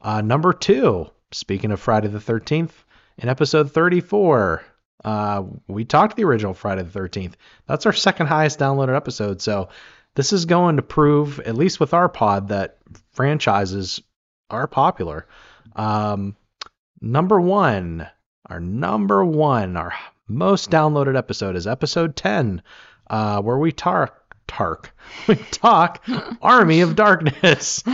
Uh, 0.00 0.22
number 0.22 0.54
two, 0.54 1.10
speaking 1.32 1.70
of 1.70 1.80
Friday 1.80 2.08
the 2.08 2.18
13th, 2.18 2.72
in 3.18 3.28
episode 3.28 3.70
34. 3.72 4.64
Uh, 5.04 5.44
we 5.66 5.84
talked 5.84 6.16
the 6.16 6.24
original 6.24 6.54
Friday 6.54 6.82
the 6.82 6.98
13th. 6.98 7.34
That's 7.66 7.86
our 7.86 7.92
second 7.92 8.26
highest 8.26 8.58
downloaded 8.58 8.96
episode. 8.96 9.40
So 9.40 9.68
this 10.14 10.32
is 10.32 10.44
going 10.44 10.76
to 10.76 10.82
prove, 10.82 11.40
at 11.40 11.56
least 11.56 11.80
with 11.80 11.94
our 11.94 12.08
pod, 12.08 12.48
that 12.48 12.78
franchises 13.12 14.00
are 14.50 14.66
popular. 14.66 15.26
Um, 15.76 16.36
number 17.00 17.40
one, 17.40 18.08
our 18.46 18.60
number 18.60 19.24
one, 19.24 19.76
our 19.76 19.94
most 20.28 20.70
downloaded 20.70 21.16
episode 21.16 21.56
is 21.56 21.66
episode 21.66 22.16
10, 22.16 22.62
uh, 23.08 23.40
where 23.42 23.58
we 23.58 23.72
talk, 23.72 24.34
tark, 24.46 24.94
we 25.28 25.36
talk 25.36 26.04
Army 26.42 26.80
of 26.80 26.96
Darkness. 26.96 27.82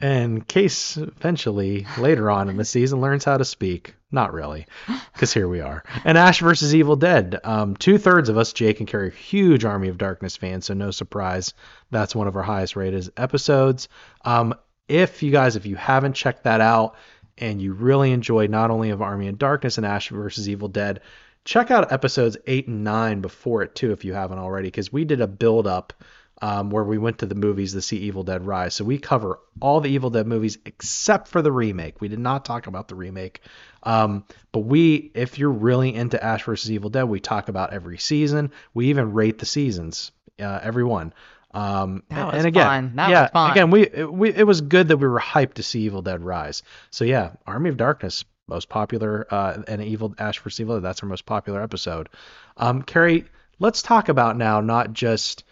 And 0.00 0.46
Case 0.46 0.96
eventually, 0.96 1.84
later 1.98 2.30
on 2.30 2.48
in 2.48 2.56
the 2.56 2.64
season, 2.64 3.00
learns 3.00 3.24
how 3.24 3.36
to 3.36 3.44
speak. 3.44 3.96
Not 4.10 4.32
really, 4.32 4.66
because 5.12 5.34
here 5.34 5.48
we 5.48 5.60
are. 5.60 5.84
And 6.02 6.16
Ash 6.16 6.40
versus 6.40 6.74
Evil 6.74 6.96
Dead. 6.96 7.38
Um, 7.44 7.76
Two 7.76 7.98
thirds 7.98 8.30
of 8.30 8.38
us, 8.38 8.54
Jake 8.54 8.80
and 8.80 8.88
Carrie, 8.88 9.10
huge 9.10 9.66
Army 9.66 9.88
of 9.88 9.98
Darkness 9.98 10.34
fans, 10.34 10.64
so 10.64 10.74
no 10.74 10.90
surprise. 10.90 11.52
That's 11.90 12.14
one 12.14 12.26
of 12.26 12.34
our 12.34 12.42
highest 12.42 12.74
rated 12.74 13.10
episodes. 13.18 13.88
Um, 14.24 14.54
if 14.88 15.22
you 15.22 15.30
guys, 15.30 15.56
if 15.56 15.66
you 15.66 15.76
haven't 15.76 16.14
checked 16.14 16.44
that 16.44 16.62
out 16.62 16.96
and 17.36 17.60
you 17.60 17.74
really 17.74 18.12
enjoyed 18.12 18.48
not 18.48 18.70
only 18.70 18.90
of 18.90 19.02
Army 19.02 19.28
of 19.28 19.38
Darkness 19.38 19.76
and 19.76 19.84
Ash 19.84 20.08
versus 20.08 20.48
Evil 20.48 20.68
Dead, 20.68 21.00
check 21.44 21.70
out 21.70 21.92
episodes 21.92 22.38
eight 22.46 22.66
and 22.66 22.84
nine 22.84 23.20
before 23.20 23.62
it 23.62 23.74
too, 23.74 23.92
if 23.92 24.06
you 24.06 24.14
haven't 24.14 24.38
already, 24.38 24.68
because 24.68 24.90
we 24.90 25.04
did 25.04 25.20
a 25.20 25.26
build 25.26 25.66
up 25.66 25.92
um, 26.40 26.70
where 26.70 26.84
we 26.84 26.98
went 26.98 27.18
to 27.18 27.26
the 27.26 27.34
movies 27.34 27.72
to 27.72 27.82
see 27.82 27.96
Evil 27.98 28.22
Dead 28.22 28.46
Rise. 28.46 28.74
So 28.74 28.84
we 28.84 28.98
cover 28.98 29.40
all 29.60 29.80
the 29.80 29.90
Evil 29.90 30.10
Dead 30.10 30.26
movies 30.26 30.58
except 30.64 31.28
for 31.28 31.42
the 31.42 31.52
remake. 31.52 32.00
We 32.00 32.08
did 32.08 32.20
not 32.20 32.44
talk 32.44 32.66
about 32.66 32.88
the 32.88 32.94
remake. 32.94 33.40
Um, 33.88 34.24
but 34.52 34.60
we, 34.60 35.10
if 35.14 35.38
you're 35.38 35.50
really 35.50 35.94
into 35.94 36.22
Ash 36.22 36.44
versus 36.44 36.70
Evil 36.70 36.90
Dead, 36.90 37.04
we 37.04 37.20
talk 37.20 37.48
about 37.48 37.72
every 37.72 37.96
season. 37.96 38.52
We 38.74 38.88
even 38.88 39.14
rate 39.14 39.38
the 39.38 39.46
seasons, 39.46 40.12
uh, 40.38 40.60
every 40.62 40.84
one. 40.84 41.14
Um, 41.54 42.02
That 42.10 42.26
was 42.26 42.34
and 42.34 42.46
again, 42.46 42.62
yeah, 43.10 43.28
again, 43.52 43.70
we, 43.70 43.86
it, 43.86 44.12
we 44.12 44.28
it 44.34 44.46
was 44.46 44.60
good 44.60 44.88
that 44.88 44.98
we 44.98 45.08
were 45.08 45.18
hyped 45.18 45.54
to 45.54 45.62
see 45.62 45.80
Evil 45.80 46.02
Dead 46.02 46.22
Rise. 46.22 46.62
So 46.90 47.06
yeah, 47.06 47.30
Army 47.46 47.70
of 47.70 47.78
Darkness, 47.78 48.26
most 48.46 48.68
popular, 48.68 49.26
uh, 49.30 49.62
and 49.66 49.82
Evil 49.82 50.14
Ash 50.18 50.38
versus 50.38 50.60
Evil 50.60 50.76
Dead. 50.76 50.84
That's 50.84 51.02
our 51.02 51.08
most 51.08 51.24
popular 51.24 51.62
episode. 51.62 52.10
Um, 52.58 52.82
Carrie, 52.82 53.24
let's 53.58 53.80
talk 53.80 54.10
about 54.10 54.36
now 54.36 54.60
not 54.60 54.92
just 54.92 55.44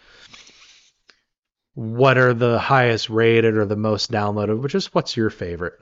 what 1.73 2.17
are 2.19 2.35
the 2.35 2.59
highest 2.59 3.09
rated 3.09 3.55
or 3.55 3.65
the 3.65 3.75
most 3.75 4.11
downloaded, 4.11 4.61
but 4.61 4.69
just 4.69 4.93
what's 4.93 5.17
your 5.17 5.31
favorite? 5.31 5.79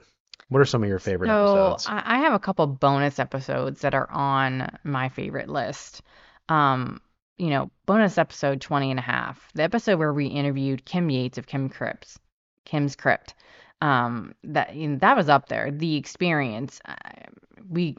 What 0.48 0.60
are 0.60 0.64
some 0.64 0.82
of 0.82 0.88
your 0.88 0.98
favorite 0.98 1.28
So 1.28 1.32
episodes? 1.32 1.86
I 1.86 2.02
I 2.04 2.18
have 2.20 2.32
a 2.32 2.38
couple 2.38 2.66
bonus 2.66 3.18
episodes 3.18 3.80
that 3.80 3.94
are 3.94 4.10
on 4.10 4.68
my 4.84 5.08
favorite 5.08 5.48
list. 5.48 6.02
Um, 6.48 7.00
you 7.38 7.50
know, 7.50 7.70
bonus 7.86 8.18
episode 8.18 8.60
20 8.60 8.90
and 8.90 8.98
a 8.98 9.02
half, 9.02 9.50
the 9.54 9.62
episode 9.62 9.98
where 9.98 10.12
we 10.12 10.26
interviewed 10.26 10.84
Kim 10.84 11.10
Yates 11.10 11.38
of 11.38 11.46
Kim 11.46 11.68
Crypt, 11.68 12.18
Kim's 12.64 12.96
Crypt. 12.96 13.34
Um, 13.82 14.34
that 14.44 14.74
you 14.74 14.88
know, 14.88 14.98
that 14.98 15.16
was 15.16 15.28
up 15.28 15.48
there. 15.48 15.70
The 15.70 15.96
experience, 15.96 16.80
uh, 16.86 16.94
we, 17.68 17.96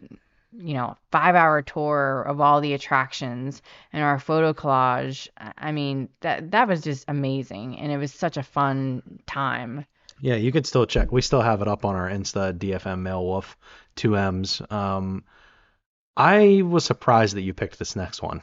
you 0.51 0.73
know, 0.73 0.95
five 1.11 1.35
hour 1.35 1.61
tour 1.61 2.23
of 2.23 2.41
all 2.41 2.61
the 2.61 2.73
attractions 2.73 3.61
and 3.93 4.03
our 4.03 4.19
photo 4.19 4.53
collage. 4.53 5.27
I 5.37 5.53
I 5.57 5.71
mean, 5.71 6.09
that 6.21 6.51
that 6.51 6.67
was 6.67 6.81
just 6.81 7.05
amazing, 7.07 7.77
and 7.79 7.91
it 7.91 7.97
was 7.97 8.13
such 8.13 8.37
a 8.37 8.43
fun 8.43 9.21
time. 9.27 9.85
Yeah, 10.21 10.35
you 10.35 10.51
could 10.51 10.65
still 10.65 10.85
check. 10.85 11.11
We 11.11 11.21
still 11.21 11.41
have 11.41 11.61
it 11.61 11.67
up 11.67 11.85
on 11.85 11.95
our 11.95 12.09
Insta, 12.09 12.57
DFM 12.57 12.99
Mail 12.99 13.23
Wolf, 13.23 13.57
two 13.95 14.15
M's. 14.17 14.61
Um, 14.69 15.23
I 16.15 16.61
was 16.63 16.83
surprised 16.85 17.35
that 17.35 17.41
you 17.41 17.53
picked 17.53 17.77
this 17.79 17.95
next 17.95 18.21
one 18.23 18.41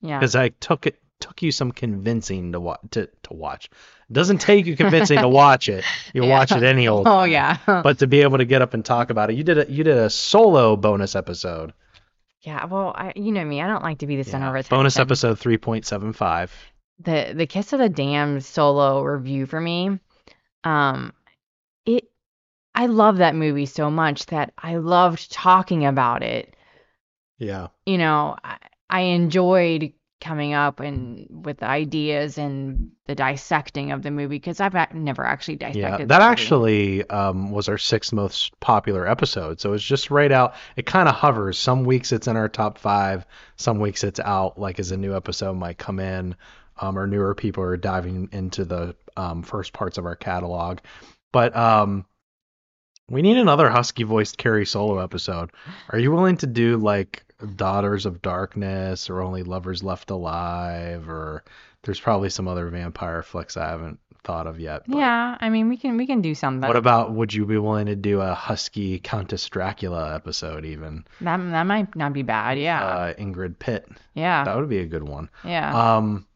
Yeah. 0.00 0.18
because 0.18 0.36
I 0.36 0.50
took 0.50 0.86
it 0.86 1.00
took 1.20 1.42
you 1.42 1.50
some 1.50 1.72
convincing 1.72 2.52
to 2.52 2.60
watch 2.60 2.78
to, 2.92 3.06
to 3.24 3.32
watch. 3.34 3.68
It 4.08 4.12
doesn't 4.12 4.38
take 4.38 4.66
you 4.66 4.76
convincing 4.76 5.18
to 5.18 5.28
watch 5.28 5.68
it. 5.68 5.84
You 6.14 6.22
Yeah. 6.24 6.30
watch 6.30 6.52
it 6.52 6.62
any 6.62 6.86
old. 6.86 7.08
Oh 7.08 7.24
yeah. 7.24 7.58
but 7.66 7.98
to 7.98 8.06
be 8.06 8.22
able 8.22 8.38
to 8.38 8.44
get 8.44 8.62
up 8.62 8.72
and 8.74 8.84
talk 8.84 9.10
about 9.10 9.30
it, 9.30 9.34
you 9.36 9.42
did 9.42 9.58
a 9.58 9.70
you 9.70 9.82
did 9.82 9.96
a 9.96 10.08
solo 10.10 10.76
bonus 10.76 11.16
episode. 11.16 11.72
Yeah, 12.42 12.66
well, 12.66 12.94
I, 12.96 13.12
you 13.16 13.32
know 13.32 13.44
me, 13.44 13.60
I 13.60 13.66
don't 13.66 13.82
like 13.82 13.98
to 13.98 14.06
be 14.06 14.14
the 14.14 14.22
center 14.22 14.46
of 14.46 14.54
attention. 14.54 14.76
Bonus 14.76 14.96
episode 15.00 15.40
three 15.40 15.58
point 15.58 15.84
seven 15.84 16.12
five. 16.12 16.52
The 17.00 17.32
the 17.34 17.46
Kiss 17.48 17.72
of 17.72 17.80
the 17.80 17.88
Damned 17.88 18.44
solo 18.44 19.02
review 19.02 19.46
for 19.46 19.60
me, 19.60 19.98
um, 20.64 21.12
it, 21.86 22.10
I 22.74 22.86
love 22.86 23.18
that 23.18 23.34
movie 23.34 23.66
so 23.66 23.90
much 23.90 24.26
that 24.26 24.52
I 24.58 24.76
loved 24.76 25.32
talking 25.32 25.84
about 25.86 26.22
it. 26.22 26.54
Yeah. 27.38 27.68
You 27.86 27.98
know, 27.98 28.36
I, 28.42 28.58
I 28.90 29.00
enjoyed 29.00 29.92
coming 30.20 30.52
up 30.52 30.80
and 30.80 31.44
with 31.44 31.58
the 31.58 31.66
ideas 31.66 32.38
and 32.38 32.90
the 33.06 33.14
dissecting 33.14 33.92
of 33.92 34.02
the 34.02 34.10
movie 34.10 34.36
because 34.36 34.60
I've 34.60 34.74
never 34.94 35.24
actually 35.24 35.56
dissected. 35.56 36.00
Yeah, 36.00 36.06
that 36.06 36.22
actually 36.22 37.08
um, 37.08 37.52
was 37.52 37.68
our 37.68 37.78
sixth 37.78 38.12
most 38.12 38.58
popular 38.60 39.06
episode. 39.06 39.60
So 39.60 39.72
it's 39.74 39.84
just 39.84 40.10
right 40.10 40.32
out. 40.32 40.54
It 40.76 40.86
kind 40.86 41.08
of 41.08 41.14
hovers. 41.14 41.58
Some 41.58 41.84
weeks 41.84 42.10
it's 42.12 42.26
in 42.26 42.36
our 42.36 42.48
top 42.48 42.78
five. 42.78 43.26
Some 43.56 43.78
weeks 43.78 44.02
it's 44.02 44.20
out, 44.20 44.58
like 44.58 44.80
as 44.80 44.90
a 44.90 44.96
new 44.96 45.14
episode 45.14 45.54
might 45.54 45.78
come 45.78 46.00
in, 46.00 46.34
um, 46.80 46.98
or 46.98 47.06
newer 47.06 47.34
people 47.34 47.62
are 47.62 47.76
diving 47.76 48.28
into 48.32 48.64
the 48.64 48.94
um, 49.16 49.42
first 49.42 49.72
parts 49.72 49.98
of 49.98 50.06
our 50.06 50.16
catalog. 50.16 50.78
But 51.32 51.54
um, 51.56 52.06
we 53.10 53.22
need 53.22 53.36
another 53.36 53.68
husky 53.68 54.02
voiced 54.02 54.38
Carrie 54.38 54.66
Solo 54.66 54.98
episode. 54.98 55.50
Are 55.90 55.98
you 55.98 56.12
willing 56.12 56.36
to 56.38 56.46
do 56.46 56.76
like 56.76 57.24
Daughters 57.56 58.06
of 58.06 58.22
Darkness 58.22 59.08
or 59.08 59.20
Only 59.20 59.42
Lovers 59.42 59.82
Left 59.82 60.10
Alive? 60.10 61.08
Or 61.08 61.44
there's 61.84 62.00
probably 62.00 62.30
some 62.30 62.48
other 62.48 62.68
vampire 62.68 63.22
flicks 63.22 63.56
I 63.56 63.68
haven't 63.68 63.98
thought 64.24 64.46
of 64.46 64.60
yet. 64.60 64.82
Yeah, 64.86 65.38
I 65.40 65.48
mean, 65.48 65.68
we 65.68 65.76
can 65.78 65.96
we 65.96 66.06
can 66.06 66.20
do 66.20 66.34
something. 66.34 66.68
What 66.68 66.76
about 66.76 67.14
would 67.14 67.32
you 67.32 67.46
be 67.46 67.56
willing 67.56 67.86
to 67.86 67.96
do 67.96 68.20
a 68.20 68.34
husky 68.34 68.98
Countess 68.98 69.48
Dracula 69.48 70.14
episode 70.14 70.66
even? 70.66 71.06
that? 71.20 71.38
That 71.38 71.62
might 71.64 71.96
not 71.96 72.12
be 72.12 72.22
bad. 72.22 72.58
Yeah. 72.58 72.84
Uh, 72.84 73.14
Ingrid 73.14 73.58
Pitt. 73.58 73.88
Yeah. 74.14 74.44
That 74.44 74.56
would 74.56 74.68
be 74.68 74.78
a 74.78 74.86
good 74.86 75.04
one. 75.04 75.30
Yeah. 75.44 75.96
Um 75.96 76.26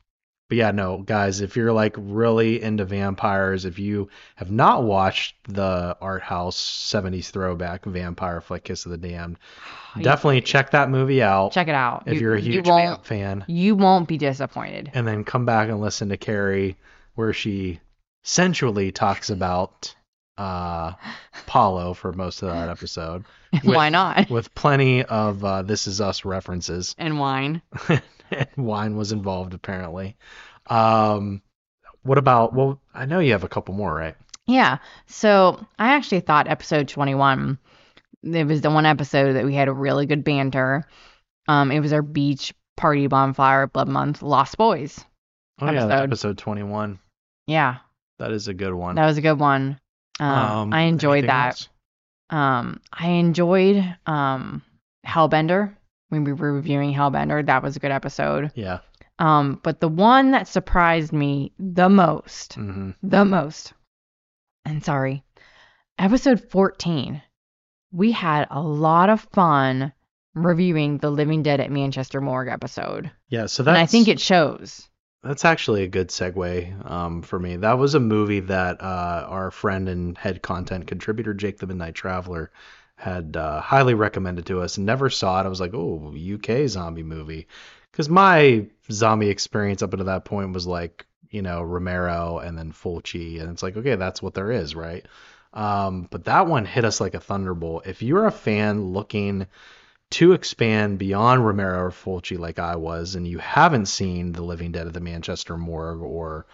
but 0.53 0.59
yeah, 0.59 0.71
no, 0.71 0.99
guys, 0.99 1.41
if 1.41 1.57
you're 1.57 1.73
like 1.73 1.95
really 1.97 2.61
into 2.61 2.85
vampires, 2.85 3.65
if 3.65 3.79
you 3.79 4.11
have 4.37 4.51
not 4.51 4.83
watched 4.83 5.35
the 5.49 5.97
art 5.99 6.21
house 6.21 6.59
70s 6.93 7.31
throwback 7.31 7.87
vampire 7.87 8.43
flick 8.43 8.65
Kiss 8.65 8.85
of 8.85 8.91
the 8.91 8.99
Damned, 8.99 9.39
definitely 10.03 10.43
check 10.43 10.73
that 10.73 10.91
movie 10.91 11.23
out. 11.23 11.53
Check 11.53 11.69
it 11.69 11.75
out. 11.75 12.03
If 12.05 12.17
You- 12.17 12.21
you're 12.21 12.35
a 12.35 12.41
huge 12.41 12.67
vamp 12.67 13.07
fan. 13.07 13.47
You 13.49 13.75
won't 13.75 14.07
be 14.07 14.19
disappointed. 14.19 14.91
And 14.93 15.09
then 15.09 15.25
come 15.25 15.47
back 15.47 15.71
and 15.71 15.81
listen 15.81 16.11
to 16.11 16.19
Carrie 16.19 16.77
where 17.15 17.33
she 17.33 17.81
sensually 18.23 18.93
talks 18.93 19.31
about 19.31 19.95
uh 20.37 20.93
Paulo 21.47 21.95
for 21.95 22.13
most 22.13 22.43
of 22.43 22.51
that 22.51 22.69
episode. 22.69 23.25
Why 23.65 23.89
not? 23.89 24.29
With 24.29 24.55
plenty 24.55 25.03
of 25.03 25.43
uh 25.43 25.63
This 25.63 25.87
Is 25.87 26.03
Us 26.03 26.27
references. 26.27 26.95
And 26.99 27.19
wine. 27.19 27.63
and 28.33 28.49
wine 28.67 28.97
was 28.97 29.13
involved 29.13 29.55
apparently. 29.55 30.17
Um, 30.67 31.43
what 32.03 32.19
about? 32.19 32.53
Well, 32.55 32.81
I 32.95 33.07
know 33.07 33.19
you 33.21 33.33
have 33.33 33.45
a 33.45 33.49
couple 33.49 33.75
more, 33.75 33.95
right? 33.95 34.15
Yeah. 34.47 34.79
So 35.07 35.65
I 35.79 35.95
actually 35.95 36.21
thought 36.21 36.49
episode 36.49 36.89
21, 36.89 37.59
it 38.25 38.45
was 38.47 38.61
the 38.61 38.71
one 38.71 38.87
episode 38.87 39.35
that 39.35 39.45
we 39.45 39.55
had 39.55 39.69
a 39.69 39.73
really 39.73 40.07
good 40.07 40.25
banter. 40.25 40.85
Um, 41.49 41.71
it 41.71 41.81
was 41.81 41.93
our 41.93 42.03
beach 42.03 42.53
party 42.77 43.07
bonfire 43.07 43.67
blood 43.69 43.89
month 43.89 44.23
Lost 44.23 44.57
Boys. 44.57 45.05
Oh 45.61 45.67
yeah, 45.67 45.85
episode. 45.85 46.03
episode 46.03 46.39
twenty-one. 46.39 46.99
Yeah, 47.47 47.77
That 48.19 48.33
is 48.33 48.49
a 48.49 48.55
good 48.55 48.73
one. 48.75 48.95
that 48.97 49.07
was 49.07 49.19
a 49.19 49.21
good 49.23 49.39
one. 49.39 49.79
Um, 50.21 50.29
Um, 50.29 50.73
I 50.73 50.83
enjoyed 50.83 51.25
that. 51.29 51.49
else? 51.49 51.69
Um, 52.31 52.81
I 52.93 53.09
enjoyed 53.09 53.85
um 54.07 54.63
Hellbender 55.07 55.75
when 56.13 56.25
we 56.25 56.35
were 56.35 56.53
reviewing 56.53 56.93
Hellbender. 56.93 57.45
That 57.47 57.63
was 57.63 57.75
a 57.75 57.79
good 57.81 57.91
episode. 57.91 58.53
Yeah. 58.55 58.81
Um, 59.19 59.59
but 59.63 59.81
the 59.81 59.89
one 59.89 60.33
that 60.33 60.47
surprised 60.47 61.13
me 61.13 61.53
the 61.59 61.89
most, 61.89 62.59
Mm-hmm. 62.59 62.91
the 63.03 63.25
most, 63.25 63.73
and 64.67 64.85
sorry, 64.85 65.25
episode 65.99 66.41
14, 66.51 67.23
we 67.93 68.13
had 68.13 68.47
a 68.51 68.61
lot 68.61 69.09
of 69.09 69.27
fun 69.33 69.93
reviewing 70.35 70.99
the 70.99 71.11
Living 71.11 71.43
Dead 71.43 71.61
at 71.61 71.71
Manchester 71.71 72.21
Morgue 72.21 72.49
episode. 72.49 73.11
Yeah. 73.29 73.47
So 73.47 73.63
and 73.65 73.77
I 73.77 73.87
think 73.87 74.09
it 74.09 74.21
shows. 74.21 74.89
That's 75.23 75.45
actually 75.45 75.85
a 75.85 75.89
good 75.89 76.09
segue 76.09 76.91
um, 76.91 77.23
for 77.23 77.39
me. 77.39 77.57
That 77.57 77.79
was 77.79 77.95
a 77.95 78.01
movie 78.01 78.41
that 78.41 78.83
uh, 78.83 79.27
our 79.29 79.51
friend 79.51 79.89
and 79.89 80.19
head 80.19 80.43
content 80.43 80.87
contributor 80.89 81.33
Jake 81.33 81.59
the 81.59 81.67
Midnight 81.67 81.95
Traveler 81.95 82.51
had 83.03 83.37
uh, 83.37 83.61
highly 83.61 83.95
recommended 83.95 84.47
to 84.47 84.61
us 84.61 84.79
never 84.79 85.11
saw 85.11 85.41
it. 85.41 85.45
I 85.45 85.49
was 85.49 85.61
like, 85.61 85.75
oh, 85.75 86.15
UK 86.15 86.69
zombie 86.69 87.03
movie. 87.03 87.49
Because 87.91 88.09
my 88.09 88.67
zombie 88.93 89.29
experience 89.29 89.83
up 89.83 89.93
until 89.93 90.07
that 90.07 90.25
point 90.25 90.53
was 90.53 90.69
like, 90.69 91.05
you 91.29 91.43
know, 91.43 91.63
Romero 91.63 92.39
and 92.39 92.57
then 92.57 92.71
Fulci. 92.71 93.41
And 93.41 93.51
it's 93.51 93.63
like, 93.63 93.77
okay, 93.77 93.97
that's 93.97 94.23
what 94.23 94.35
there 94.35 94.53
is, 94.53 94.77
right? 94.77 95.05
Um, 95.53 96.07
but 96.13 96.27
that 96.27 96.47
one 96.47 96.65
hit 96.65 96.85
us 96.85 97.01
like 97.01 97.15
a 97.15 97.21
thunderbolt. 97.21 97.89
If 97.89 98.03
you're 98.03 98.27
a 98.27 98.31
fan 98.31 98.93
looking 98.93 99.49
to 100.11 100.33
expand 100.33 101.01
beyond 101.01 101.45
Romero 101.45 101.81
or 101.81 101.91
Fulci 101.91 102.39
like 102.39 102.61
I 102.61 102.77
was, 102.77 103.17
and 103.17 103.27
you 103.27 103.39
haven't 103.39 103.87
seen 103.87 104.31
The 104.31 104.43
Living 104.43 104.71
Dead 104.71 104.87
of 104.87 104.93
the 104.93 105.01
Manchester 105.01 105.57
Morgue 105.57 106.03
or 106.03 106.47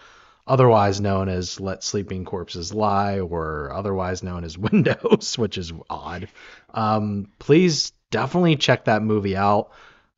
otherwise 0.49 0.99
known 0.99 1.29
as 1.29 1.59
Let 1.59 1.83
Sleeping 1.83 2.25
Corpses 2.25 2.73
Lie 2.73 3.19
or 3.19 3.71
otherwise 3.71 4.23
known 4.23 4.43
as 4.43 4.57
Windows, 4.69 5.37
which 5.37 5.57
is 5.57 5.71
odd, 5.89 6.27
um, 6.73 7.31
please 7.39 7.93
definitely 8.11 8.55
check 8.57 8.85
that 8.85 9.01
movie 9.03 9.37
out. 9.37 9.71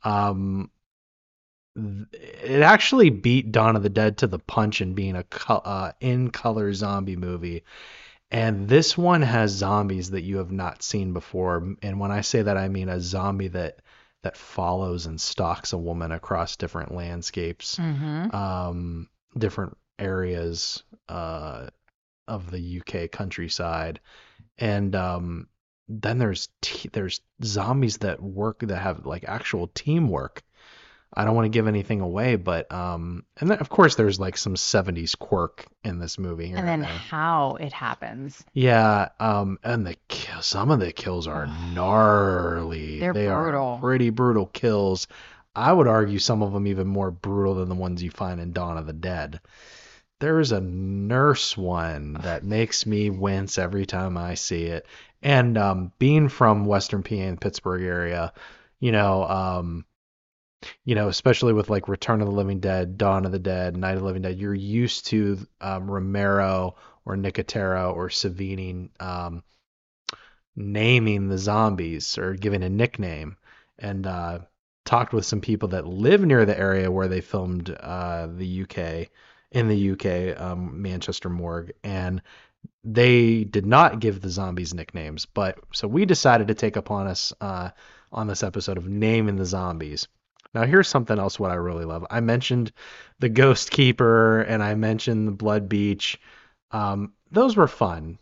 Um, 0.03 0.71
it 1.75 2.61
actually 2.61 3.09
beat 3.09 3.51
Dawn 3.51 3.75
of 3.75 3.84
the 3.84 3.89
Dead 3.89 4.17
to 4.19 4.27
the 4.27 4.39
punch 4.39 4.82
in 4.82 4.93
being 4.93 5.15
a 5.15 5.23
co- 5.23 5.55
uh, 5.55 5.91
in 6.01 6.29
color 6.32 6.73
zombie 6.73 7.15
movie. 7.15 7.63
And 8.29 8.67
this 8.67 8.97
one 8.97 9.21
has 9.21 9.51
zombies 9.51 10.11
that 10.11 10.21
you 10.23 10.38
have 10.38 10.51
not 10.51 10.84
seen 10.84 11.13
before. 11.13 11.75
And 11.82 11.99
when 11.99 12.11
I 12.11 12.21
say 12.21 12.41
that, 12.41 12.57
I 12.57 12.67
mean 12.69 12.89
a 12.89 12.99
zombie 13.01 13.49
that 13.49 13.79
that 14.23 14.38
follows 14.38 15.05
and 15.07 15.19
stalks 15.19 15.73
a 15.73 15.77
woman 15.77 16.11
across 16.11 16.55
different 16.55 16.93
landscapes, 16.93 17.77
Mm-hmm. 17.77 18.36
um, 18.36 19.09
different 19.38 19.75
areas 20.01 20.83
uh, 21.07 21.67
of 22.27 22.51
the 22.51 22.81
UK 22.81 23.11
countryside. 23.11 23.99
And 24.57 24.95
um, 24.95 25.47
then 25.87 26.17
there's 26.17 26.49
t- 26.61 26.89
there's 26.91 27.21
zombies 27.43 27.97
that 27.99 28.21
work 28.21 28.59
that 28.59 28.77
have 28.77 29.05
like 29.05 29.25
actual 29.27 29.67
teamwork. 29.67 30.43
I 31.13 31.25
don't 31.25 31.35
want 31.35 31.45
to 31.45 31.49
give 31.49 31.67
anything 31.67 31.99
away, 31.99 32.37
but 32.37 32.71
um, 32.71 33.25
and 33.37 33.49
then 33.49 33.59
of 33.59 33.67
course 33.67 33.95
there's 33.95 34.17
like 34.17 34.37
some 34.37 34.55
70s 34.55 35.17
quirk 35.17 35.65
in 35.83 35.99
this 35.99 36.17
movie. 36.17 36.53
And 36.53 36.65
then 36.65 36.83
how 36.83 37.57
it 37.59 37.73
happens. 37.73 38.45
Yeah, 38.53 39.09
um, 39.19 39.59
and 39.61 39.85
the 39.85 39.97
kill, 40.07 40.41
some 40.41 40.71
of 40.71 40.79
the 40.79 40.93
kills 40.93 41.27
are 41.27 41.47
gnarly. 41.73 42.99
They're 42.99 43.13
they 43.13 43.27
brutal. 43.27 43.67
are 43.67 43.79
pretty 43.79 44.09
brutal 44.09 44.45
kills. 44.45 45.07
I 45.53 45.73
would 45.73 45.87
argue 45.87 46.19
some 46.19 46.41
of 46.41 46.53
them 46.53 46.65
even 46.65 46.87
more 46.87 47.11
brutal 47.11 47.55
than 47.55 47.67
the 47.67 47.75
ones 47.75 48.01
you 48.01 48.09
find 48.09 48.39
in 48.39 48.53
Dawn 48.53 48.77
of 48.77 48.87
the 48.87 48.93
Dead. 48.93 49.41
There's 50.22 50.51
a 50.51 50.61
nurse 50.61 51.57
one 51.57 52.13
that 52.22 52.43
makes 52.43 52.86
me 52.86 53.09
wince 53.09 53.57
every 53.57 53.88
time 53.88 54.17
I 54.17 54.36
see 54.36 54.65
it. 54.65 54.86
And 55.24 55.57
um, 55.57 55.91
being 55.97 56.30
from 56.30 56.65
Western 56.65 57.01
PA 57.01 57.15
and 57.15 57.41
Pittsburgh 57.41 57.82
area, 57.82 58.32
you 58.80 58.91
know, 58.91 59.24
um, 59.24 59.86
you 60.86 60.93
know, 60.93 61.07
especially 61.07 61.53
with 61.53 61.72
like 61.72 61.88
Return 61.88 62.22
of 62.22 62.28
the 62.28 62.36
Living 62.36 62.59
Dead, 62.59 62.99
Dawn 62.99 63.26
of 63.26 63.32
the 63.32 63.39
Dead, 63.39 63.76
Night 63.76 63.95
of 63.95 64.01
the 64.01 64.05
Living 64.05 64.22
Dead, 64.22 64.38
you're 64.38 64.53
used 64.53 65.07
to 65.07 65.39
um, 65.59 65.89
Romero 65.89 66.76
or 67.03 67.15
Nicotero 67.15 67.95
or 67.95 68.09
Savini 68.09 68.89
um, 69.01 69.41
naming 70.55 71.30
the 71.30 71.39
zombies 71.39 72.19
or 72.19 72.36
giving 72.36 72.61
a 72.61 72.69
nickname. 72.69 73.38
And 73.80 74.05
uh, 74.05 74.39
talked 74.86 75.13
with 75.13 75.26
some 75.26 75.41
people 75.41 75.69
that 75.69 75.88
live 75.88 76.24
near 76.24 76.45
the 76.45 76.59
area 76.59 76.91
where 76.91 77.07
they 77.07 77.22
filmed 77.22 77.72
uh, 77.72 78.28
the 78.28 78.61
UK 78.61 79.09
in 79.51 79.67
the 79.67 79.91
UK, 79.91 80.39
um, 80.39 80.81
Manchester 80.81 81.29
Morgue, 81.29 81.71
and 81.83 82.21
they 82.83 83.43
did 83.43 83.65
not 83.65 83.99
give 83.99 84.21
the 84.21 84.29
zombies 84.29 84.73
nicknames. 84.73 85.25
But 85.25 85.59
so 85.73 85.87
we 85.87 86.05
decided 86.05 86.47
to 86.47 86.53
take 86.53 86.75
upon 86.75 87.07
us 87.07 87.33
uh, 87.41 87.69
on 88.11 88.27
this 88.27 88.43
episode 88.43 88.77
of 88.77 88.87
naming 88.87 89.35
the 89.35 89.45
zombies. 89.45 90.07
Now 90.53 90.65
here's 90.65 90.87
something 90.87 91.17
else 91.17 91.39
what 91.39 91.51
I 91.51 91.55
really 91.55 91.85
love. 91.85 92.05
I 92.09 92.19
mentioned 92.19 92.71
the 93.19 93.29
Ghost 93.29 93.71
Keeper 93.71 94.41
and 94.41 94.61
I 94.61 94.75
mentioned 94.75 95.27
the 95.27 95.31
Blood 95.31 95.69
Beach. 95.69 96.19
Um, 96.71 97.13
those 97.31 97.55
were 97.55 97.67
fun. 97.67 98.17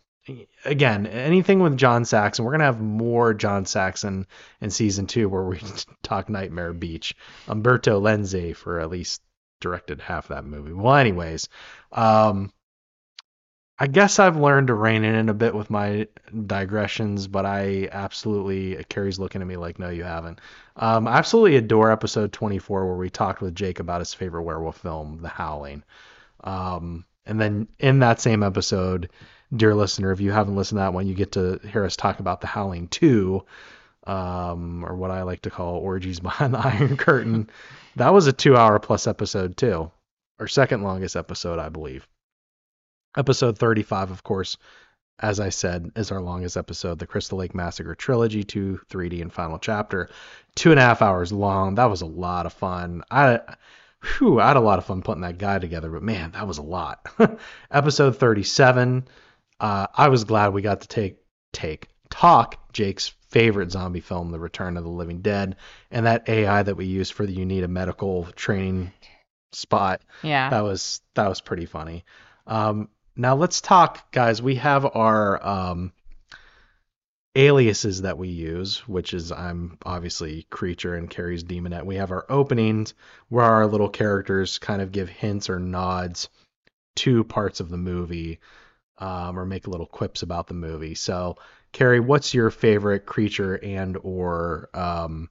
Again, 0.64 1.06
anything 1.06 1.60
with 1.60 1.76
John 1.76 2.04
Saxon, 2.04 2.44
we're 2.44 2.52
gonna 2.52 2.64
have 2.64 2.80
more 2.80 3.34
John 3.34 3.64
Saxon 3.64 4.26
in 4.60 4.70
season 4.70 5.06
two 5.06 5.28
where 5.28 5.44
we 5.44 5.60
talk 6.02 6.28
Nightmare 6.28 6.72
Beach. 6.72 7.16
Umberto 7.48 8.00
Lenzi 8.00 8.54
for 8.54 8.78
at 8.78 8.90
least 8.90 9.22
directed 9.60 10.00
half 10.00 10.28
that 10.28 10.44
movie. 10.44 10.72
Well, 10.72 10.94
anyways, 10.94 11.48
um, 11.92 12.52
I 13.82 13.86
guess 13.86 14.18
I've 14.18 14.36
learned 14.36 14.66
to 14.66 14.74
rein 14.74 15.04
it 15.04 15.14
in 15.14 15.30
a 15.30 15.34
bit 15.34 15.54
with 15.54 15.70
my 15.70 16.06
digressions, 16.46 17.26
but 17.26 17.46
I 17.46 17.88
absolutely 17.90 18.84
Carrie's 18.90 19.18
looking 19.18 19.40
at 19.40 19.48
me 19.48 19.56
like, 19.56 19.78
no, 19.78 19.88
you 19.88 20.04
haven't. 20.04 20.38
Um, 20.76 21.08
I 21.08 21.16
absolutely 21.16 21.56
adore 21.56 21.90
episode 21.90 22.30
24 22.30 22.86
where 22.86 22.96
we 22.96 23.08
talked 23.08 23.40
with 23.40 23.54
Jake 23.54 23.80
about 23.80 24.02
his 24.02 24.12
favorite 24.12 24.42
werewolf 24.42 24.76
film, 24.76 25.22
The 25.22 25.28
Howling. 25.28 25.82
Um, 26.44 27.06
and 27.24 27.40
then 27.40 27.68
in 27.78 28.00
that 28.00 28.20
same 28.20 28.42
episode, 28.42 29.08
dear 29.56 29.74
listener, 29.74 30.12
if 30.12 30.20
you 30.20 30.30
haven't 30.30 30.56
listened 30.56 30.76
to 30.76 30.82
that 30.82 30.92
one, 30.92 31.06
you 31.06 31.14
get 31.14 31.32
to 31.32 31.58
hear 31.72 31.84
us 31.84 31.96
talk 31.96 32.20
about 32.20 32.42
The 32.42 32.48
Howling 32.48 32.88
2, 32.88 33.42
um, 34.06 34.84
or 34.84 34.94
what 34.94 35.10
I 35.10 35.22
like 35.22 35.42
to 35.42 35.50
call 35.50 35.76
Orgies 35.76 36.20
Behind 36.20 36.52
the 36.52 36.58
Iron 36.58 36.98
Curtain. 36.98 37.48
That 37.96 38.12
was 38.12 38.26
a 38.26 38.32
two 38.32 38.56
hour 38.56 38.78
plus 38.78 39.06
episode 39.06 39.56
too, 39.56 39.90
or 40.38 40.48
second 40.48 40.82
longest 40.82 41.16
episode, 41.16 41.58
I 41.58 41.68
believe. 41.68 42.06
Episode 43.16 43.58
35, 43.58 44.10
of 44.10 44.22
course, 44.22 44.56
as 45.18 45.40
I 45.40 45.50
said, 45.50 45.90
is 45.96 46.10
our 46.10 46.20
longest 46.20 46.56
episode, 46.56 46.98
the 46.98 47.06
Crystal 47.06 47.38
Lake 47.38 47.54
Massacre 47.54 47.94
trilogy, 47.94 48.42
2, 48.42 48.80
3D, 48.88 49.20
and 49.20 49.32
final 49.32 49.58
chapter. 49.58 50.08
Two 50.54 50.70
and 50.70 50.80
a 50.80 50.82
half 50.82 51.02
hours 51.02 51.32
long. 51.32 51.74
That 51.74 51.90
was 51.90 52.00
a 52.00 52.06
lot 52.06 52.46
of 52.46 52.52
fun. 52.52 53.02
I, 53.10 53.40
whew, 54.02 54.40
I 54.40 54.48
had 54.48 54.56
a 54.56 54.60
lot 54.60 54.78
of 54.78 54.86
fun 54.86 55.02
putting 55.02 55.22
that 55.22 55.38
guy 55.38 55.58
together, 55.58 55.90
but 55.90 56.02
man, 56.02 56.32
that 56.32 56.46
was 56.46 56.58
a 56.58 56.62
lot. 56.62 57.06
episode 57.70 58.16
37, 58.16 59.06
uh, 59.60 59.86
I 59.94 60.08
was 60.08 60.24
glad 60.24 60.54
we 60.54 60.62
got 60.62 60.80
to 60.82 60.88
take, 60.88 61.18
take, 61.52 61.88
talk 62.10 62.72
Jake's 62.72 63.12
favorite 63.28 63.70
zombie 63.70 64.00
film, 64.00 64.30
The 64.30 64.38
Return 64.38 64.76
of 64.76 64.84
the 64.84 64.90
Living 64.90 65.20
Dead, 65.22 65.56
and 65.90 66.06
that 66.06 66.28
AI 66.28 66.62
that 66.62 66.76
we 66.76 66.86
used 66.86 67.12
for 67.12 67.24
the 67.24 67.32
You 67.32 67.46
Need 67.46 67.64
a 67.64 67.68
Medical 67.68 68.24
Training 68.36 68.92
spot. 69.52 70.02
Yeah. 70.22 70.50
That 70.50 70.62
was, 70.62 71.00
that 71.14 71.28
was 71.28 71.40
pretty 71.40 71.66
funny. 71.66 72.04
Um, 72.46 72.88
now 73.16 73.36
let's 73.36 73.60
talk, 73.60 74.12
guys. 74.12 74.42
We 74.42 74.56
have 74.56 74.84
our 74.84 75.46
um, 75.46 75.92
aliases 77.36 78.02
that 78.02 78.18
we 78.18 78.28
use, 78.28 78.86
which 78.88 79.14
is 79.14 79.30
I'm 79.30 79.78
obviously 79.84 80.46
Creature 80.50 80.96
and 80.96 81.08
Carrie's 81.10 81.44
Demonette. 81.44 81.84
We 81.84 81.96
have 81.96 82.10
our 82.10 82.26
openings 82.28 82.94
where 83.28 83.44
our 83.44 83.66
little 83.66 83.88
characters 83.88 84.58
kind 84.58 84.82
of 84.82 84.92
give 84.92 85.08
hints 85.08 85.48
or 85.48 85.58
nods 85.58 86.28
to 86.96 87.24
parts 87.24 87.60
of 87.60 87.68
the 87.68 87.76
movie 87.76 88.40
um, 88.98 89.38
or 89.38 89.46
make 89.46 89.66
little 89.66 89.86
quips 89.86 90.22
about 90.22 90.48
the 90.48 90.54
movie. 90.54 90.94
So, 90.94 91.36
Carrie, 91.72 92.00
what's 92.00 92.34
your 92.34 92.50
favorite 92.50 93.06
creature 93.06 93.54
and 93.54 93.96
or 94.02 94.68
um, 94.74 95.30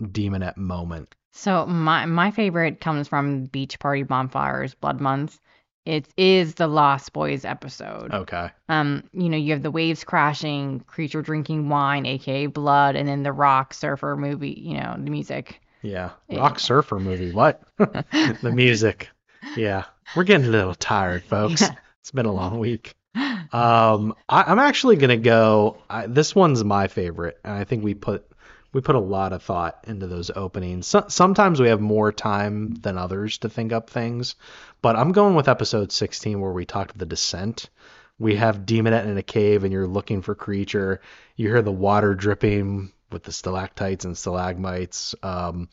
Demonette 0.00 0.56
moment? 0.56 1.14
So 1.32 1.66
my 1.66 2.06
my 2.06 2.30
favorite 2.30 2.80
comes 2.80 3.08
from 3.08 3.44
Beach 3.46 3.78
Party 3.78 4.02
Bonfires 4.02 4.74
Blood 4.74 5.00
Month. 5.00 5.40
It 5.84 6.08
is 6.16 6.54
the 6.54 6.66
Lost 6.66 7.12
Boys 7.12 7.44
episode. 7.44 8.12
Okay. 8.12 8.50
Um, 8.68 9.04
you 9.12 9.28
know, 9.28 9.36
you 9.36 9.52
have 9.52 9.62
the 9.62 9.70
waves 9.70 10.02
crashing, 10.02 10.80
creature 10.80 11.20
drinking 11.20 11.68
wine, 11.68 12.06
aka 12.06 12.46
blood, 12.46 12.96
and 12.96 13.06
then 13.06 13.22
the 13.22 13.32
rock 13.32 13.74
surfer 13.74 14.16
movie, 14.16 14.58
you 14.58 14.78
know, 14.78 14.94
the 14.96 15.10
music. 15.10 15.60
Yeah. 15.82 16.10
Rock 16.30 16.58
surfer 16.58 16.98
movie. 16.98 17.32
What? 17.32 17.62
the 17.76 18.52
music. 18.54 19.10
Yeah. 19.56 19.84
We're 20.16 20.24
getting 20.24 20.46
a 20.46 20.50
little 20.50 20.74
tired, 20.74 21.24
folks. 21.24 21.62
It's 22.00 22.10
been 22.10 22.26
a 22.26 22.32
long 22.32 22.58
week. 22.58 22.96
Um, 23.14 24.14
I, 24.28 24.42
I'm 24.48 24.58
actually 24.58 24.96
gonna 24.96 25.16
go. 25.16 25.78
I, 25.88 26.06
this 26.06 26.34
one's 26.34 26.64
my 26.64 26.88
favorite, 26.88 27.38
and 27.44 27.52
I 27.52 27.64
think 27.64 27.84
we 27.84 27.94
put 27.94 28.28
we 28.72 28.80
put 28.80 28.96
a 28.96 29.00
lot 29.00 29.32
of 29.32 29.42
thought 29.42 29.84
into 29.86 30.08
those 30.08 30.30
openings. 30.34 30.88
So, 30.88 31.04
sometimes 31.08 31.60
we 31.60 31.68
have 31.68 31.80
more 31.80 32.10
time 32.10 32.74
than 32.74 32.98
others 32.98 33.38
to 33.38 33.48
think 33.48 33.72
up 33.72 33.88
things, 33.88 34.34
but 34.82 34.96
I'm 34.96 35.12
going 35.12 35.36
with 35.36 35.48
episode 35.48 35.92
16 35.92 36.40
where 36.40 36.50
we 36.50 36.64
talked 36.64 36.98
the 36.98 37.06
descent. 37.06 37.70
We 38.18 38.36
have 38.36 38.66
Demonette 38.66 39.06
in 39.06 39.18
a 39.18 39.22
cave, 39.22 39.64
and 39.64 39.72
you're 39.72 39.86
looking 39.86 40.22
for 40.22 40.34
creature. 40.34 41.00
You 41.36 41.48
hear 41.48 41.62
the 41.62 41.72
water 41.72 42.14
dripping 42.14 42.92
with 43.12 43.22
the 43.22 43.32
stalactites 43.32 44.04
and 44.04 44.18
stalagmites. 44.18 45.14
Um, 45.22 45.68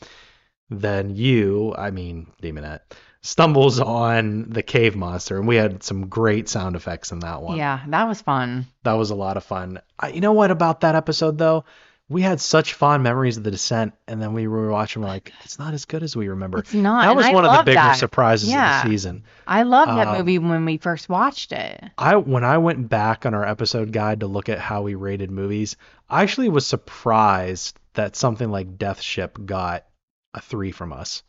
then 0.72 1.16
you, 1.16 1.76
I 1.78 1.92
mean 1.92 2.28
Demonette, 2.42 2.80
stumbles 3.22 3.80
on 3.80 4.50
the 4.50 4.64
cave 4.64 4.96
monster, 4.96 5.38
and 5.38 5.48
we 5.48 5.56
had 5.58 5.84
some 5.84 6.08
great 6.08 6.50
sound 6.50 6.76
effects 6.76 7.12
in 7.12 7.20
that 7.20 7.42
one. 7.42 7.58
Yeah, 7.58 7.82
that 7.88 8.08
was 8.08 8.22
fun. 8.22 8.66
That 8.84 8.94
was 8.94 9.12
a 9.12 9.16
lot 9.16 9.38
of 9.38 9.44
fun. 9.44 9.80
I, 10.00 10.10
you 10.10 10.22
know 10.22 10.32
what 10.34 10.50
about 10.50 10.82
that 10.82 10.96
episode 10.96 11.38
though? 11.38 11.66
We 12.10 12.22
had 12.24 12.42
such 12.42 12.74
fond 12.74 13.04
memories 13.04 13.38
of 13.38 13.46
the 13.46 13.52
descent, 13.52 13.94
and 14.06 14.22
then 14.22 14.34
we 14.34 14.46
were 14.46 14.70
watching. 14.70 15.02
We're 15.02 15.08
like, 15.08 15.32
it's 15.46 15.58
not 15.58 15.74
as 15.74 15.86
good 15.86 16.04
as 16.04 16.14
we 16.14 16.28
remember. 16.28 16.58
It's 16.58 16.74
not. 16.74 17.04
That 17.04 17.16
was 17.16 17.26
one 17.28 17.46
of 17.46 17.52
the 17.52 17.56
love 17.56 17.66
bigger 17.66 17.76
that. 17.76 17.94
surprises 17.96 18.50
Yeah. 18.50 18.80
of 18.80 18.84
the 18.84 18.90
season. 18.92 19.24
I 19.48 19.64
loved 19.64 19.92
that 19.92 20.08
Um, 20.10 20.18
movie 20.18 20.38
when 20.38 20.66
we 20.66 20.76
first 20.76 21.08
watched 21.08 21.54
it. 21.54 21.82
I 21.98 22.18
when 22.18 22.44
I 22.44 22.58
went 22.58 22.90
back 22.90 23.26
on 23.26 23.34
our 23.34 23.46
episode 23.48 23.94
guide 23.94 24.20
to 24.22 24.28
look 24.28 24.50
at 24.50 24.60
how 24.60 24.82
we 24.82 24.96
rated 24.96 25.32
movies, 25.32 25.78
I 26.10 26.24
actually 26.24 26.50
was 26.50 26.68
surprised 26.68 27.80
that 27.94 28.18
something 28.18 28.52
like 28.52 28.78
Death 28.78 29.00
Ship 29.02 29.38
got 29.46 29.86
a 30.34 30.42
three 30.42 30.72
from 30.72 30.94
us. 30.94 31.24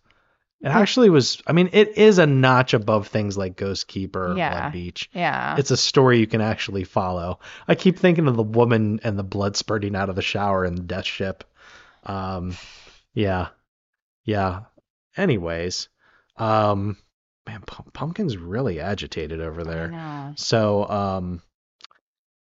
It 0.60 0.68
actually 0.68 1.10
was. 1.10 1.42
I 1.44 1.52
mean, 1.52 1.70
it 1.72 1.98
is 1.98 2.18
a 2.18 2.26
notch 2.26 2.72
above 2.72 3.08
things 3.08 3.36
like 3.36 3.56
Ghost 3.56 3.88
Keeper 3.88 4.34
Yeah. 4.36 4.60
Blood 4.60 4.72
Beach. 4.72 5.10
Yeah. 5.12 5.56
It's 5.58 5.72
a 5.72 5.76
story 5.76 6.20
you 6.20 6.28
can 6.28 6.40
actually 6.40 6.84
follow. 6.84 7.40
I 7.66 7.74
keep 7.74 7.98
thinking 7.98 8.28
of 8.28 8.36
the 8.36 8.44
woman 8.44 9.00
and 9.02 9.18
the 9.18 9.24
blood 9.24 9.56
spurting 9.56 9.96
out 9.96 10.08
of 10.08 10.14
the 10.14 10.22
shower 10.22 10.64
in 10.64 10.86
Death 10.86 11.04
Ship. 11.06 11.42
Um, 12.04 12.56
yeah, 13.12 13.48
yeah. 14.24 14.60
Anyways, 15.16 15.88
um, 16.36 16.96
man, 17.46 17.62
Pum- 17.66 17.90
Pumpkin's 17.92 18.36
really 18.36 18.78
agitated 18.78 19.40
over 19.40 19.64
there. 19.64 19.88
So, 20.36 20.88
um, 20.88 21.42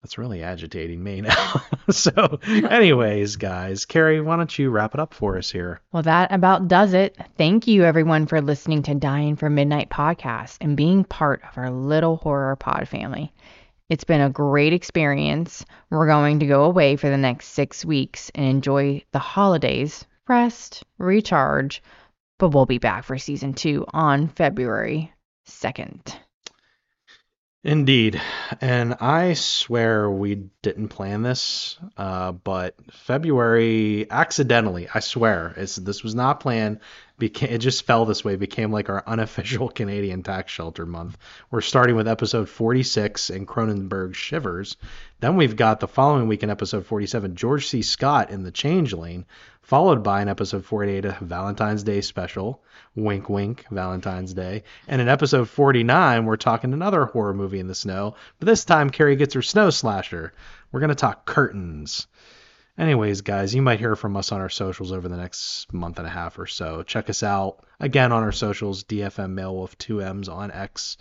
that's 0.01 0.17
really 0.17 0.41
agitating 0.43 1.03
me 1.03 1.21
now. 1.21 1.61
so, 1.89 2.39
anyways, 2.45 3.35
guys, 3.35 3.85
Carrie, 3.85 4.21
why 4.21 4.37
don't 4.37 4.57
you 4.57 4.69
wrap 4.69 4.93
it 4.93 4.99
up 4.99 5.13
for 5.13 5.37
us 5.37 5.51
here? 5.51 5.81
Well, 5.91 6.03
that 6.03 6.31
about 6.31 6.67
does 6.67 6.93
it. 6.93 7.17
Thank 7.37 7.67
you, 7.67 7.83
everyone, 7.83 8.25
for 8.27 8.41
listening 8.41 8.83
to 8.83 8.95
Dying 8.95 9.35
for 9.35 9.49
Midnight 9.49 9.89
podcast 9.89 10.57
and 10.61 10.75
being 10.77 11.03
part 11.03 11.41
of 11.49 11.57
our 11.57 11.69
little 11.69 12.17
horror 12.17 12.55
pod 12.55 12.87
family. 12.87 13.33
It's 13.89 14.05
been 14.05 14.21
a 14.21 14.29
great 14.29 14.73
experience. 14.73 15.65
We're 15.89 16.07
going 16.07 16.39
to 16.39 16.47
go 16.47 16.63
away 16.63 16.95
for 16.95 17.09
the 17.09 17.17
next 17.17 17.47
six 17.47 17.83
weeks 17.83 18.31
and 18.33 18.45
enjoy 18.45 19.03
the 19.11 19.19
holidays, 19.19 20.05
rest, 20.27 20.83
recharge, 20.97 21.83
but 22.39 22.49
we'll 22.49 22.65
be 22.65 22.77
back 22.77 23.03
for 23.03 23.17
season 23.17 23.53
two 23.53 23.85
on 23.93 24.29
February 24.29 25.13
2nd. 25.47 26.15
Indeed. 27.63 28.19
And 28.59 28.95
I 29.01 29.33
swear 29.33 30.09
we 30.09 30.49
didn't 30.63 30.87
plan 30.87 31.21
this, 31.21 31.77
uh, 31.95 32.31
but 32.31 32.73
February 32.91 34.09
accidentally, 34.09 34.87
I 34.91 34.99
swear, 34.99 35.53
this 35.55 36.01
was 36.01 36.15
not 36.15 36.39
planned. 36.39 36.79
Became, 37.19 37.51
it 37.51 37.59
just 37.59 37.85
fell 37.85 38.05
this 38.05 38.25
way, 38.25 38.35
became 38.35 38.71
like 38.71 38.89
our 38.89 39.03
unofficial 39.05 39.69
Canadian 39.75 40.23
tax 40.23 40.51
shelter 40.51 40.87
month. 40.87 41.19
We're 41.51 41.61
starting 41.61 41.95
with 41.95 42.07
episode 42.07 42.49
46 42.49 43.29
in 43.29 43.45
Cronenberg 43.45 44.15
Shivers. 44.15 44.75
Then 45.19 45.35
we've 45.35 45.55
got 45.55 45.79
the 45.79 45.87
following 45.87 46.27
week 46.27 46.41
in 46.41 46.49
episode 46.49 46.87
47, 46.87 47.35
George 47.35 47.67
C. 47.67 47.83
Scott 47.83 48.31
in 48.31 48.41
The 48.41 48.49
Changeling, 48.49 49.25
followed 49.71 50.03
by 50.03 50.21
an 50.21 50.27
episode 50.27 50.65
48, 50.65 51.05
a 51.05 51.17
Valentine's 51.21 51.83
Day 51.83 52.01
special. 52.01 52.61
Wink, 52.93 53.29
wink, 53.29 53.65
Valentine's 53.71 54.33
Day. 54.33 54.63
And 54.85 54.99
in 54.99 55.07
episode 55.07 55.47
49, 55.47 56.25
we're 56.25 56.35
talking 56.35 56.73
another 56.73 57.05
horror 57.05 57.33
movie 57.33 57.61
in 57.61 57.67
the 57.67 57.73
snow, 57.73 58.15
but 58.37 58.47
this 58.47 58.65
time 58.65 58.89
Carrie 58.89 59.15
gets 59.15 59.33
her 59.33 59.41
snow 59.41 59.69
slasher. 59.69 60.33
We're 60.73 60.81
going 60.81 60.89
to 60.89 60.95
talk 60.95 61.25
curtains. 61.25 62.07
Anyways, 62.77 63.21
guys, 63.21 63.55
you 63.55 63.61
might 63.61 63.79
hear 63.79 63.95
from 63.95 64.17
us 64.17 64.33
on 64.33 64.41
our 64.41 64.49
socials 64.49 64.91
over 64.91 65.07
the 65.07 65.15
next 65.15 65.71
month 65.71 65.99
and 65.99 66.07
a 66.07 66.11
half 66.11 66.37
or 66.37 66.47
so. 66.47 66.83
Check 66.83 67.09
us 67.09 67.23
out 67.23 67.63
again 67.79 68.11
on 68.11 68.23
our 68.23 68.33
socials, 68.33 68.83
DFM 68.83 69.35
Mailwolf 69.35 69.77
2Ms 69.77 70.27
on 70.27 70.51
X. 70.51 70.97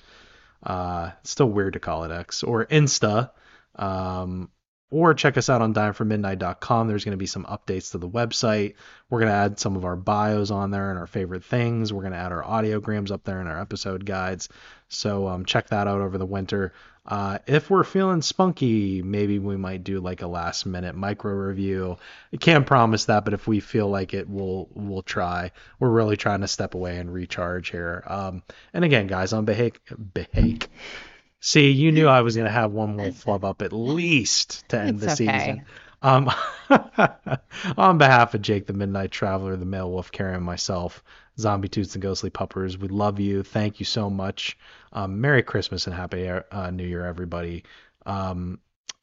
Uh, 0.62 1.10
still 1.24 1.50
weird 1.50 1.72
to 1.72 1.80
call 1.80 2.04
it 2.04 2.12
X 2.12 2.44
or 2.44 2.66
Insta. 2.66 3.30
Um, 3.74 4.48
or 4.90 5.14
check 5.14 5.36
us 5.36 5.48
out 5.48 5.62
on 5.62 5.72
dyingformidnight.com. 5.72 6.88
There's 6.88 7.04
going 7.04 7.12
to 7.12 7.16
be 7.16 7.26
some 7.26 7.44
updates 7.44 7.92
to 7.92 7.98
the 7.98 8.08
website. 8.08 8.74
We're 9.08 9.20
going 9.20 9.30
to 9.30 9.38
add 9.38 9.58
some 9.60 9.76
of 9.76 9.84
our 9.84 9.96
bios 9.96 10.50
on 10.50 10.70
there 10.70 10.90
and 10.90 10.98
our 10.98 11.06
favorite 11.06 11.44
things. 11.44 11.92
We're 11.92 12.02
going 12.02 12.12
to 12.12 12.18
add 12.18 12.32
our 12.32 12.42
audiograms 12.42 13.10
up 13.10 13.24
there 13.24 13.40
in 13.40 13.46
our 13.46 13.60
episode 13.60 14.04
guides. 14.04 14.48
So 14.88 15.28
um, 15.28 15.44
check 15.44 15.68
that 15.68 15.86
out 15.86 16.00
over 16.00 16.18
the 16.18 16.26
winter. 16.26 16.72
Uh, 17.06 17.38
if 17.46 17.70
we're 17.70 17.84
feeling 17.84 18.22
spunky, 18.22 19.02
maybe 19.02 19.38
we 19.38 19.56
might 19.56 19.82
do 19.82 20.00
like 20.00 20.22
a 20.22 20.26
last 20.26 20.66
minute 20.66 20.94
micro 20.94 21.32
review. 21.32 21.96
I 22.32 22.36
can't 22.36 22.66
promise 22.66 23.06
that, 23.06 23.24
but 23.24 23.32
if 23.32 23.46
we 23.46 23.60
feel 23.60 23.88
like 23.88 24.12
it, 24.12 24.28
we'll 24.28 24.68
we'll 24.74 25.02
try. 25.02 25.52
We're 25.78 25.88
really 25.88 26.16
trying 26.16 26.42
to 26.42 26.48
step 26.48 26.74
away 26.74 26.98
and 26.98 27.12
recharge 27.12 27.70
here. 27.70 28.04
Um, 28.06 28.42
and 28.74 28.84
again, 28.84 29.06
guys, 29.06 29.32
on 29.32 29.46
Behake, 29.46 29.76
Behake. 30.14 30.66
See, 31.40 31.70
you 31.70 31.90
knew 31.90 32.06
I 32.06 32.20
was 32.20 32.36
going 32.36 32.46
to 32.46 32.52
have 32.52 32.72
one 32.72 32.96
more 32.96 33.12
flub 33.12 33.44
up 33.44 33.62
at 33.62 33.72
least 33.72 34.68
to 34.68 34.78
end 34.78 35.02
It's 35.02 35.16
the 35.16 35.24
okay. 35.24 35.38
season. 35.38 35.64
Um, 36.02 36.30
on 37.76 37.98
behalf 37.98 38.34
of 38.34 38.42
Jake 38.42 38.66
the 38.66 38.72
Midnight 38.72 39.10
Traveler, 39.10 39.56
the 39.56 39.66
Male 39.66 39.90
Wolf 39.90 40.12
Carrier, 40.12 40.36
and 40.36 40.44
myself, 40.44 41.02
Zombie 41.38 41.68
Toots 41.68 41.94
and 41.94 42.02
Ghostly 42.02 42.30
Puppers, 42.30 42.78
we 42.78 42.88
love 42.88 43.20
you. 43.20 43.42
Thank 43.42 43.80
you 43.80 43.86
so 43.86 44.08
much. 44.10 44.58
Um, 44.92 45.20
Merry 45.20 45.42
Christmas 45.42 45.86
and 45.86 45.94
Happy 45.96 46.28
uh, 46.28 46.70
New 46.70 46.86
Year, 46.86 47.04
everybody. 47.04 47.64
Um, 48.06 48.58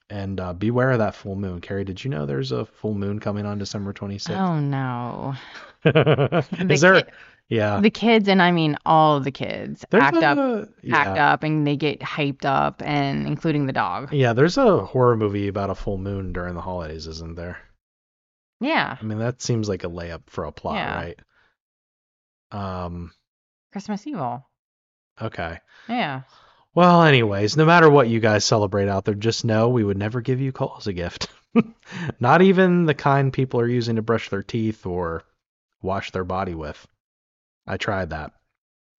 and 0.10 0.40
uh, 0.40 0.54
beware 0.54 0.92
of 0.92 1.00
that 1.00 1.16
full 1.16 1.36
moon. 1.36 1.60
Carrie, 1.62 1.84
did 1.84 2.04
you 2.04 2.10
know 2.10 2.26
there's 2.26 2.52
a 2.52 2.66
full 2.66 2.94
moon 2.94 3.20
coming 3.20 3.46
on 3.46 3.58
December 3.58 3.94
26th? 3.94 4.38
Oh, 4.38 4.60
no. 4.60 5.36
Is 6.74 6.82
there? 6.82 7.08
Yeah. 7.50 7.80
The 7.80 7.90
kids, 7.90 8.28
and 8.28 8.42
I 8.42 8.52
mean 8.52 8.78
all 8.86 9.18
of 9.18 9.24
the 9.24 9.32
kids, 9.32 9.86
There's 9.90 10.04
act 10.04 10.18
up, 10.18 10.38
a- 10.38 10.68
act 10.92 11.18
up, 11.18 11.44
and 11.44 11.66
they 11.66 11.76
get 11.78 12.00
hyped 12.02 12.46
up, 12.46 12.82
and 12.86 13.26
including 13.28 13.66
the 13.68 13.74
dog. 13.74 14.14
Yeah, 14.14 14.34
there's 14.34 14.58
a 14.58 14.86
horror 14.86 15.16
movie 15.18 15.48
about 15.48 15.70
a 15.70 15.76
full 15.76 15.98
moon 15.98 16.34
during 16.34 16.56
the 16.56 16.62
holidays, 16.62 17.08
isn't 17.08 17.36
there? 17.36 17.58
Yeah, 18.60 18.98
I 19.00 19.04
mean, 19.04 19.20
that 19.20 19.42
seems 19.42 19.70
like 19.70 19.84
a 19.84 19.88
layup 19.90 20.24
for 20.28 20.46
a 20.46 20.52
plot, 20.52 20.76
Yeah. 20.76 20.96
right? 20.96 21.20
Um, 22.52 23.12
Christmas 23.72 24.06
Evil. 24.08 24.46
okay. 25.22 25.60
Yeah. 25.90 26.22
Well, 26.74 27.04
anyways, 27.04 27.58
no 27.58 27.66
matter 27.66 27.90
what 27.90 28.08
you 28.08 28.20
guys 28.20 28.46
celebrate 28.46 28.88
out 28.88 29.06
there, 29.06 29.16
just 29.16 29.46
know 29.46 29.70
we 29.70 29.84
would 29.84 29.98
never 29.98 30.22
give 30.22 30.40
you 30.42 30.52
coal 30.52 30.76
as 30.78 30.86
a 30.88 30.94
gift. 30.94 31.28
Not 32.20 32.42
even 32.44 32.86
the 32.86 32.94
kind 32.94 33.34
people 33.34 33.60
are 33.60 33.68
using 33.68 33.96
to 33.96 34.02
brush 34.04 34.30
their 34.30 34.44
teeth 34.44 34.86
or 34.86 35.24
wash 35.82 36.12
their 36.12 36.24
body 36.24 36.54
with. 36.54 36.86
I 37.68 37.78
tried 37.78 38.12
that. 38.12 38.32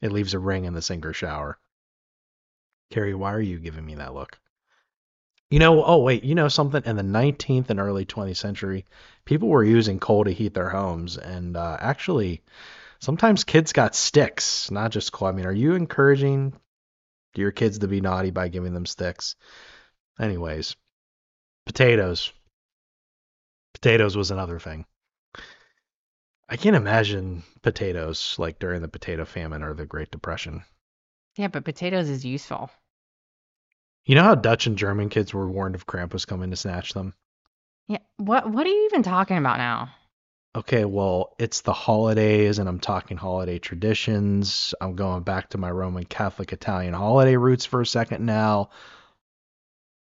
It 0.02 0.12
leaves 0.12 0.34
a 0.34 0.38
ring 0.38 0.64
in 0.64 0.74
the 0.74 0.82
sink 0.82 1.06
or 1.06 1.12
shower. 1.12 1.58
Carrie, 2.90 3.14
why 3.14 3.32
are 3.32 3.40
you 3.40 3.58
giving 3.58 3.84
me 3.84 3.96
that 3.96 4.14
look? 4.14 4.38
You 5.50 5.58
know, 5.58 5.82
oh 5.82 6.02
wait, 6.02 6.24
you 6.24 6.34
know 6.34 6.48
something? 6.48 6.82
In 6.84 6.96
the 6.96 7.02
19th 7.02 7.70
and 7.70 7.80
early 7.80 8.04
20th 8.04 8.36
century, 8.36 8.84
people 9.24 9.48
were 9.48 9.64
using 9.64 9.98
coal 9.98 10.24
to 10.24 10.30
heat 10.30 10.52
their 10.52 10.68
homes, 10.68 11.16
and 11.16 11.56
uh, 11.56 11.78
actually, 11.80 12.42
sometimes 13.00 13.44
kids 13.44 13.72
got 13.72 13.94
sticks, 13.94 14.70
not 14.70 14.90
just 14.90 15.10
coal. 15.10 15.28
I 15.28 15.32
mean, 15.32 15.46
are 15.46 15.52
you 15.52 15.74
encouraging 15.74 16.52
your 17.34 17.50
kids 17.50 17.78
to 17.78 17.88
be 17.88 18.02
naughty 18.02 18.30
by 18.30 18.48
giving 18.48 18.74
them 18.74 18.84
sticks? 18.84 19.36
Anyways, 20.20 20.76
potatoes. 21.64 22.32
Potatoes 23.72 24.16
was 24.16 24.30
another 24.30 24.58
thing. 24.58 24.84
I 26.48 26.56
can't 26.56 26.76
imagine 26.76 27.42
potatoes 27.62 28.36
like 28.38 28.58
during 28.58 28.80
the 28.80 28.88
potato 28.88 29.24
famine 29.24 29.62
or 29.62 29.74
the 29.74 29.86
Great 29.86 30.10
Depression. 30.10 30.64
Yeah, 31.36 31.48
but 31.48 31.64
potatoes 31.64 32.08
is 32.08 32.24
useful. 32.24 32.70
You 34.04 34.14
know 34.14 34.22
how 34.22 34.34
Dutch 34.34 34.66
and 34.66 34.78
German 34.78 35.10
kids 35.10 35.34
were 35.34 35.48
warned 35.48 35.74
of 35.74 35.86
Krampus 35.86 36.26
coming 36.26 36.50
to 36.50 36.56
snatch 36.56 36.94
them? 36.94 37.12
Yeah. 37.86 37.98
What 38.16 38.50
What 38.50 38.66
are 38.66 38.70
you 38.70 38.86
even 38.86 39.02
talking 39.02 39.36
about 39.36 39.58
now? 39.58 39.90
Okay, 40.56 40.86
well, 40.86 41.34
it's 41.38 41.60
the 41.60 41.74
holidays, 41.74 42.58
and 42.58 42.68
I'm 42.68 42.80
talking 42.80 43.18
holiday 43.18 43.58
traditions. 43.58 44.74
I'm 44.80 44.96
going 44.96 45.22
back 45.22 45.50
to 45.50 45.58
my 45.58 45.70
Roman 45.70 46.04
Catholic 46.04 46.52
Italian 46.52 46.94
holiday 46.94 47.36
roots 47.36 47.66
for 47.66 47.82
a 47.82 47.86
second 47.86 48.24
now. 48.24 48.70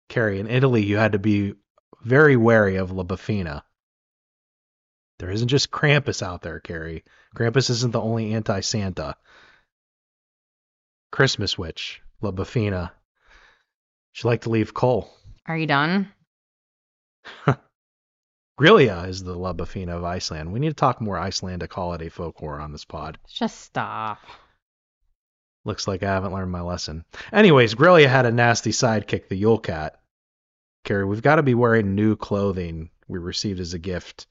Carrie, 0.08 0.40
in 0.40 0.48
Italy, 0.48 0.82
you 0.82 0.96
had 0.96 1.12
to 1.12 1.18
be 1.20 1.54
very 2.02 2.36
wary 2.36 2.76
of 2.76 2.90
La 2.90 3.04
Befana. 3.04 3.62
There 5.18 5.30
isn't 5.30 5.48
just 5.48 5.70
Krampus 5.70 6.22
out 6.22 6.42
there, 6.42 6.60
Carrie. 6.60 7.04
Krampus 7.36 7.70
isn't 7.70 7.92
the 7.92 8.00
only 8.00 8.34
anti 8.34 8.60
Santa. 8.60 9.16
Christmas 11.12 11.56
witch, 11.56 12.02
La 12.20 12.32
Befana. 12.32 12.90
She 14.12 14.26
liked 14.26 14.44
to 14.44 14.50
leave 14.50 14.74
coal. 14.74 15.08
Are 15.46 15.56
you 15.56 15.66
done? 15.66 16.12
Grýla 18.60 19.08
is 19.08 19.22
the 19.22 19.34
La 19.34 19.52
Befana 19.52 19.90
of 19.96 20.04
Iceland. 20.04 20.52
We 20.52 20.60
need 20.60 20.68
to 20.68 20.74
talk 20.74 21.00
more 21.00 21.18
Icelandic 21.18 21.72
holiday 21.72 22.08
folklore 22.08 22.60
on 22.60 22.72
this 22.72 22.84
pod. 22.84 23.18
Just 23.28 23.60
stop. 23.60 24.18
Looks 25.64 25.88
like 25.88 26.02
I 26.02 26.06
haven't 26.06 26.32
learned 26.32 26.52
my 26.52 26.60
lesson. 26.60 27.04
Anyways, 27.32 27.74
Grýla 27.74 28.06
had 28.06 28.26
a 28.26 28.32
nasty 28.32 28.70
sidekick, 28.70 29.28
the 29.28 29.36
Yule 29.36 29.58
Cat. 29.58 30.00
Carrie, 30.84 31.04
we've 31.06 31.22
got 31.22 31.36
to 31.36 31.42
be 31.42 31.54
wearing 31.54 31.94
new 31.94 32.16
clothing 32.16 32.90
we 33.08 33.18
received 33.18 33.60
as 33.60 33.74
a 33.74 33.78
gift 33.78 34.26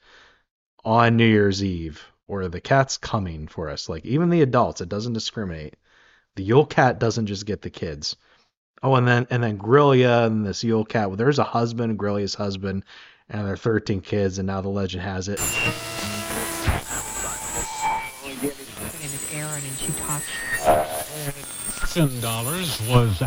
on 0.86 1.18
New 1.18 1.28
Year's 1.28 1.64
Eve, 1.64 2.04
or 2.28 2.48
the 2.48 2.62
cat's 2.62 2.98
coming 2.98 3.48
for 3.48 3.70
us. 3.70 3.90
Like, 3.90 4.06
even 4.06 4.30
the 4.30 4.42
adults, 4.42 4.82
it 4.82 4.90
doesn't 4.90 5.14
discriminate. 5.14 5.76
The 6.36 6.44
Yule 6.44 6.66
Cat 6.66 7.00
doesn't 7.00 7.28
just 7.28 7.46
get 7.46 7.62
the 7.62 7.70
kids. 7.70 8.16
Oh, 8.82 8.96
and 8.96 9.08
then 9.08 9.28
and 9.30 9.42
then 9.42 9.58
Grýla 9.58 10.26
and 10.26 10.46
this 10.46 10.64
Yule 10.64 10.84
Cat. 10.84 11.08
Well, 11.10 11.16
there's 11.16 11.40
a 11.40 11.44
husband, 11.44 11.98
Grýla's 11.98 12.36
husband, 12.36 12.84
and 13.30 13.48
their 13.48 13.56
13 13.56 14.02
kids, 14.02 14.40
and 14.40 14.48
now 14.48 14.62
the 14.62 14.70
legend 14.70 15.04
has 15.04 15.30
it. 15.30 15.40
Aaron, 19.34 19.64
and 19.64 19.78
she 19.78 19.92
talks. 19.94 20.26
Ten 21.94 22.20
dollars 22.22 22.82
was. 22.90 23.22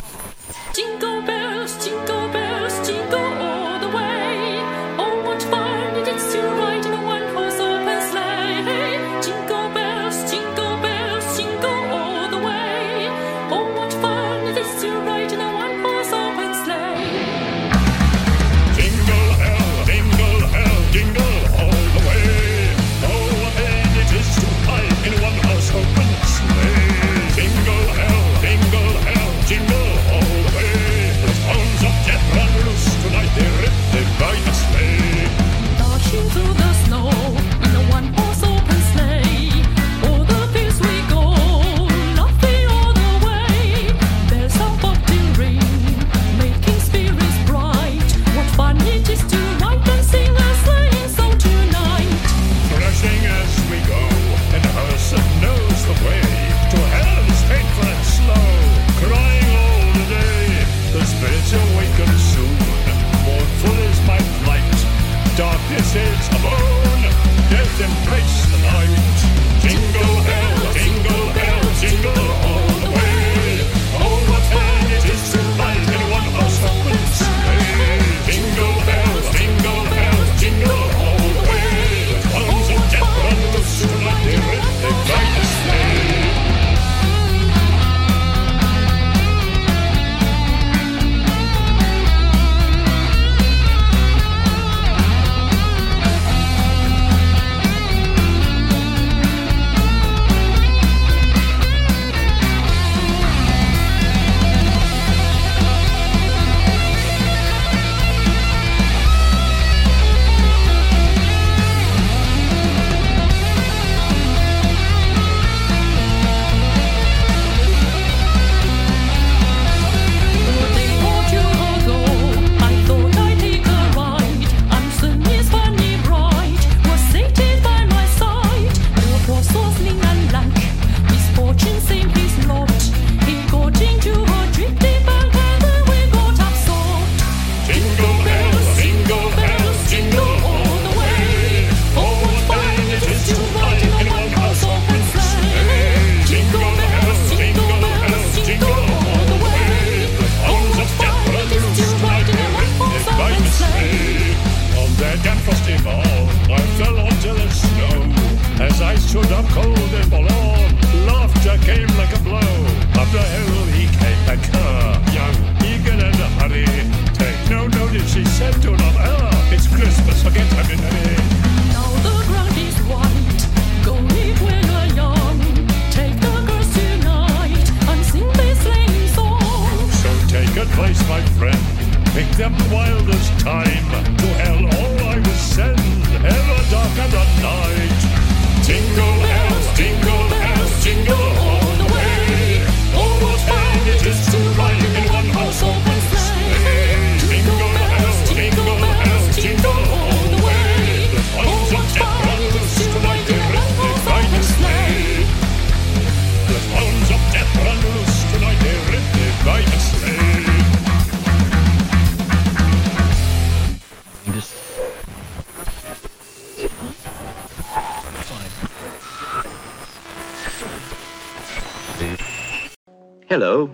Hello, 223.29 223.69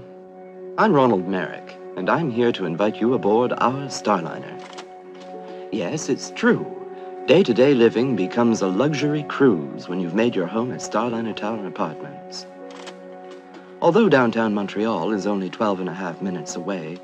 I'm 0.79 0.95
Ronald 0.95 1.29
Merrick, 1.29 1.77
and 1.99 2.09
I'm 2.09 2.31
here 2.31 2.53
to 2.53 2.65
invite 2.65 2.99
you 2.99 3.12
aboard 3.12 3.53
our 3.53 3.87
Starliner. 3.89 4.59
Yes, 5.70 6.09
it's 6.09 6.31
true. 6.31 6.65
Day 7.27 7.43
to 7.43 7.53
day 7.53 7.74
living 7.74 8.16
becomes 8.16 8.62
a 8.62 8.66
luxury 8.66 9.24
cruise 9.24 9.91
when 9.91 10.01
you've 10.01 10.15
made 10.15 10.35
your 10.35 10.47
home 10.47 10.73
at 10.73 10.81
Starliner 10.81 11.37
Tower 11.37 11.66
Apartments. 11.66 12.47
Although 13.83 14.09
downtown 14.09 14.55
Montreal 14.55 15.12
is 15.12 15.27
only 15.27 15.51
12 15.51 15.81
and 15.81 15.91
a 15.91 15.93
half 15.93 16.23
minutes 16.23 16.57
away, 16.57 16.99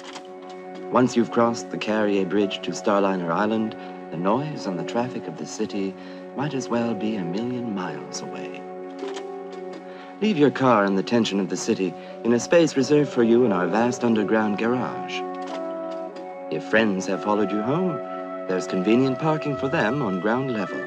once 0.91 1.19
you've 1.19 1.31
crossed 1.31 1.69
the 1.69 1.77
Carrier 1.77 2.25
Bridge 2.25 2.63
to 2.63 2.71
Starliner 2.71 3.31
Island, 3.31 3.77
the 4.11 4.17
noise 4.17 4.65
and 4.65 4.79
the 4.79 4.91
traffic 4.91 5.27
of 5.27 5.37
the 5.37 5.45
city 5.45 5.95
might 6.35 6.55
as 6.55 6.71
well 6.71 6.95
be 6.95 7.17
a 7.17 7.25
million 7.25 7.75
miles 7.75 8.23
away. 8.23 8.63
Leave 10.21 10.37
your 10.37 10.51
car 10.51 10.85
in 10.85 10.97
the 10.97 11.03
tension 11.03 11.39
of 11.39 11.49
the 11.49 11.57
city 11.57 11.95
in 12.25 12.33
a 12.33 12.41
space 12.41 12.77
reserved 12.77 13.11
for 13.11 13.23
you 13.23 13.45
in 13.45 13.53
our 13.53 13.67
vast 13.67 14.05
underground 14.05 14.59
garage. 14.59 15.21
If 16.51 16.65
friends 16.65 17.07
have 17.07 17.23
followed 17.23 17.53
you 17.53 17.63
home, 17.63 17.97
there's 18.49 18.67
convenient 18.67 19.19
parking 19.19 19.57
for 19.57 19.69
them 19.69 20.03
on 20.03 20.21
ground 20.21 20.53
level. 20.53 20.81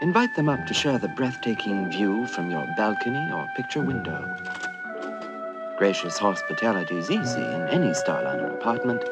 Invite 0.00 0.34
them 0.36 0.48
up 0.48 0.66
to 0.66 0.74
share 0.74 0.98
the 0.98 1.08
breathtaking 1.08 1.90
view 1.90 2.26
from 2.26 2.50
your 2.50 2.66
balcony 2.76 3.32
or 3.32 3.48
picture 3.56 3.80
window. 3.80 4.36
Gracious 5.78 6.18
hospitality 6.18 6.96
is 6.96 7.10
easy 7.10 7.40
in 7.40 7.68
any 7.68 7.88
Starliner 7.88 8.54
apartment. 8.54 9.02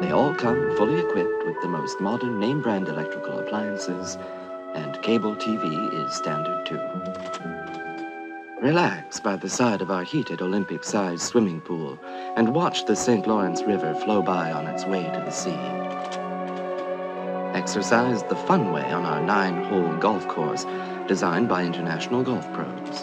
They 0.00 0.12
all 0.12 0.34
come 0.34 0.76
fully 0.76 0.98
equipped 1.00 1.46
with 1.46 1.60
the 1.62 1.68
most 1.68 2.00
modern 2.00 2.40
name 2.40 2.62
brand 2.62 2.88
electrical 2.88 3.38
appliances, 3.38 4.18
and 4.74 5.00
cable 5.02 5.36
TV 5.36 5.92
is 5.92 6.14
standard 6.14 6.66
too. 6.66 7.61
Relax 8.62 9.18
by 9.18 9.34
the 9.34 9.48
side 9.48 9.82
of 9.82 9.90
our 9.90 10.04
heated 10.04 10.40
Olympic 10.40 10.84
sized 10.84 11.22
swimming 11.22 11.60
pool 11.60 11.98
and 12.36 12.54
watch 12.54 12.84
the 12.84 12.94
St. 12.94 13.26
Lawrence 13.26 13.60
River 13.64 13.92
flow 13.92 14.22
by 14.22 14.52
on 14.52 14.68
its 14.68 14.86
way 14.86 15.02
to 15.02 15.18
the 15.18 15.32
sea. 15.32 15.50
Exercise 17.58 18.22
the 18.22 18.36
fun 18.36 18.72
way 18.72 18.84
on 18.92 19.04
our 19.04 19.20
nine 19.20 19.64
hole 19.64 19.96
golf 19.96 20.28
course 20.28 20.64
designed 21.08 21.48
by 21.48 21.64
international 21.64 22.22
golf 22.22 22.46
pros. 22.52 23.02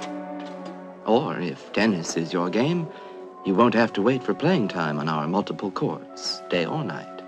Or 1.06 1.38
if 1.42 1.74
tennis 1.74 2.16
is 2.16 2.32
your 2.32 2.50
game, 2.50 2.88
you 3.46 3.54
won't 3.54 3.74
have 3.74 3.92
to 3.94 4.02
wait 4.02 4.24
for 4.24 4.34
playing 4.34 4.70
time 4.70 4.98
on 4.98 5.10
our 5.10 5.28
multiple 5.28 5.72
courts, 5.72 6.42
day 6.50 6.66
or 6.66 6.86
night. 6.86 7.22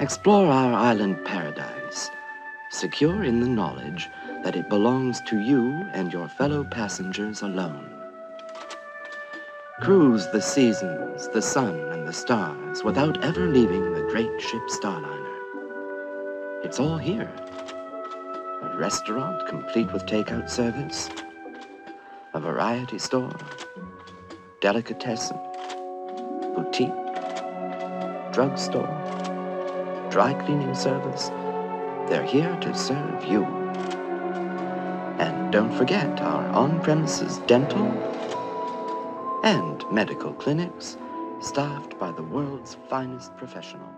Explore 0.00 0.48
our 0.48 0.74
island 0.74 1.16
paradise, 1.24 2.10
secure 2.70 3.24
in 3.24 3.40
the 3.40 3.48
knowledge 3.48 4.10
that 4.44 4.56
it 4.56 4.68
belongs 4.68 5.22
to 5.22 5.40
you 5.40 5.88
and 5.94 6.12
your 6.12 6.28
fellow 6.28 6.62
passengers 6.64 7.40
alone. 7.40 7.90
Cruise 9.80 10.28
the 10.32 10.40
seasons, 10.40 11.28
the 11.28 11.40
sun, 11.40 11.80
and 11.92 12.06
the 12.06 12.12
stars 12.12 12.84
without 12.84 13.24
ever 13.24 13.48
leaving 13.48 13.94
the 13.94 14.02
great 14.02 14.40
ship 14.42 14.60
Starliner. 14.68 15.40
It's 16.62 16.78
all 16.78 16.98
here. 16.98 17.32
A 18.62 18.76
restaurant 18.76 19.48
complete 19.48 19.90
with 19.94 20.04
takeout 20.04 20.50
service, 20.50 21.08
a 22.34 22.40
variety 22.40 22.98
store, 22.98 23.34
delicatessen, 24.60 25.38
boutique, 26.54 26.92
drugstore, 28.32 28.92
dry 30.10 30.34
cleaning 30.44 30.74
service. 30.74 31.30
They're 32.10 32.26
here 32.26 32.54
to 32.60 32.74
serve 32.74 33.24
you. 33.24 33.63
And 35.18 35.52
don't 35.52 35.72
forget 35.72 36.20
our 36.20 36.44
on 36.48 36.80
premises 36.82 37.38
dental 37.46 37.86
and 39.44 39.84
medical 39.92 40.32
clinics 40.32 40.96
staffed 41.40 41.98
by 41.98 42.10
the 42.12 42.22
world's 42.22 42.76
finest 42.88 43.36
professionals. 43.36 43.93